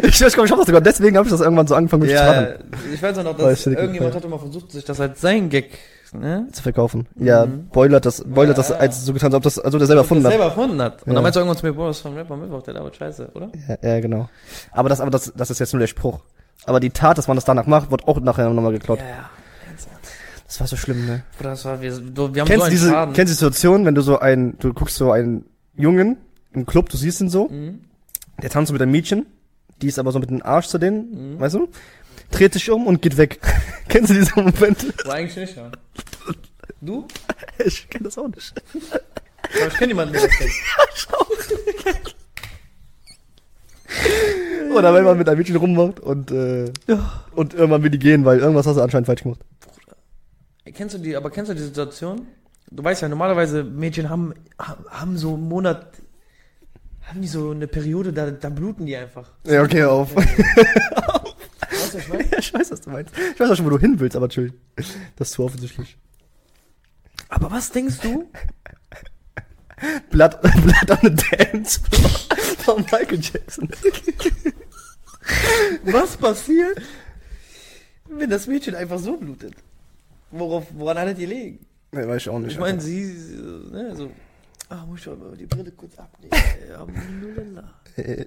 Ich 0.03 0.35
komm, 0.35 0.45
ich 0.45 0.51
hab 0.51 0.59
das 0.59 0.67
sogar, 0.67 0.81
deswegen 0.83 1.17
habe 1.17 1.27
ich 1.27 1.33
das 1.33 1.41
irgendwann 1.41 1.67
so 1.67 1.75
angefangen 1.75 2.03
mit 2.03 2.11
Ja, 2.11 2.19
Strachen 2.19 2.55
ich 2.93 3.03
weiß 3.03 3.19
auch 3.19 3.25
noch, 3.25 3.37
dass 3.37 3.67
irgendjemand 3.67 4.15
hat 4.15 4.25
immer 4.25 4.39
versucht, 4.39 4.71
sich 4.73 4.85
das 4.85 5.01
als 5.01 5.21
sein 5.21 5.49
Gag, 5.49 5.71
ne? 6.13 6.47
zu 6.53 6.63
verkaufen. 6.63 7.07
Ja, 7.17 7.47
Mhm. 7.47 7.69
Boiler 7.73 7.97
hat 7.97 8.07
das, 8.07 8.23
Boiler 8.23 8.51
hat 8.51 8.59
das 8.59 8.69
Ja. 8.69 8.77
als 8.77 9.05
so 9.05 9.13
getan, 9.15 9.29
als 9.29 9.37
ob 9.37 9.43
das, 9.45 9.59
also 9.59 9.79
der 9.79 9.87
selber 9.87 10.03
erfunden 10.03 10.25
hat. 10.25 10.33
selber 10.33 10.45
erfunden 10.45 10.83
hat. 10.83 11.03
Und 11.03 11.09
Ja. 11.09 11.15
dann 11.15 11.23
meinst 11.23 11.37
du 11.37 11.41
irgendwann 11.41 11.57
zu 11.59 11.67
mir, 11.67 11.73
boah, 11.73 11.87
das 11.89 11.97
ist 11.97 12.03
von 12.03 12.15
Rapper 12.15 12.37
Mittwoch, 12.37 12.63
der 12.63 12.75
labert 12.75 12.97
scheiße, 12.97 13.31
oder? 13.35 13.51
Ja, 13.69 13.77
ja, 13.95 14.01
genau. 14.01 14.29
Aber 14.73 14.89
das, 14.91 15.01
aber 15.01 15.11
das, 15.11 15.33
das 15.35 15.51
ist 15.51 15.59
jetzt 15.59 15.73
nur 15.73 15.81
der 15.81 15.87
Spruch. 15.87 16.21
Aber 16.67 16.81
die 16.81 16.91
Tat, 16.91 17.17
dass 17.17 17.29
man 17.29 17.37
das 17.39 17.45
danach 17.47 17.67
macht, 17.67 17.91
wird 17.91 18.07
auch 18.07 18.21
nachher 18.21 18.51
nochmal 18.51 18.73
geklaut. 18.73 18.99
Ja, 18.99 19.07
ja. 19.07 19.31
Das 20.51 20.59
war 20.59 20.67
so 20.67 20.75
schlimm, 20.77 21.07
ne? 21.07 21.23
Bruder, 21.39 21.51
das 21.51 21.65
war, 21.65 21.81
wir, 21.81 21.93
wir 21.97 22.25
haben 22.25 22.35
Kennst 22.35 22.49
so 22.51 22.57
du 22.57 22.63
einen 22.65 22.71
diese, 22.73 22.89
Schaden. 22.91 23.15
kennst 23.15 23.31
du 23.31 23.35
die 23.35 23.39
Situation, 23.39 23.87
wenn 23.87 23.95
du 23.95 24.03
so 24.03 24.19
ein, 24.19 24.57
du 24.59 24.73
guckst 24.75 24.97
so 24.97 25.13
einen 25.13 25.45
Jungen 25.77 26.17
im 26.53 26.67
Club, 26.67 26.89
du 26.89 26.97
siehst 26.97 27.21
ihn 27.21 27.29
so, 27.31 27.47
mhm. 27.49 27.83
der 28.43 28.51
tanzt 28.51 28.67
so 28.67 28.73
mit 28.73 28.83
einem 28.83 28.91
Mädchen, 28.91 29.27
die 29.81 29.87
ist 29.87 30.01
aber 30.01 30.11
so 30.11 30.19
mit 30.19 30.29
dem 30.29 30.43
Arsch 30.43 30.67
zu 30.67 30.79
denen, 30.79 31.35
Mhm. 31.35 31.41
weißt 31.41 31.55
du? 31.55 31.69
Dreht 32.33 32.53
sich 32.55 32.69
um 32.69 32.89
und 32.89 33.01
geht 33.01 33.17
weg. 33.17 33.39
Kennst 33.89 34.11
du 34.11 34.15
diese 34.15 34.33
Momente? 34.35 34.93
War 35.05 35.15
eigentlich 35.15 35.37
nicht, 35.37 35.57
ja. 35.57 35.71
Du? 36.81 37.07
Ich 37.65 37.89
kenn 37.89 38.03
das 38.03 38.19
auch 38.19 38.27
nicht. 38.27 38.53
Aber 38.75 39.67
ich 39.69 39.75
kenne 39.75 39.89
jemanden, 39.93 40.15
der 40.15 40.23
das 40.23 40.31
kennt. 40.37 40.51
Oder 44.75 44.95
wenn 44.95 45.05
man 45.05 45.17
mit 45.19 45.29
einem 45.29 45.39
Mädchen 45.39 45.57
rummacht 45.57 46.01
und, 46.01 46.31
äh, 46.33 46.73
und 47.37 47.55
irgendwann 47.55 47.83
will 47.83 47.91
die 47.91 47.99
gehen, 47.99 48.25
weil 48.25 48.39
irgendwas 48.39 48.67
hast 48.67 48.77
du 48.77 48.81
anscheinend 48.83 49.07
falsch 49.07 49.23
gemacht. 49.23 49.41
Kennst 50.73 50.95
du 50.95 50.99
die, 50.99 51.17
aber 51.17 51.31
kennst 51.31 51.51
du 51.51 51.55
die 51.55 51.63
Situation? 51.63 52.27
Du 52.71 52.85
weißt 52.85 53.03
ja, 53.03 53.09
normalerweise 53.09 53.65
Mädchen 53.65 54.09
haben, 54.09 54.35
haben 54.59 55.17
so 55.17 55.35
einen 55.35 55.49
Monat 55.49 55.93
haben 57.11 57.23
die 57.23 57.29
so 57.29 57.51
eine 57.51 57.67
Periode, 57.67 58.13
da, 58.13 58.31
da 58.31 58.49
bluten 58.51 58.87
die 58.87 58.97
einfach. 58.97 59.33
Ja, 59.45 59.63
okay, 59.63 59.83
auf. 59.83 60.15
Weißt 61.81 61.95
du, 61.95 61.99
was 61.99 62.21
ich 62.21 62.31
ja, 62.31 62.39
ich 62.39 62.55
weiß, 62.55 62.71
was 62.71 62.81
du 62.83 62.91
meinst. 62.91 63.13
Ich 63.35 63.41
weiß 63.41 63.51
auch 63.51 63.57
schon, 63.57 63.67
wo 63.67 63.71
du 63.71 63.79
hin 63.79 63.99
willst, 63.99 64.17
aber 64.17 64.29
chill. 64.29 64.53
Das 65.17 65.29
ist 65.29 65.35
zu 65.35 65.45
offensichtlich. 65.45 65.97
Aber 67.29 67.51
was 67.51 67.71
denkst 67.71 67.99
du? 68.01 68.31
Blood, 70.11 70.41
Blood 70.43 70.91
on 70.91 70.99
the 71.03 71.25
Dance 71.37 71.81
von 72.59 72.83
Michael 72.83 73.21
Jackson. 73.21 73.69
Was 75.85 76.17
passiert, 76.17 76.81
wenn 78.09 78.31
das 78.31 78.47
Mädchen 78.47 78.75
einfach 78.75 78.99
so 78.99 79.17
blutet? 79.17 79.55
Worauf, 80.31 80.67
woran 80.77 80.99
hat 80.99 81.19
ihr 81.19 81.27
liegen? 81.27 81.67
Nee, 81.93 82.07
weiß 82.07 82.23
ich 82.23 82.29
auch 82.29 82.39
nicht. 82.39 82.53
Ich 82.53 82.59
meine, 82.59 82.81
sie, 82.81 83.15
ne, 83.73 83.95
so, 83.97 84.11
ah, 84.69 84.85
muss 84.87 85.01
ich 85.01 85.07
mal 85.07 85.37
die 85.37 85.47
Brille 85.47 85.73
kurz 85.73 85.99
abnehmen. 85.99 86.33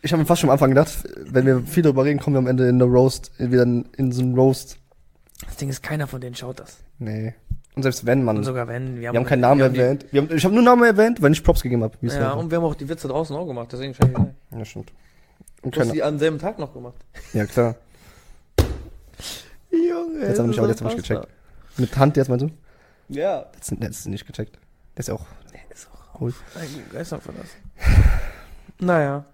Ich 0.00 0.12
habe 0.12 0.22
mir 0.22 0.26
fast 0.26 0.40
schon 0.40 0.48
am 0.48 0.52
Anfang 0.52 0.70
gedacht, 0.70 0.96
wenn 1.24 1.44
wir 1.44 1.60
viel 1.62 1.82
darüber 1.82 2.04
reden, 2.04 2.20
kommen 2.20 2.34
wir 2.34 2.38
am 2.38 2.46
Ende 2.46 2.68
in 2.68 2.76
eine 2.80 2.84
Roast, 2.84 3.32
wieder 3.38 3.64
in, 3.64 3.84
in 3.96 4.12
so 4.12 4.22
einen 4.22 4.36
Roast. 4.36 4.78
das 5.44 5.56
Ding 5.56 5.68
ist, 5.68 5.82
keiner 5.82 6.06
von 6.06 6.20
denen 6.20 6.36
schaut 6.36 6.60
das. 6.60 6.78
Nee. 7.00 7.34
Und 7.74 7.82
selbst 7.82 8.06
wenn, 8.06 8.22
man. 8.22 8.36
Und 8.38 8.44
sogar 8.44 8.68
wenn, 8.68 9.00
wir 9.00 9.08
haben 9.08 9.24
keinen 9.24 9.40
Namen 9.40 9.58
wir 9.58 9.64
haben 9.66 9.74
die- 9.74 9.80
erwähnt. 9.80 10.06
Wir 10.12 10.22
haben, 10.22 10.34
ich 10.36 10.44
habe 10.44 10.54
nur 10.54 10.62
Namen 10.62 10.84
erwähnt, 10.84 11.20
weil 11.20 11.32
ich 11.32 11.42
Props 11.42 11.62
gegeben 11.62 11.82
habe. 11.82 11.94
Ja, 12.02 12.32
und 12.34 12.50
wir 12.50 12.58
haben 12.58 12.64
auch 12.64 12.76
die 12.76 12.88
Witze 12.88 13.08
draußen 13.08 13.34
auch 13.34 13.46
gemacht, 13.46 13.70
deswegen 13.72 13.92
rein. 13.94 14.36
ja, 14.56 14.64
stimmt. 14.64 14.92
Und 15.62 15.76
Du 15.76 15.80
hast 15.80 15.92
die 15.92 16.02
am 16.02 16.18
selben 16.20 16.38
Tag 16.38 16.60
noch 16.60 16.72
gemacht. 16.72 16.94
ja, 17.32 17.44
klar. 17.44 17.74
Junge, 19.70 20.26
Jetzt 20.26 20.38
haben 20.38 20.46
wir 20.46 20.48
nicht, 20.48 20.58
aber 20.58 20.68
jetzt 20.68 20.82
hab 20.82 20.90
ich 20.90 20.96
gecheckt. 20.96 21.28
Mit 21.76 21.96
Hand 21.96 22.16
jetzt 22.16 22.28
meinst 22.28 22.44
du? 22.44 22.50
Ja. 23.08 23.46
Das, 23.58 23.72
das 23.78 23.90
ist 24.00 24.06
nicht 24.06 24.26
gecheckt. 24.26 24.58
Das 24.94 25.04
ist 25.04 25.08
ja 25.08 25.14
auch 25.14 25.26
Der 25.52 25.60
ist 25.74 25.88
auch 25.92 26.20
cool. 26.20 26.34
Geister 26.92 27.20
von 27.20 27.34
das. 27.36 27.48
Naja. 28.80 29.24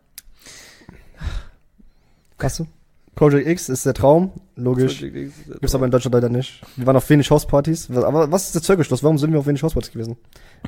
Hast 2.38 2.58
du? 2.58 2.66
Project 3.14 3.46
X 3.46 3.68
ist 3.68 3.86
der 3.86 3.94
Traum, 3.94 4.32
logisch. 4.56 5.00
Gibt's 5.00 5.74
aber 5.74 5.84
in 5.84 5.90
Deutschland 5.92 6.14
leider 6.14 6.28
nicht. 6.28 6.60
Wir 6.76 6.86
waren 6.86 6.96
auf 6.96 7.08
wenig 7.08 7.30
Hauspartys. 7.30 7.88
Aber 7.90 8.30
was 8.30 8.46
ist 8.46 8.54
der 8.56 8.62
Zirkelschluss? 8.62 9.02
Warum 9.04 9.18
sind 9.18 9.32
wir 9.32 9.38
auf 9.38 9.46
wenig 9.46 9.62
Hauspartys 9.62 9.92
gewesen? 9.92 10.16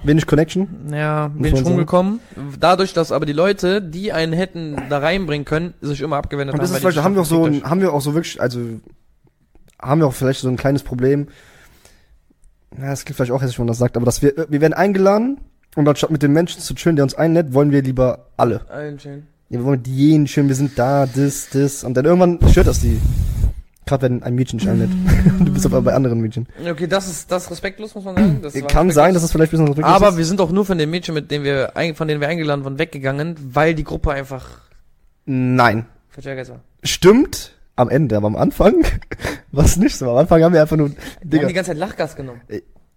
Wenig 0.05 0.27
Connection? 0.27 0.69
Ja, 0.93 1.31
sagen. 1.43 1.67
rumgekommen. 1.67 2.21
Dadurch, 2.61 2.93
dass 2.93 3.11
aber 3.11 3.27
die 3.27 3.33
Leute, 3.33 3.83
die 3.83 4.13
einen 4.13 4.33
hätten 4.33 4.77
da 4.89 4.99
reinbringen 4.99 5.45
können, 5.45 5.75
sich 5.81 6.01
immer 6.01 6.17
abgewendet 6.17 6.55
Und 6.55 6.63
das 6.63 6.71
ist 6.71 6.75
weil 6.75 6.81
vielleicht, 6.81 6.99
die 6.99 7.03
haben 7.03 7.15
wir 7.15 7.23
auch 7.23 7.27
so, 7.27 7.45
ein, 7.45 7.65
haben 7.65 7.81
wir 7.81 7.93
auch 7.93 8.01
so 8.01 8.15
wirklich, 8.15 8.41
also, 8.41 8.61
haben 9.81 10.01
wir 10.01 10.07
auch 10.07 10.15
vielleicht 10.15 10.41
so 10.41 10.49
ein 10.49 10.57
kleines 10.57 10.83
Problem. 10.83 11.29
Na, 12.77 12.91
das 12.91 13.05
klingt 13.05 13.17
vielleicht 13.17 13.33
auch 13.33 13.41
hässlich, 13.43 13.59
wenn 13.59 13.67
man 13.67 13.73
das 13.73 13.79
sagt, 13.79 13.97
aber 13.97 14.07
dass 14.07 14.23
wir, 14.23 14.35
wir 14.49 14.61
werden 14.61 14.75
eingeladen 14.75 15.41
und 15.75 15.89
anstatt 15.89 16.11
mit 16.11 16.23
den 16.23 16.33
Menschen 16.33 16.61
zu 16.61 16.75
chillen, 16.75 16.97
der 16.97 17.05
uns 17.05 17.15
einlädt, 17.15 17.55
wollen 17.55 17.71
wir 17.71 17.83
lieber 17.83 18.27
alle. 18.37 18.69
Allen 18.71 18.99
schön. 18.99 19.27
Ja, 19.49 19.61
wir 19.61 19.65
wollen 19.65 19.79
mit 19.79 19.87
jenen 19.87 20.27
chillen, 20.27 20.49
wir 20.49 20.57
sind 20.57 20.79
da, 20.79 21.07
das, 21.07 21.49
das. 21.51 21.85
Und 21.85 21.95
dann 21.97 22.05
irgendwann 22.05 22.39
stört 22.51 22.67
das 22.67 22.81
die. 22.81 23.01
Gerade 23.87 24.03
wenn 24.03 24.23
ein 24.25 24.35
Mädchen 24.35 24.59
dich 24.59 24.69
einlädt. 24.69 24.91
du 25.39 25.53
bist 25.53 25.65
aber 25.65 25.81
bei 25.81 25.95
anderen 25.95 26.21
Mädchen. 26.21 26.49
Okay, 26.69 26.89
das 26.89 27.09
ist, 27.09 27.31
das 27.31 27.45
ist 27.45 27.51
respektlos, 27.53 27.95
muss 27.95 28.05
man 28.05 28.17
sagen. 28.17 28.41
Das 28.43 28.55
Kann 28.67 28.91
sein, 28.91 29.15
dass 29.15 29.23
es 29.23 29.31
vielleicht 29.31 29.53
ein 29.53 29.59
bisschen 29.59 29.69
respektlos 29.69 29.95
aber 29.95 30.09
ist. 30.09 30.17
wir 30.17 30.25
sind 30.25 30.41
auch 30.41 30.51
nur 30.51 30.65
von 30.65 30.77
den 30.77 30.91
Mädchen, 30.91 31.15
mit 31.15 31.31
denen 31.31 31.45
wir, 31.45 31.73
von 31.95 32.09
denen 32.09 32.21
wir 32.21 32.29
eingeladen 32.29 32.65
wurden, 32.65 32.81
weggegangen, 32.81 33.37
weil 33.55 33.75
die 33.75 33.85
Gruppe 33.85 34.11
einfach 34.11 34.67
Nein. 35.27 35.87
Stimmt. 36.83 37.56
Am 37.77 37.89
Ende, 37.91 38.17
aber 38.17 38.27
am 38.29 38.37
Anfang 38.37 38.75
war 39.53 39.65
es 39.65 39.77
nicht 39.77 39.97
so. 39.97 40.11
Am 40.11 40.17
Anfang 40.17 40.43
haben 40.43 40.55
wir 40.55 40.63
einfach 40.63 40.77
nur, 40.77 40.89
Die 40.89 40.95
haben 40.97 41.31
Digga. 41.31 41.47
die 41.49 41.53
ganze 41.55 41.71
Zeit 41.73 41.79
Lachgas 41.79 42.17
genommen. 42.17 42.41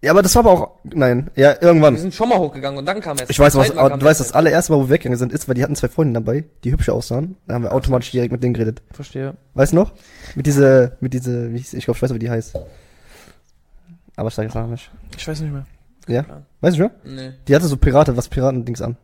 Ja, 0.01 0.11
aber 0.11 0.21
das 0.21 0.33
war 0.35 0.45
aber 0.45 0.51
auch, 0.51 0.71
nein, 0.85 1.29
ja, 1.35 1.49
Wir 1.59 1.61
irgendwann. 1.63 1.97
sind 1.97 2.13
schon 2.13 2.29
mal 2.29 2.37
hochgegangen 2.39 2.79
und 2.79 2.85
dann 2.85 3.01
kam 3.01 3.17
erst. 3.17 3.29
Ich 3.29 3.37
weiß, 3.37 3.55
was, 3.55 3.75
aber 3.75 3.97
du 3.97 4.05
weißt, 4.05 4.21
das 4.21 4.31
allererste 4.31 4.71
Mal, 4.71 4.77
wo 4.79 4.83
wir 4.85 4.91
weggegangen 4.91 5.19
sind, 5.19 5.33
ist, 5.33 5.49
weil 5.49 5.55
die 5.55 5.63
hatten 5.63 5.75
zwei 5.75 5.89
Freundinnen 5.89 6.13
dabei, 6.23 6.45
die 6.63 6.71
hübscher 6.71 6.93
aussahen. 6.93 7.35
Da 7.47 7.55
haben 7.55 7.63
wir 7.63 7.73
automatisch 7.73 8.09
direkt 8.11 8.31
mit 8.31 8.41
denen 8.41 8.53
geredet. 8.53 8.81
Verstehe. 8.93 9.35
Weißt 9.55 9.73
du 9.73 9.75
noch? 9.75 9.91
Mit 10.35 10.45
diese, 10.45 10.95
mit 11.01 11.13
diese, 11.13 11.51
wie 11.53 11.57
hieß, 11.57 11.73
ich 11.73 11.83
glaube, 11.83 11.97
ich 11.97 12.01
weiß, 12.01 12.13
wie 12.13 12.19
die 12.19 12.29
heißt. 12.29 12.57
Aber 14.15 14.29
ich 14.29 14.33
sage 14.35 14.47
jetzt 14.47 14.55
noch 14.55 14.67
nicht. 14.67 14.89
Ich 15.17 15.27
weiß 15.27 15.41
nicht 15.41 15.51
mehr. 15.51 15.65
Ja? 16.07 16.25
Weißt 16.61 16.77
du 16.77 16.83
schon? 16.83 16.91
Nee. 17.15 17.31
Die 17.49 17.55
hatte 17.55 17.67
so 17.67 17.75
Pirate, 17.75 18.15
was 18.15 18.29
Piratendings 18.29 18.81
an. 18.81 18.95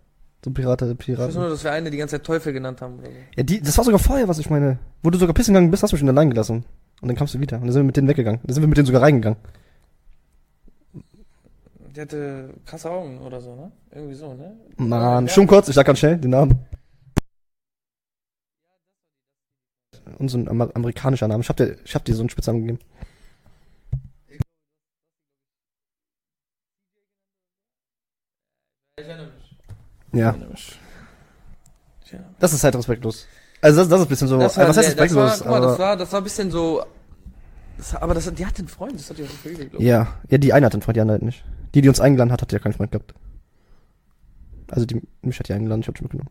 So 0.46 0.52
Pirate, 0.52 0.86
Ich 0.86 0.92
weiß 0.92 0.98
Piraten. 1.08 1.40
nur, 1.40 1.50
dass 1.50 1.64
wir 1.64 1.72
eine 1.72 1.90
die 1.90 1.98
ganze 1.98 2.18
Zeit 2.18 2.24
Teufel 2.24 2.54
genannt 2.54 2.80
haben. 2.80 3.00
Oder 3.00 3.08
so. 3.08 3.14
Ja, 3.36 3.42
die, 3.42 3.62
das 3.62 3.76
war 3.80 3.84
sogar 3.84 3.98
vorher, 4.00 4.28
was 4.28 4.38
ich 4.38 4.48
meine. 4.48 4.78
Wo 5.02 5.10
du 5.10 5.18
sogar 5.18 5.34
pissen 5.34 5.56
gegangen 5.56 5.72
bist, 5.72 5.82
hast 5.82 5.90
du 5.90 5.96
mich 5.96 6.02
schon 6.02 6.10
allein 6.10 6.30
gelassen. 6.30 6.66
Und 7.02 7.08
dann 7.08 7.16
kamst 7.18 7.34
du 7.34 7.40
wieder. 7.40 7.58
Und 7.58 7.64
dann 7.64 7.72
sind 7.72 7.80
wir 7.82 7.86
mit 7.88 7.98
denen 7.98 8.08
weggegangen. 8.08 8.42
Dann 8.44 8.54
sind 8.54 8.62
wir 8.62 8.68
mit 8.68 8.78
denen 8.78 8.86
sogar 8.86 9.02
reingegangen. 9.02 9.40
Die 11.96 12.00
hatte 12.00 12.54
krasse 12.64 12.92
Augen 12.92 13.18
oder 13.22 13.42
so, 13.42 13.56
ne? 13.56 13.72
Irgendwie 13.92 14.14
so, 14.14 14.36
ne? 14.36 14.56
Mann, 14.78 15.26
Ja. 15.26 15.34
schon 15.34 15.48
kurz, 15.48 15.68
ich 15.68 15.74
sag 15.74 15.88
ganz 15.88 15.98
schnell 15.98 16.20
den 16.20 16.30
Namen. 16.30 16.60
Und 20.20 20.28
so 20.30 20.38
ein 20.38 20.48
Amer 20.48 20.70
amerikanischer 20.76 21.28
Name. 21.28 21.42
Ich 21.42 21.50
hab 21.50 21.58
dir, 21.58 21.76
ich 21.84 21.96
hab 21.96 22.06
dir 22.06 22.14
so 22.14 22.22
einen 22.22 22.30
Spitznamen 22.30 22.62
gegeben. 22.68 22.80
Ich 28.98 29.06
erinnere 29.08 29.28
mich. 29.32 29.45
Ja, 30.16 30.36
Ich. 30.54 30.80
Ich 32.06 32.18
das 32.40 32.54
ist 32.54 32.64
halt 32.64 32.76
respektlos. 32.76 33.28
Also 33.62 33.80
das, 33.80 33.90
das 33.90 34.00
ist 34.00 34.06
ein 34.06 34.10
bisschen 34.10 34.28
so, 34.28 34.38
Das 34.40 34.58
äh, 34.58 34.62
war, 34.62 34.70
was 34.70 34.78
heißt 34.78 35.00
das, 35.00 35.16
war, 35.16 35.26
respektlos? 35.26 35.40
guck 35.40 35.50
mal, 35.50 35.62
das 35.62 35.80
war, 35.80 35.98
das 35.98 36.12
war 36.12 36.22
ein 36.22 36.24
bisschen 36.24 36.52
so. 36.52 36.86
Das, 37.78 37.96
aber 37.96 38.14
das, 38.14 38.34
die 38.34 38.46
hatte 38.46 38.60
einen 38.60 38.68
Freund, 38.68 38.94
das 38.96 39.10
hat 39.10 39.18
die 39.18 39.24
auch 39.24 39.30
so 39.30 39.36
viel 39.36 39.56
glaube 39.56 39.84
ja, 39.84 40.08
ja, 40.30 40.38
die 40.38 40.54
eine 40.54 40.68
hat 40.68 40.74
einen 40.74 40.82
Freund, 40.82 40.96
die 40.96 41.02
andere 41.02 41.16
halt 41.16 41.24
nicht. 41.24 41.44
Die, 41.74 41.82
die 41.82 41.90
uns 41.90 42.00
eingeladen 42.00 42.32
hat, 42.32 42.42
hat 42.42 42.52
ja 42.52 42.60
keinen 42.60 42.74
Freund 42.74 42.92
gehabt. 42.92 43.14
Also 44.70 44.86
die, 44.86 45.02
mich 45.22 45.40
hat 45.40 45.50
die 45.50 45.54
eingeladen, 45.54 45.82
ich 45.82 45.88
hab 45.88 45.96
die 45.96 46.04
mitgenommen. 46.04 46.30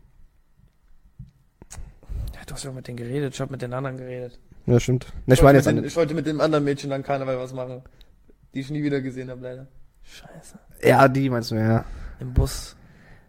Ja, 2.33 2.39
du 2.47 2.53
hast 2.53 2.63
ja 2.63 2.71
auch 2.71 2.75
mit 2.75 2.87
denen 2.87 2.97
geredet, 2.97 3.33
ich 3.33 3.41
hab 3.41 3.51
mit 3.51 3.61
den 3.61 3.73
anderen 3.73 3.97
geredet. 3.97 4.39
Ja, 4.65 4.79
stimmt. 4.79 5.07
Ne, 5.25 5.35
ich 5.35 5.41
meine 5.41 5.57
jetzt 5.57 5.65
wollte 5.65 5.67
mit 5.67 5.67
eine, 5.67 5.81
den, 5.81 5.87
ich 5.87 5.95
wollte 5.95 6.13
mit 6.15 6.25
dem 6.25 6.41
anderen 6.41 6.63
Mädchen 6.63 6.89
dann 6.89 7.03
Karneval 7.03 7.37
was 7.37 7.53
machen. 7.53 7.83
Die 8.53 8.61
ich 8.61 8.69
nie 8.71 8.83
wieder 8.83 9.01
gesehen 9.01 9.29
habe, 9.29 9.41
leider. 9.41 9.67
Scheiße. 10.03 10.57
ja, 10.83 11.07
die 11.07 11.29
meinst 11.29 11.51
du, 11.51 11.55
ja. 11.55 11.83
Im 12.19 12.33
Bus. 12.33 12.75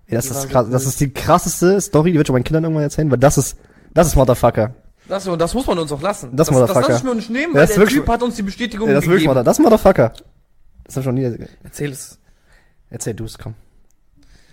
Ja, 0.08 0.16
das 0.16 0.26
ist 0.30 0.48
krass, 0.50 0.68
das 0.70 0.86
ist 0.86 1.00
die 1.00 1.10
krasseste 1.12 1.80
Story, 1.80 2.12
die 2.12 2.18
wird 2.18 2.26
schon 2.28 2.34
meinen 2.34 2.44
Kindern 2.44 2.64
irgendwann 2.64 2.84
erzählen, 2.84 3.10
weil 3.10 3.18
das 3.18 3.38
ist, 3.38 3.58
das 3.92 4.06
ist 4.08 4.16
Motherfucker. 4.16 4.74
Das, 5.08 5.26
und 5.26 5.38
das 5.40 5.54
muss 5.54 5.66
man 5.66 5.78
uns 5.78 5.90
auch 5.92 6.02
lassen. 6.02 6.30
Das 6.36 6.46
das, 6.48 6.50
Motherfucker. 6.54 6.80
das 6.80 6.88
lass 6.90 6.98
ich 6.98 7.04
mir 7.04 7.14
nicht 7.14 7.30
nehmen, 7.30 7.52
Ja, 7.52 7.54
weil 7.54 7.60
das 7.62 7.70
ist 7.70 7.76
der 7.76 7.82
wirklich- 7.82 7.98
Typ 8.00 8.08
hat 8.08 8.22
uns 8.22 8.36
die 8.36 8.42
Bestätigung 8.42 8.88
Ja, 8.88 8.94
das 8.94 9.04
ist 9.04 9.08
wirklich 9.10 9.22
gegeben. 9.24 9.30
Mother, 9.34 9.44
das 9.44 9.58
ist 9.58 9.62
Motherfucker. 9.64 10.12
Das 10.84 10.94
hab 10.96 11.00
ich 11.00 11.04
schon 11.04 11.14
nie, 11.14 11.48
Erzähl 11.64 11.90
es. 11.92 12.18
erzähl 12.90 13.14
du 13.14 13.24
es, 13.24 13.36
komm. 13.38 13.54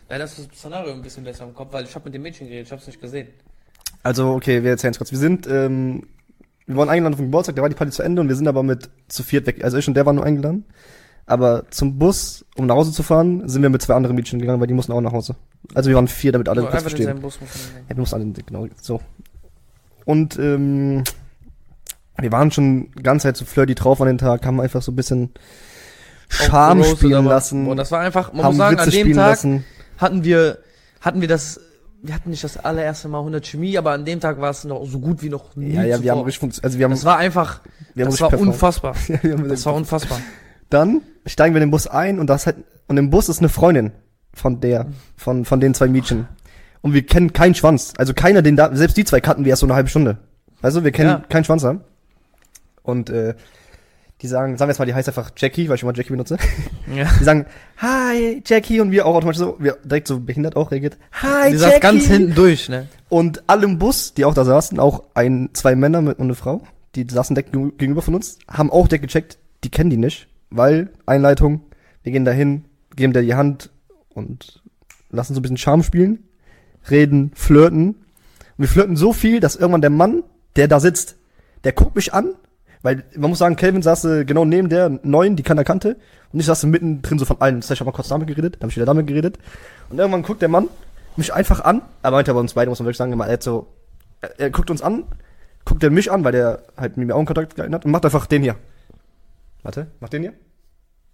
Leider 0.09 0.23
ist 0.25 0.37
das 0.37 0.45
Szenario 0.57 0.93
ein 0.93 1.01
bisschen 1.01 1.23
besser 1.23 1.43
im 1.45 1.53
Kopf, 1.53 1.71
weil 1.73 1.85
ich 1.85 1.93
habe 1.95 2.05
mit 2.05 2.13
dem 2.13 2.21
Mädchen 2.23 2.47
geredet, 2.47 2.67
ich 2.67 2.71
hab's 2.71 2.85
nicht 2.87 3.01
gesehen. 3.01 3.27
Also, 4.03 4.31
okay, 4.33 4.63
wir 4.63 4.71
erzählen 4.71 4.91
es 4.91 4.97
kurz. 4.97 5.11
Wir 5.11 5.17
sind, 5.19 5.47
ähm, 5.47 6.07
wir 6.65 6.75
waren 6.77 6.89
eingeladen 6.89 7.13
auf 7.13 7.19
den 7.19 7.27
Geburtstag, 7.27 7.55
da 7.55 7.61
war 7.61 7.69
die 7.69 7.75
Party 7.75 7.91
zu 7.91 8.03
Ende 8.03 8.21
und 8.21 8.27
wir 8.27 8.35
sind 8.35 8.47
aber 8.47 8.63
mit 8.63 8.89
zu 9.07 9.23
viert 9.23 9.47
weg. 9.47 9.63
Also 9.63 9.77
ich 9.77 9.87
und 9.87 9.93
der 9.95 10.05
waren 10.05 10.15
nur 10.15 10.25
eingeladen. 10.25 10.65
Aber 11.25 11.63
zum 11.69 11.97
Bus, 11.97 12.45
um 12.57 12.65
nach 12.65 12.75
Hause 12.75 12.91
zu 12.91 13.01
fahren, 13.03 13.47
sind 13.47 13.61
wir 13.61 13.69
mit 13.69 13.81
zwei 13.81 13.93
anderen 13.95 14.15
Mädchen 14.15 14.39
gegangen, 14.39 14.59
weil 14.59 14.67
die 14.67 14.73
mussten 14.73 14.91
auch 14.91 14.99
nach 15.01 15.13
Hause. 15.13 15.35
Also 15.73 15.89
wir 15.89 15.95
waren 15.95 16.07
vier, 16.09 16.31
damit 16.33 16.49
alle 16.49 16.61
kurz 16.63 16.81
verstehen. 16.81 17.21
Bus. 17.21 17.39
Ja, 17.41 17.95
wir 17.95 17.99
mussten 17.99 18.15
alle, 18.15 18.25
genau, 18.45 18.67
so. 18.81 18.99
Und, 20.05 20.37
ähm, 20.37 21.03
wir 22.19 22.31
waren 22.31 22.51
schon 22.51 22.91
die 22.97 23.03
ganze 23.03 23.27
Zeit 23.27 23.37
so 23.37 23.45
flirty 23.45 23.73
drauf 23.73 24.01
an 24.01 24.07
den 24.07 24.17
Tag, 24.17 24.45
haben 24.45 24.59
einfach 24.59 24.81
so 24.81 24.91
ein 24.91 24.95
bisschen 24.95 25.31
Charme 26.29 26.79
gerostet, 26.79 26.99
spielen 26.99 27.25
lassen, 27.25 27.65
Boah, 27.65 27.75
das 27.75 27.91
war 27.91 27.99
einfach, 28.01 28.33
man 28.33 28.45
muss 28.45 28.57
sagen, 28.57 28.77
Witze 28.77 28.83
an 28.83 28.91
dem 28.91 29.13
Tag 29.15 29.29
lassen. 29.29 29.63
hatten 29.97 30.23
wir, 30.23 30.57
hatten 31.01 31.21
wir 31.21 31.27
das, 31.27 31.59
wir 32.01 32.13
hatten 32.13 32.29
nicht 32.31 32.43
das 32.43 32.57
allererste 32.57 33.07
Mal 33.07 33.19
100 33.19 33.45
Chemie, 33.47 33.77
aber 33.77 33.91
an 33.91 34.03
dem 34.05 34.19
Tag 34.19 34.39
war 34.41 34.49
es 34.49 34.63
noch 34.63 34.85
so 34.85 34.99
gut 34.99 35.21
wie 35.23 35.29
noch 35.29 35.55
nie 35.55 35.73
Ja, 35.73 35.83
ja, 35.83 36.01
wir 36.03 36.11
haben 36.11 36.17
zuvor. 36.19 36.25
richtig, 36.27 36.49
funktio- 36.51 36.63
also 36.63 36.77
wir 36.77 36.83
haben, 36.85 36.91
Das 36.91 37.05
war 37.05 37.17
einfach, 37.17 37.61
das 37.95 38.19
war 38.21 38.33
unfassbar. 38.39 38.95
Ja, 39.07 39.23
wir 39.23 39.31
haben 39.33 39.47
Das 39.49 39.65
war 39.65 39.73
unfassbar. 39.73 40.19
Dann 40.73 41.01
steigen 41.25 41.53
wir 41.53 41.61
in 41.61 41.67
den 41.67 41.71
Bus 41.71 41.87
ein 41.87 42.19
und 42.19 42.27
das 42.27 42.45
halt, 42.45 42.57
und 42.87 42.97
im 42.97 43.09
Bus 43.09 43.29
ist 43.29 43.39
eine 43.39 43.49
Freundin 43.49 43.91
von 44.33 44.59
der, 44.59 44.87
von, 45.15 45.45
von 45.45 45.59
den 45.59 45.73
zwei 45.73 45.87
Mädchen. 45.87 46.27
Und 46.81 46.93
wir 46.93 47.05
kennen 47.05 47.31
keinen 47.31 47.55
Schwanz. 47.55 47.93
Also 47.97 48.13
keiner, 48.13 48.41
den 48.41 48.55
da, 48.55 48.75
selbst 48.75 48.97
die 48.97 49.05
zwei 49.05 49.21
kannten 49.21 49.45
wir 49.45 49.51
erst 49.51 49.61
so 49.61 49.65
eine 49.67 49.75
halbe 49.75 49.89
Stunde. 49.89 50.17
Also 50.61 50.83
wir 50.83 50.91
kennen 50.91 51.09
Ja. 51.09 51.23
keinen 51.29 51.43
Schwanz 51.45 51.63
haben. 51.63 51.81
Und, 52.81 53.09
äh, 53.09 53.35
die 54.21 54.27
sagen, 54.27 54.57
sagen 54.57 54.67
wir 54.69 54.71
jetzt 54.71 54.79
mal, 54.79 54.85
die 54.85 54.93
heißt 54.93 55.07
einfach 55.09 55.31
Jackie, 55.35 55.67
weil 55.67 55.75
ich 55.75 55.83
immer 55.83 55.93
Jackie 55.93 56.11
benutze. 56.11 56.37
Ja. 56.93 57.05
Die 57.19 57.23
sagen, 57.23 57.45
hi, 57.77 58.41
Jackie, 58.45 58.79
und 58.81 58.91
wir 58.91 59.05
auch 59.05 59.15
automatisch 59.15 59.39
so, 59.39 59.55
wir 59.59 59.77
direkt 59.85 60.07
so 60.07 60.19
behindert 60.19 60.55
auch 60.57 60.71
reagiert, 60.71 60.97
hi, 61.13 61.51
Die 61.51 61.57
Jackie. 61.57 61.57
saß 61.57 61.79
ganz 61.79 62.05
hinten 62.05 62.35
durch, 62.35 62.67
ne? 62.69 62.87
Und 63.09 63.43
alle 63.47 63.63
im 63.65 63.79
Bus, 63.79 64.13
die 64.13 64.25
auch 64.25 64.33
da 64.33 64.43
saßen, 64.45 64.79
auch 64.79 65.03
ein, 65.13 65.49
zwei 65.53 65.75
Männer 65.75 66.01
mit, 66.01 66.19
und 66.19 66.25
eine 66.25 66.35
Frau, 66.35 66.61
die 66.95 67.05
saßen 67.09 67.35
direkt 67.35 67.51
gegenüber 67.77 68.01
von 68.01 68.15
uns, 68.15 68.37
haben 68.49 68.69
auch 68.71 68.87
direkt 68.87 69.03
gecheckt, 69.07 69.37
die 69.63 69.69
kennen 69.71 69.89
die 69.89 69.97
nicht, 69.97 70.27
weil, 70.55 70.89
Einleitung, 71.05 71.61
wir 72.03 72.11
gehen 72.11 72.25
dahin, 72.25 72.65
geben 72.95 73.13
der 73.13 73.23
die 73.23 73.35
Hand 73.35 73.71
und 74.13 74.61
lassen 75.09 75.33
so 75.33 75.39
ein 75.39 75.41
bisschen 75.41 75.57
Charme 75.57 75.83
spielen, 75.83 76.19
reden, 76.89 77.31
flirten. 77.33 77.89
Und 77.89 77.95
wir 78.57 78.67
flirten 78.67 78.95
so 78.95 79.13
viel, 79.13 79.39
dass 79.39 79.55
irgendwann 79.55 79.81
der 79.81 79.89
Mann, 79.89 80.23
der 80.55 80.67
da 80.67 80.79
sitzt, 80.79 81.17
der 81.63 81.71
guckt 81.71 81.95
mich 81.95 82.13
an, 82.13 82.35
weil 82.83 83.03
man 83.15 83.29
muss 83.29 83.39
sagen, 83.39 83.55
Kelvin 83.55 83.81
saß 83.81 84.05
äh, 84.05 84.25
genau 84.25 84.45
neben 84.45 84.69
der 84.69 84.99
neuen, 85.03 85.35
die 85.35 85.43
keiner 85.43 85.63
kannte, 85.63 85.97
und 86.31 86.39
ich 86.39 86.45
saß 86.45 86.65
mittendrin 86.65 87.19
so 87.19 87.25
von 87.25 87.39
allen. 87.41 87.61
Das 87.61 87.69
heißt, 87.69 87.73
ich 87.73 87.79
habe 87.79 87.91
mal 87.91 87.95
kurz 87.95 88.09
damit 88.09 88.27
geredet, 88.27 88.55
dann 88.55 88.61
habe 88.61 88.71
ich 88.71 88.75
wieder 88.75 88.85
damit 88.85 89.07
geredet. 89.07 89.37
Und 89.89 89.99
irgendwann 89.99 90.23
guckt 90.23 90.41
der 90.41 90.49
Mann, 90.49 90.67
mich 91.15 91.33
einfach 91.33 91.61
an. 91.61 91.81
Er 92.01 92.11
meinte 92.11 92.31
aber 92.31 92.39
uns 92.39 92.53
beide, 92.53 92.69
muss 92.69 92.79
man 92.79 92.87
wirklich 92.87 92.97
sagen, 92.97 93.17
er 93.17 93.31
hat 93.31 93.43
so, 93.43 93.67
er, 94.21 94.39
er 94.39 94.49
guckt 94.49 94.69
uns 94.69 94.81
an, 94.81 95.03
guckt 95.63 95.83
er 95.83 95.91
mich 95.91 96.11
an, 96.11 96.23
weil 96.23 96.31
der 96.31 96.63
halt 96.75 96.97
mit 96.97 97.07
mir 97.07 97.15
Augenkontakt 97.15 97.55
gehalten 97.55 97.73
hat 97.73 97.85
und 97.85 97.91
macht 97.91 98.05
einfach 98.05 98.25
den 98.25 98.43
hier. 98.43 98.55
Warte, 99.63 99.87
macht 99.99 100.13
den 100.13 100.21
hier. 100.23 100.33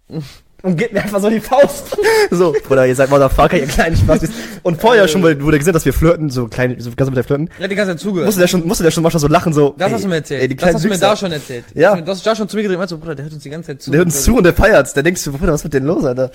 Und 0.62 0.76
gibt 0.76 0.92
mir 0.92 1.02
einfach 1.02 1.20
so 1.20 1.30
die 1.30 1.40
Faust. 1.40 1.96
So, 2.32 2.54
Bruder, 2.66 2.86
ihr 2.86 2.94
seid 2.94 3.10
Motherfucker, 3.10 3.56
ihr 3.56 3.66
kleinen 3.66 3.96
Spaß. 3.96 4.20
Und 4.62 4.80
vorher 4.80 5.08
schon, 5.08 5.22
weil 5.22 5.42
wurde 5.42 5.58
gesehen, 5.58 5.72
dass 5.72 5.84
wir 5.84 5.92
flirten, 5.92 6.30
so 6.30 6.46
klein, 6.46 6.78
so 6.78 6.90
ganz 6.94 7.08
mit 7.08 7.16
der 7.16 7.24
flirten. 7.24 7.48
Ja, 7.58 7.66
die 7.66 7.74
ganze 7.74 7.92
Zeit 7.92 8.00
zugehört. 8.00 8.26
Musste 8.26 8.40
der 8.40 8.46
schon, 8.46 8.66
musste 8.66 8.84
der 8.84 8.90
schon 8.90 9.02
manchmal 9.02 9.20
so 9.20 9.26
lachen, 9.26 9.52
so. 9.52 9.74
das 9.76 9.88
ey, 9.88 9.94
hast 9.94 10.04
du 10.04 10.08
mir 10.08 10.14
erzählt. 10.16 10.42
Ey, 10.42 10.48
die 10.48 10.56
das 10.56 10.74
hast 10.74 10.84
du 10.84 10.88
mir 10.88 10.98
da 10.98 11.16
schon 11.16 11.32
erzählt. 11.32 11.64
Ja. 11.74 11.98
Du 12.00 12.10
hast 12.10 12.24
da 12.24 12.36
schon 12.36 12.48
zu 12.48 12.56
mir 12.56 12.62
gedreht 12.62 12.76
und 12.76 12.80
meinst 12.80 12.90
so, 12.90 12.98
Bruder, 12.98 13.14
der 13.14 13.24
hört 13.24 13.34
uns 13.34 13.42
die 13.42 13.50
ganze 13.50 13.68
Zeit 13.68 13.82
zu. 13.82 13.90
Der 13.90 13.98
hört 13.98 14.06
uns 14.06 14.22
zu 14.22 14.36
und 14.36 14.44
der 14.44 14.52
feiert's. 14.52 14.92
Der 14.92 15.02
denkst 15.02 15.24
du, 15.24 15.32
Bruder, 15.32 15.52
was 15.52 15.60
ist 15.60 15.64
mit 15.64 15.74
denen 15.74 15.86
los, 15.86 16.04
Alter? 16.04 16.30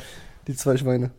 Die 0.47 0.55
zwei 0.55 0.75
Schweine. 0.75 1.11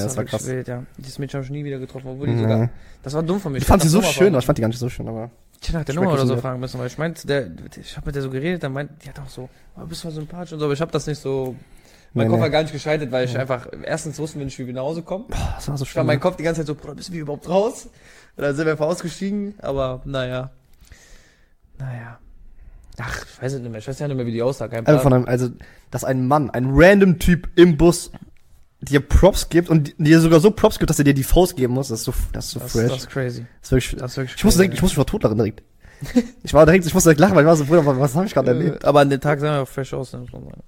Ja, 0.00 0.04
das 0.06 0.16
war 0.16 0.22
wirklich 0.24 0.30
krass. 0.40 0.46
Wild, 0.46 0.68
ja. 0.68 0.82
Dieses 0.98 1.18
Mädchen 1.18 1.38
habe 1.38 1.44
ich 1.44 1.50
nie 1.50 1.64
wieder 1.64 1.78
getroffen, 1.78 2.08
obwohl 2.08 2.26
die 2.26 2.34
Mhm. 2.34 2.40
sogar. 2.40 2.68
Das 3.02 3.14
war 3.14 3.22
dumm 3.22 3.40
von 3.40 3.52
mir. 3.52 3.58
Ich 3.58 3.64
fand 3.64 3.82
sie 3.82 3.88
so 3.88 3.98
Nummer 4.00 4.12
schön, 4.12 4.28
aber 4.28 4.38
ich 4.38 4.46
fand 4.46 4.58
die 4.58 4.62
gar 4.62 4.68
nicht 4.68 4.78
so 4.78 4.88
schön, 4.88 5.08
aber. 5.08 5.30
Ich 5.60 5.68
hätte 5.68 5.78
nach 5.78 5.84
der 5.84 5.94
Ich 5.94 6.00
Nummer 6.00 6.12
oder 6.12 6.26
so 6.26 6.36
fragen 6.36 6.60
müssen, 6.60 6.78
weil 6.80 6.86
ich 6.88 6.98
meinte, 6.98 7.26
der, 7.26 7.48
ich 7.80 7.96
habe 7.96 8.06
mit 8.06 8.14
der 8.14 8.22
so 8.22 8.30
geredet, 8.30 8.62
dann 8.62 8.72
meint, 8.72 8.90
die 9.04 9.08
hat 9.08 9.18
auch 9.20 9.28
so, 9.28 9.48
oh, 9.76 9.84
bist 9.86 10.02
du 10.02 10.08
mal 10.08 10.14
sympathisch 10.14 10.52
und 10.52 10.58
so, 10.58 10.64
aber 10.64 10.74
ich 10.74 10.80
habe 10.80 10.90
das 10.90 11.06
nicht 11.06 11.20
so, 11.20 11.54
mein 12.14 12.26
Nee, 12.26 12.32
Kopf 12.32 12.40
war 12.42 12.50
gar 12.50 12.62
nicht 12.62 12.72
geschaltet, 12.72 13.10
weil 13.12 13.24
ich 13.26 13.38
einfach, 13.38 13.68
erstens 13.84 14.18
wussten 14.18 14.38
wir 14.40 14.44
nicht, 14.44 14.58
wie 14.58 14.66
wir 14.66 14.74
nach 14.74 14.82
Hause 14.82 15.02
kommen. 15.02 15.26
Boah, 15.28 15.52
das 15.56 15.68
war 15.68 15.78
so 15.78 15.84
Ich 15.84 15.94
war 15.96 16.04
mein 16.04 16.20
Kopf 16.20 16.36
die 16.36 16.42
ganze 16.42 16.60
Zeit 16.60 16.66
so, 16.66 16.74
Bruder, 16.74 16.94
bist 16.94 17.08
du 17.10 17.14
überhaupt 17.14 17.48
raus? 17.48 17.88
Und 18.36 18.42
dann 18.42 18.54
sind 18.56 18.66
wir 18.66 18.72
einfach 18.72 18.86
ausgestiegen, 18.86 19.54
aber 19.62 20.02
naja. 20.04 20.50
Naja. 21.78 22.18
Ach, 22.98 23.24
ich 23.24 23.42
weiß 23.42 23.54
es 23.54 23.60
nicht 23.60 23.70
mehr, 23.70 23.78
ich 23.78 23.88
weiß 23.88 23.98
ja 23.98 24.08
nicht 24.08 24.16
mehr, 24.16 24.26
wie 24.26 24.32
die 24.32 24.42
aussah, 24.42 24.68
kein 24.68 24.86
Einfach 24.86 25.02
von 25.02 25.12
einem, 25.12 25.24
also, 25.26 25.48
dass 25.90 26.04
ein 26.04 26.26
Mann, 26.26 26.50
ein 26.50 26.66
random 26.70 27.18
Typ 27.18 27.48
im 27.56 27.76
Bus 27.76 28.10
dir 28.82 29.00
Props 29.00 29.48
gibt 29.48 29.68
und 29.70 29.94
dir 29.98 30.20
sogar 30.20 30.40
so 30.40 30.50
Props 30.50 30.78
gibt, 30.78 30.90
dass 30.90 30.98
er 30.98 31.04
dir 31.04 31.14
die 31.14 31.22
Faust 31.22 31.56
geben 31.56 31.74
muss, 31.74 31.88
das 31.88 32.00
ist 32.00 32.04
so, 32.06 32.14
das 32.32 32.46
ist 32.46 32.50
so 32.52 32.60
Das, 32.60 32.72
fresh. 32.72 32.88
das 32.90 32.98
ist 32.98 33.08
crazy. 33.10 33.46
Das 33.60 33.68
ist 33.68 33.72
wirklich, 33.72 33.96
Das 34.00 34.10
ist 34.12 34.16
wirklich 34.18 34.36
ich 34.36 34.44
musste 34.44 34.58
direkt, 34.58 34.74
ich 34.74 34.82
musste 34.82 34.98
mich 34.98 35.06
tot 35.06 35.22
lachen 35.22 35.36
direkt. 35.38 35.62
Ich 36.42 36.52
war 36.52 36.66
direkt, 36.66 36.84
ich 36.84 36.92
musste 36.94 37.08
direkt 37.08 37.20
lachen, 37.20 37.34
weil 37.36 37.42
ich 37.44 37.46
war 37.46 37.56
so, 37.56 37.64
Bruder, 37.64 37.86
was, 37.86 38.14
habe 38.16 38.26
ich 38.26 38.34
gerade 38.34 38.48
erlebt? 38.50 38.82
Äh, 38.82 38.86
Aber 38.86 39.00
an 39.00 39.08
dem 39.10 39.20
Tag 39.20 39.38
sahen 39.40 39.54
wir 39.54 39.62
auch 39.62 39.68
fresh 39.68 39.94
aus, 39.94 40.12
ne, 40.12 40.18
muss 40.20 40.32
man 40.32 40.42
sagen. 40.44 40.62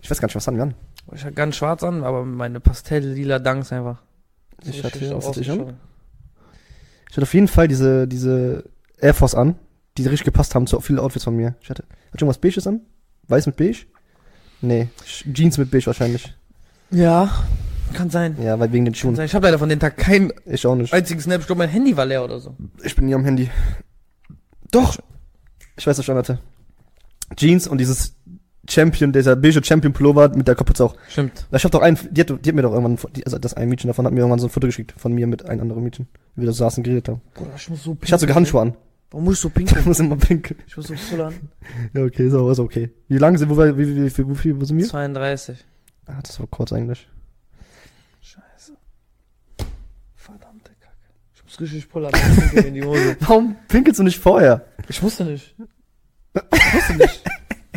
Ich 0.00 0.10
weiß 0.10 0.20
gar 0.20 0.26
nicht, 0.28 0.36
was 0.36 0.46
haben 0.46 0.56
wir 0.56 0.62
an? 0.62 0.74
Ich 1.12 1.22
hatte 1.24 1.34
ganz 1.34 1.56
schwarz 1.56 1.82
an, 1.82 2.04
aber 2.04 2.24
meine 2.24 2.60
Pastell-lila 2.60 3.38
Dunks 3.40 3.72
einfach. 3.72 4.00
Ich 4.64 4.76
So 4.78 4.84
hatte- 4.84 5.14
was 5.16 5.26
hatte 5.28 5.40
ich 5.40 5.50
an? 5.50 5.76
Ich 7.10 7.16
hatte 7.16 7.22
auf 7.22 7.34
jeden 7.34 7.48
Fall 7.48 7.66
diese, 7.66 8.06
diese 8.06 8.64
Air 9.00 9.14
Force 9.14 9.34
an, 9.34 9.56
die 9.98 10.02
richtig 10.06 10.24
gepasst 10.26 10.54
haben 10.54 10.66
zu 10.68 10.80
vielen 10.80 11.00
Outfits 11.00 11.24
von 11.24 11.34
mir. 11.34 11.56
Ich 11.60 11.68
hatte, 11.68 11.82
hatte 11.82 11.92
ich 12.14 12.20
irgendwas 12.22 12.38
Beiges 12.38 12.66
an? 12.66 12.80
Weiß 13.26 13.46
mit 13.46 13.56
Beige? 13.56 13.86
Nee, 14.60 14.88
Jeans 15.04 15.58
mit 15.58 15.70
Beige 15.70 15.86
wahrscheinlich. 15.86 16.32
Ja, 16.90 17.30
kann 17.92 18.10
sein. 18.10 18.36
Ja, 18.42 18.58
weil 18.58 18.72
wegen 18.72 18.84
den 18.84 18.94
Schuhen. 18.94 19.18
Ich 19.20 19.34
habe 19.34 19.46
leider 19.46 19.58
von 19.58 19.68
dem 19.68 19.78
Tag 19.80 19.96
keinen 19.96 20.32
Ich 20.46 20.66
auch 20.66 20.74
nicht. 20.76 20.92
einzigen 20.92 21.20
Snap. 21.20 21.40
Ich 21.40 21.46
glaube, 21.46 21.58
mein 21.60 21.68
Handy 21.68 21.96
war 21.96 22.06
leer 22.06 22.24
oder 22.24 22.38
so. 22.40 22.54
Ich 22.82 22.94
bin 22.96 23.06
nie 23.06 23.14
am 23.14 23.24
Handy. 23.24 23.50
Doch. 24.70 24.98
Ich 25.76 25.86
weiß, 25.86 25.92
was 25.96 25.98
ich 26.00 26.06
schon 26.06 26.16
hatte. 26.16 26.38
Jeans 27.36 27.66
und 27.66 27.78
dieses 27.78 28.14
Champion, 28.68 29.12
dieser 29.12 29.34
beige 29.36 29.62
Champion 29.64 29.92
Pullover 29.92 30.28
mit 30.36 30.46
der 30.46 30.54
Kapuze 30.54 30.84
auch. 30.84 30.94
Stimmt. 31.08 31.46
Ich 31.50 31.64
hab 31.64 31.70
doch 31.72 31.80
einen, 31.80 31.98
die 32.10 32.20
hat, 32.20 32.28
die 32.28 32.48
hat 32.50 32.54
mir 32.54 32.62
doch 32.62 32.72
irgendwann, 32.72 32.98
die, 33.16 33.24
also 33.24 33.38
das 33.38 33.54
ein 33.54 33.68
Mädchen 33.68 33.88
davon 33.88 34.04
hat 34.06 34.12
mir 34.12 34.20
irgendwann 34.20 34.38
so 34.38 34.46
ein 34.46 34.50
Foto 34.50 34.66
geschickt 34.66 34.94
von 34.96 35.12
mir 35.12 35.26
mit 35.26 35.46
einem 35.48 35.62
anderen 35.62 35.82
Mädchen, 35.82 36.06
wie 36.36 36.42
wir 36.42 36.46
da 36.46 36.52
saßen 36.52 36.80
und 36.80 36.84
geredet 36.84 37.08
haben. 37.08 37.20
Bruder, 37.34 37.50
ich 37.56 37.68
muss 37.70 37.82
so 37.82 37.96
Ich 38.02 38.12
hatte 38.12 38.20
sogar 38.20 38.36
Handschuhe 38.36 38.60
an. 38.60 38.76
Warum 39.10 39.24
muss 39.24 39.34
ich 39.34 39.40
so 39.40 39.48
Ich 39.48 39.54
pinkeln? 39.54 39.84
muss 39.86 39.98
immer 39.98 40.16
pinkeln. 40.16 40.60
ich 40.66 40.76
muss 40.76 40.86
so 40.86 40.94
pullern. 41.10 41.34
Ja, 41.94 42.04
okay, 42.04 42.32
auch, 42.32 42.50
ist 42.50 42.58
okay. 42.60 42.90
Wie 43.08 43.18
lange 43.18 43.38
sind, 43.38 43.48
wo, 43.50 43.56
wir- 43.56 43.76
wie, 43.76 43.88
wie, 43.88 43.96
wie, 44.04 44.18
wie, 44.28 44.44
wie 44.44 44.60
wo 44.60 44.64
sind 44.64 44.78
wir? 44.78 44.86
32. 44.86 45.64
Ah, 46.06 46.18
das 46.22 46.38
war 46.40 46.46
kurz 46.48 46.72
eigentlich. 46.72 47.08
Scheiße. 48.20 48.72
Verdammte 50.16 50.70
Kacke. 50.80 50.96
Ich 51.34 51.44
muss 51.44 51.60
richtig 51.60 51.88
pullern. 51.88 52.12
In 52.64 52.74
die 52.74 52.82
Hose. 52.84 53.16
Warum 53.20 53.56
pinkelst 53.68 53.98
du 54.00 54.04
nicht 54.04 54.18
vorher? 54.18 54.64
Ich 54.88 55.00
musste 55.02 55.24
nicht. 55.24 55.54
Ich 56.34 56.74
musste 56.74 56.94
nicht. 56.96 57.24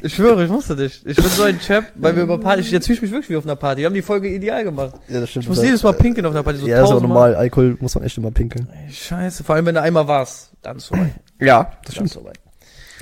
Ich 0.06 0.16
schwöre, 0.16 0.44
ich 0.44 0.50
musste 0.52 0.76
nicht. 0.76 1.06
Ich 1.06 1.16
bin 1.16 1.26
so 1.28 1.44
ein 1.44 1.60
Chap, 1.60 1.94
weil 1.96 2.14
wir 2.16 2.24
über 2.24 2.38
Party, 2.38 2.62
jetzt 2.64 2.88
fühle 2.88 2.98
ich 2.98 3.02
mich 3.04 3.12
wirklich 3.12 3.30
wie 3.30 3.38
auf 3.38 3.46
einer 3.46 3.56
Party. 3.56 3.80
Wir 3.80 3.86
haben 3.86 3.94
die 3.94 4.02
Folge 4.02 4.28
ideal 4.28 4.64
gemacht. 4.66 4.96
Ja, 5.08 5.22
das 5.22 5.30
stimmt. 5.30 5.44
Ich 5.46 5.50
muss 5.50 5.64
jedes 5.64 5.82
Mal 5.82 5.94
pinkeln 5.94 6.26
auf 6.26 6.34
einer 6.34 6.44
Party, 6.44 6.60
so 6.60 6.68
Ja, 6.68 6.82
das 6.82 6.90
ist 6.90 6.96
auch 6.98 7.02
normal. 7.02 7.36
Alkohol 7.36 7.78
muss 7.80 7.96
man 7.96 8.04
echt 8.04 8.18
immer 8.18 8.32
pinkeln. 8.32 8.68
Ey, 8.86 8.92
Scheiße, 8.92 9.46
vor 9.46 9.56
allem 9.56 9.66
wenn 9.68 9.76
du 9.76 9.82
einmal 9.82 10.06
warst, 10.08 10.52
dann 10.62 10.76
ist 10.78 10.88
vorbei. 10.88 11.14
Ja, 11.40 11.72
das 11.86 11.96
Dann 11.96 12.06
ist 12.06 12.14
vorbei. 12.16 12.34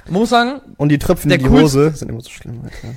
Man 0.05 0.13
muss 0.19 0.29
sagen, 0.29 0.61
Und 0.77 0.89
die 0.89 0.99
Tröpfchen 0.99 1.29
Der 1.29 1.39
in 1.39 1.43
die 1.45 1.49
coolste- 1.49 1.85
Hose 1.87 1.97
sind 1.97 2.09
immer 2.09 2.21
so 2.21 2.29
schlimm. 2.29 2.61
Alter. 2.63 2.95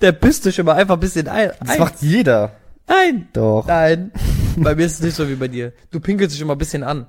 Der 0.00 0.12
pisst 0.12 0.44
dich 0.44 0.58
immer 0.58 0.74
einfach 0.74 0.94
ein 0.94 1.00
bisschen 1.00 1.28
ein. 1.28 1.52
Das 1.60 1.70
ein. 1.70 1.80
macht 1.80 2.02
jeder. 2.02 2.52
Nein, 2.88 3.28
Doch. 3.32 3.66
nein. 3.66 4.12
bei 4.56 4.74
mir 4.74 4.86
ist 4.86 4.94
es 4.94 5.00
nicht 5.00 5.16
so 5.16 5.28
wie 5.28 5.34
bei 5.34 5.48
dir. 5.48 5.72
Du 5.90 6.00
pinkelst 6.00 6.34
dich 6.34 6.40
immer 6.40 6.54
ein 6.54 6.58
bisschen 6.58 6.82
an. 6.82 7.06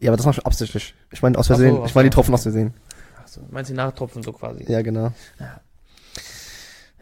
Ja, 0.00 0.10
aber 0.10 0.16
das 0.16 0.26
machst 0.26 0.40
du 0.40 0.44
absichtlich. 0.44 0.94
Ich 1.10 1.22
meine 1.22 1.38
aus 1.38 1.46
Ach 1.50 1.56
so, 1.56 1.62
Versehen. 1.62 1.80
ach 1.82 1.86
ich 1.86 1.94
meine 1.94 2.06
so. 2.06 2.10
die 2.10 2.14
Tropfen 2.14 2.34
aus 2.34 2.42
Versehen. 2.42 2.74
Achso, 3.22 3.40
meinst 3.50 3.70
du 3.70 3.74
die 3.74 3.78
Nachtropfen 3.78 4.22
so 4.22 4.32
quasi? 4.32 4.64
Ja, 4.68 4.82
genau. 4.82 5.12
Ja, 5.38 5.60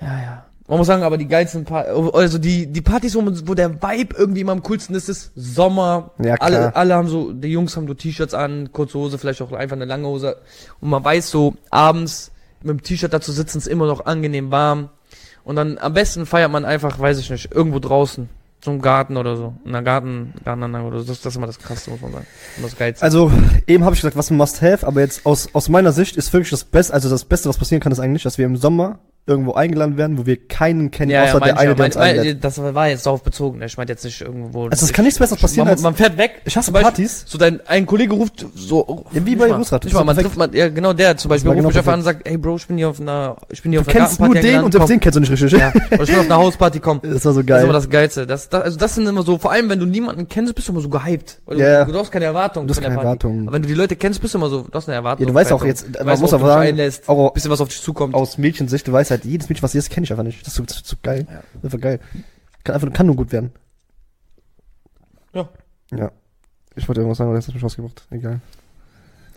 ja. 0.01 0.47
Man 0.69 0.79
muss 0.79 0.87
sagen, 0.87 1.03
aber 1.03 1.19
die 1.19 1.27
geilsten 1.27 1.65
Partys, 1.65 1.93
also 2.15 2.39
die, 2.39 2.67
die 2.67 2.81
Partys, 2.81 3.15
wo, 3.15 3.21
man, 3.21 3.49
wo 3.49 3.55
der 3.55 3.83
Vibe 3.83 4.17
irgendwie 4.17 4.41
immer 4.41 4.53
am 4.53 4.63
coolsten 4.63 4.95
ist, 4.95 5.09
ist 5.09 5.33
Sommer. 5.35 6.13
Ja, 6.19 6.37
klar. 6.37 6.41
Alle, 6.41 6.77
alle 6.77 6.95
haben 6.95 7.09
so, 7.09 7.33
die 7.33 7.49
Jungs 7.49 7.77
haben 7.77 7.89
so 7.89 7.95
T-Shirts 7.95 8.33
an, 8.33 8.73
kurze 8.73 8.99
Hose, 8.99 9.19
vielleicht 9.19 9.43
auch 9.43 9.53
einfach 9.53 9.77
eine 9.77 9.85
lange 9.85 10.07
Hose. 10.07 10.39
Und 10.81 10.91
man 10.91 11.05
weiß 11.05 11.31
so, 11.31 11.55
abends 11.71 12.32
mit 12.65 12.79
dem 12.79 12.83
T-Shirt 12.83 13.13
da 13.13 13.21
zu 13.21 13.33
sitzen, 13.33 13.59
ist 13.59 13.67
immer 13.67 13.87
noch 13.87 14.07
angenehm 14.07 14.51
warm. 14.51 14.91
Und 15.45 15.57
dann 15.57 15.79
am 15.79 15.95
besten 15.95 16.27
feiert 16.27 16.51
man 16.51 16.65
einfach, 16.65 16.99
weiß 16.99 17.19
ich 17.19 17.31
nicht, 17.31 17.53
irgendwo 17.53 17.79
draußen. 17.79 18.29
Im 18.65 18.81
Garten 18.81 19.17
oder 19.17 19.37
so. 19.37 19.55
In 19.65 19.71
einer 19.71 19.83
Garten, 19.83 20.35
Gartenanlage 20.45 20.87
oder 20.87 21.01
so. 21.01 21.07
Das, 21.07 21.21
das 21.21 21.33
ist 21.33 21.37
immer 21.37 21.49
das 21.49 21.59
Krasseste, 21.59 21.91
muss 21.91 22.01
man 22.01 22.13
sagen. 22.13 22.27
Und 22.59 22.65
das 22.65 22.77
Geilste. 22.77 23.03
Also, 23.03 23.33
eben 23.67 23.85
habe 23.85 23.97
ich 23.97 24.01
gesagt, 24.01 24.17
was 24.17 24.31
ein 24.31 24.37
Must-Have, 24.37 24.87
aber 24.87 25.01
jetzt 25.01 25.27
aus, 25.27 25.49
aus 25.53 25.69
meiner 25.69 25.91
Sicht 25.91 26.17
ist 26.17 26.33
wirklich 26.33 26.51
das 26.51 26.63
Beste, 26.63 26.95
also 26.95 27.11
das 27.11 27.25
Beste, 27.25 27.49
was 27.49 27.59
passieren 27.59 27.81
kann, 27.81 27.91
ist 27.91 27.99
eigentlich, 27.99 28.23
dass 28.23 28.39
wir 28.39 28.47
im 28.47 28.57
Sommer 28.57 29.01
irgendwo 29.25 29.53
eingeladen 29.53 29.97
werden, 29.97 30.19
wo 30.19 30.27
wir 30.27 30.37
keinen 30.49 30.91
kennen, 30.91 31.13
außer 31.15 31.39
der 31.39 31.41
mein 31.41 31.51
ich 31.55 31.59
eine, 31.61 31.69
ja, 31.71 31.75
der 31.75 31.85
uns 31.87 31.97
einlädt. 31.97 32.45
Das 32.45 32.59
war 32.75 32.89
jetzt 32.89 33.07
darauf 33.07 33.23
bezogen. 33.23 33.59
ne? 33.61 33.67
Ich 33.67 33.77
meinte 33.77 33.93
jetzt 33.93 34.05
nicht 34.05 34.21
irgendwo. 34.21 34.67
Also, 34.67 34.85
es 34.85 34.93
kann 34.93 35.05
nichts 35.05 35.21
Besseres 35.21 35.41
passieren 35.41 35.67
man, 35.67 35.75
als, 35.75 35.83
man 35.83 35.95
fährt 35.95 36.19
weg. 36.19 36.43
ich 36.45 36.57
hasse 36.57 36.73
Partys. 36.73 37.25
So 37.29 37.39
dein, 37.39 37.61
ein 37.69 37.87
Kollege 37.87 38.15
ruft 38.15 38.45
so. 38.55 39.05
Ja, 39.13 39.25
wie 39.25 39.37
bei 39.37 39.53
Rusrat, 39.53 39.85
das 39.85 39.93
mal, 39.93 40.03
man 40.05 40.17
trifft 40.17 40.37
man, 40.37 40.53
ja, 40.53 40.69
genau 40.69 40.93
der 40.93 41.17
zum 41.17 41.29
Beispiel 41.29 41.51
ruft 41.51 41.57
genau 41.59 41.69
mich 41.69 41.79
einfach 41.79 41.93
an 41.93 42.01
und 42.01 42.05
sagt, 42.05 42.27
ey 42.27 42.37
Bro, 42.37 42.57
ich 42.57 42.67
bin 42.67 42.77
hier 42.79 42.89
auf 42.89 43.01
einer, 43.01 43.37
ich 43.49 43.63
bin 43.63 43.71
hier 43.73 43.81
Du 43.83 43.89
auf 43.89 43.95
einer 43.95 44.07
kennst 44.07 44.21
nur 44.21 44.35
den 44.35 44.65
und 44.65 44.73
selbst 44.73 44.89
den 44.91 45.01
kennst 45.01 45.17
du 45.17 45.21
nicht 45.21 45.31
richtig. 45.31 45.53
komm. 45.53 45.61
Ja, 45.61 45.73
ich 45.75 46.11
bin 46.11 46.19
auf 46.19 46.25
einer 46.25 46.37
Hausparty, 46.39 46.81
komm. 46.81 47.01
Das 47.03 47.25
war 47.25 47.33
so 47.33 47.43
Das 47.43 47.59
ist 47.59 47.65
immer 47.65 47.73
geil. 47.73 47.73
das 47.73 47.91
Geilste. 47.91 48.27
Das, 48.27 48.49
das, 48.49 48.63
also 48.63 48.77
das 48.79 48.95
sind 48.97 49.07
immer 49.07 49.23
so, 49.23 49.39
vor 49.39 49.53
allem 49.53 49.69
wenn 49.69 49.79
du 49.79 49.87
niemanden 49.87 50.27
kennst, 50.29 50.53
bist 50.57 50.67
du 50.67 50.73
immer 50.73 50.81
so 50.81 50.89
gehypt. 50.89 51.39
Weil 51.47 51.61
Ja, 51.61 51.69
ja. 51.69 51.85
du, 51.85 51.93
du 51.93 51.99
hast 52.01 52.11
keine 52.11 52.25
Erwartung. 52.25 52.67
Du 52.67 52.73
hast 52.73 52.79
der 52.79 52.85
keine 52.89 52.97
Party. 52.97 53.07
Erwartung. 53.07 53.43
Aber 53.47 53.53
wenn 53.53 53.63
du 53.63 53.69
die 53.69 53.75
Leute 53.75 53.95
kennst, 53.95 54.21
bist 54.21 54.35
du 54.35 54.39
immer 54.39 54.49
so, 54.49 54.63
du 54.63 54.73
hast 54.73 54.89
eine 54.89 54.97
Erwartung. 54.97 55.25
Ja, 55.27 55.31
du 55.33 55.35
weißt 55.35 55.53
auch 55.53 55.65
jetzt, 55.65 55.87
Du 55.97 56.05
man 56.05 56.19
muss 56.19 56.33
auch 56.35 56.41
du 56.41 56.47
sagen, 56.47 56.77
bisschen 57.35 57.51
was 57.51 57.61
auf 57.61 57.69
dich 57.69 57.81
zukommt. 57.81 58.15
aus 58.15 58.37
Mädchensicht, 58.37 58.89
du 58.89 58.93
weißt 58.93 59.12
halt, 59.13 59.25
jedes 59.25 59.49
Mädchen, 59.49 59.63
was 59.63 59.73
hier 59.73 59.79
ist, 59.79 59.91
kenne 59.91 60.05
ich 60.05 60.11
einfach 60.11 60.25
nicht. 60.25 60.41
Das 60.41 60.49
ist 60.49 60.55
so, 60.57 60.65
so, 60.67 60.81
so 60.83 60.97
geil. 61.03 61.27
Ja. 61.29 61.37
Das 61.37 61.45
ist 61.55 61.65
einfach 61.65 61.81
geil. 61.81 62.01
Kann 62.65 62.75
einfach, 62.75 62.93
kann 62.93 63.07
nur 63.07 63.17
gut 63.17 63.33
werden. 63.33 63.53
Ja. 65.35 65.49
Ja. 65.93 66.13
Ich 66.75 66.89
wollte 66.89 67.01
irgendwas 67.01 67.19
sagen, 67.19 67.31
aber 67.31 67.39
jetzt 67.39 67.47
hast 67.47 67.53
du 67.53 67.57
mich 67.57 67.65
rausgebracht. 67.65 68.07
Egal. 68.11 68.41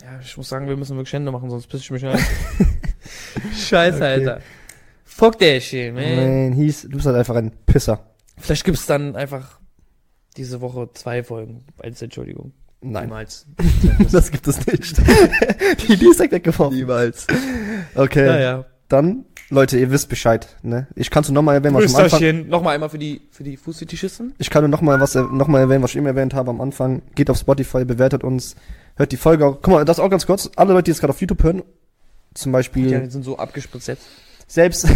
Ja, 0.01 0.19
ich 0.21 0.37
muss 0.37 0.49
sagen, 0.49 0.67
wir 0.67 0.77
müssen 0.77 0.95
wirklich 0.97 1.13
Hände 1.13 1.31
machen, 1.31 1.49
sonst 1.49 1.67
piss 1.67 1.81
ich 1.81 1.91
mich 1.91 2.05
ein. 2.05 2.19
Scheiße, 3.55 3.97
Okay. 3.97 4.05
Alter. 4.05 4.41
Fuck 5.03 5.39
der 5.39 5.59
shit, 5.61 5.93
man. 5.93 6.15
Man, 6.15 6.53
hieß, 6.53 6.83
du 6.83 6.89
bist 6.89 7.05
halt 7.05 7.15
einfach 7.15 7.35
ein 7.35 7.51
Pisser. 7.65 8.05
Vielleicht 8.37 8.65
gibt's 8.65 8.85
dann 8.85 9.15
einfach 9.15 9.59
diese 10.35 10.61
Woche 10.61 10.89
zwei 10.93 11.23
Folgen 11.23 11.63
als 11.77 12.01
Entschuldigung. 12.01 12.51
Nein. 12.81 13.05
Niemals. 13.05 13.47
Das 14.11 14.31
gibt 14.31 14.47
es 14.47 14.65
nicht. 14.67 14.97
Die 15.87 15.93
Idee 15.93 16.07
ist 16.07 16.19
weggeworfen. 16.19 16.75
Niemals. 16.77 17.25
Okay. 17.95 18.25
Ja, 18.25 18.39
ja. 18.39 18.65
Dann, 18.89 19.25
Leute, 19.49 19.77
ihr 19.77 19.91
wisst 19.91 20.09
Bescheid, 20.09 20.47
ne? 20.63 20.87
Ich 20.95 21.11
kann 21.11 21.21
es 21.21 21.29
nur 21.29 21.35
nochmal 21.35 21.55
erwähnen, 21.55 21.75
was 21.75 21.83
ich 21.85 21.95
am 21.95 22.03
Anfang. 22.03 22.47
Nochmal 22.47 22.73
einmal 22.75 22.89
für 22.89 22.97
die, 22.97 23.21
für 23.29 23.43
die 23.43 23.57
Fußfetischisten. 23.57 24.33
ich 24.39 24.49
kann 24.49 24.63
nur 24.63 24.69
nochmal 24.69 24.99
was, 24.99 25.13
noch 25.13 25.47
mal 25.47 25.59
erwähnen, 25.59 25.83
was 25.83 25.91
ich 25.91 25.97
eben 25.97 26.07
erwähnt 26.07 26.33
habe 26.33 26.49
am 26.49 26.61
Anfang. 26.61 27.03
Geht 27.13 27.29
auf 27.29 27.37
Spotify, 27.37 27.85
bewertet 27.85 28.23
uns, 28.23 28.55
hört 28.95 29.11
die 29.11 29.17
Folge 29.17 29.45
auch. 29.45 29.59
Guck 29.61 29.67
mal, 29.73 29.85
das 29.85 29.99
auch 29.99 30.09
ganz 30.09 30.25
kurz. 30.25 30.49
Alle 30.55 30.73
Leute, 30.73 30.85
die 30.85 30.91
jetzt 30.91 30.99
gerade 30.99 31.11
auf 31.13 31.21
YouTube 31.21 31.43
hören, 31.43 31.61
zum 32.33 32.51
Beispiel, 32.51 32.89
Ja, 32.91 32.99
die 32.99 33.09
sind 33.11 33.23
so 33.23 33.37
abgespritzt 33.37 33.87
jetzt. 33.87 34.03
selbst, 34.47 34.87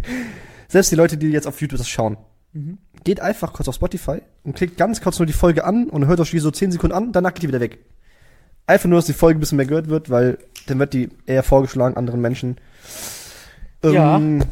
selbst 0.68 0.92
die 0.92 0.96
Leute, 0.96 1.16
die 1.16 1.28
jetzt 1.28 1.46
auf 1.46 1.60
YouTube 1.60 1.78
das 1.78 1.88
schauen, 1.88 2.16
Mhm. 2.52 2.78
geht 3.04 3.20
einfach 3.20 3.52
kurz 3.52 3.68
auf 3.68 3.76
Spotify 3.76 4.22
und 4.42 4.56
klickt 4.56 4.76
ganz 4.76 5.00
kurz 5.00 5.20
nur 5.20 5.26
die 5.26 5.32
Folge 5.32 5.62
an 5.64 5.88
und 5.88 6.06
hört 6.08 6.18
euch 6.18 6.32
die 6.32 6.40
so 6.40 6.50
10 6.50 6.72
Sekunden 6.72 6.96
an, 6.96 7.12
danach 7.12 7.32
geht 7.32 7.44
die 7.44 7.48
wieder 7.48 7.60
weg. 7.60 7.78
Einfach 8.66 8.88
nur, 8.88 8.98
dass 8.98 9.06
die 9.06 9.12
Folge 9.12 9.38
ein 9.38 9.40
bisschen 9.40 9.56
mehr 9.56 9.66
gehört 9.66 9.88
wird, 9.88 10.10
weil 10.10 10.38
dann 10.66 10.78
wird 10.80 10.92
die 10.92 11.10
eher 11.26 11.44
vorgeschlagen 11.44 11.96
anderen 11.96 12.20
Menschen. 12.20 12.56
Ja. 13.84 14.16
Ähm, 14.16 14.42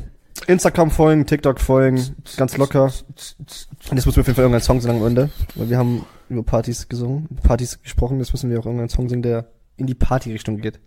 Instagram 0.47 0.91
folgen, 0.91 1.27
TikTok 1.27 1.61
folgen, 1.61 2.15
ganz 2.37 2.57
locker. 2.57 2.85
Und 2.85 2.93
jetzt 3.47 4.07
müssen 4.07 4.17
wir 4.17 4.21
auf 4.21 4.27
jeden 4.27 4.35
Fall 4.35 4.45
irgendeinen 4.45 4.63
Song 4.63 4.81
singen 4.81 5.01
am 5.01 5.07
Ende, 5.07 5.31
weil 5.55 5.69
wir 5.69 5.79
haben 5.79 6.07
über 6.29 6.43
Partys 6.43 6.89
gesungen, 6.89 7.29
Partys 7.43 7.83
gesprochen, 7.83 8.19
jetzt 8.19 8.33
müssen 8.33 8.51
wir 8.51 8.59
auch 8.59 8.67
irgendeinen 8.67 8.89
Song 8.89 9.09
singen, 9.09 9.23
der 9.23 9.47
in 9.77 9.87
die 9.87 9.95
Party-Richtung 9.95 10.61
geht. 10.61 10.81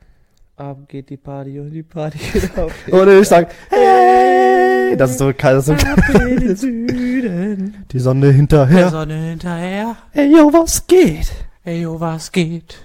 Ab 0.55 0.87
geht 0.87 1.09
die 1.09 1.17
Party 1.17 1.59
und 1.59 1.71
die 1.71 1.83
Party 1.83 2.19
geht 2.33 2.57
auf. 2.57 2.73
Und 2.91 3.07
ich 3.07 3.27
sag, 3.27 3.51
hey, 3.69 4.95
das 4.95 5.11
ist 5.11 5.19
so 5.19 5.31
kalt, 5.35 5.57
das 5.57 5.69
ist 5.69 5.81
so 5.81 6.67
Süden. 6.67 7.85
Die 7.91 7.99
Sonne 7.99 8.31
hinterher. 8.31 8.89
Sonne 8.89 9.15
hinterher. 9.15 9.95
Ey, 10.11 10.31
yo, 10.31 10.51
was 10.53 10.85
geht? 10.85 11.31
Ey, 11.63 11.81
yo, 11.81 11.99
was 11.99 12.31
geht? 12.31 12.77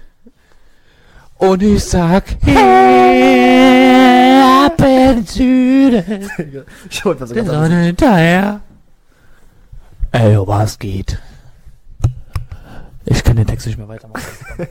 Und 1.39 1.61
ich 1.61 1.83
sag, 1.83 2.23
den 4.79 5.25
Süden, 5.25 6.29
Ich 6.89 7.05
wollte 7.05 7.21
was 7.21 7.33
ganz 7.33 7.49
anderes. 7.49 7.85
Hinterher. 7.85 8.61
Ey, 10.11 10.37
was 10.37 10.79
geht? 10.79 11.19
Ich 13.05 13.23
kann 13.23 13.35
den 13.37 13.47
Text 13.47 13.67
nicht 13.67 13.77
mehr 13.77 13.87
weitermachen. 13.87 14.21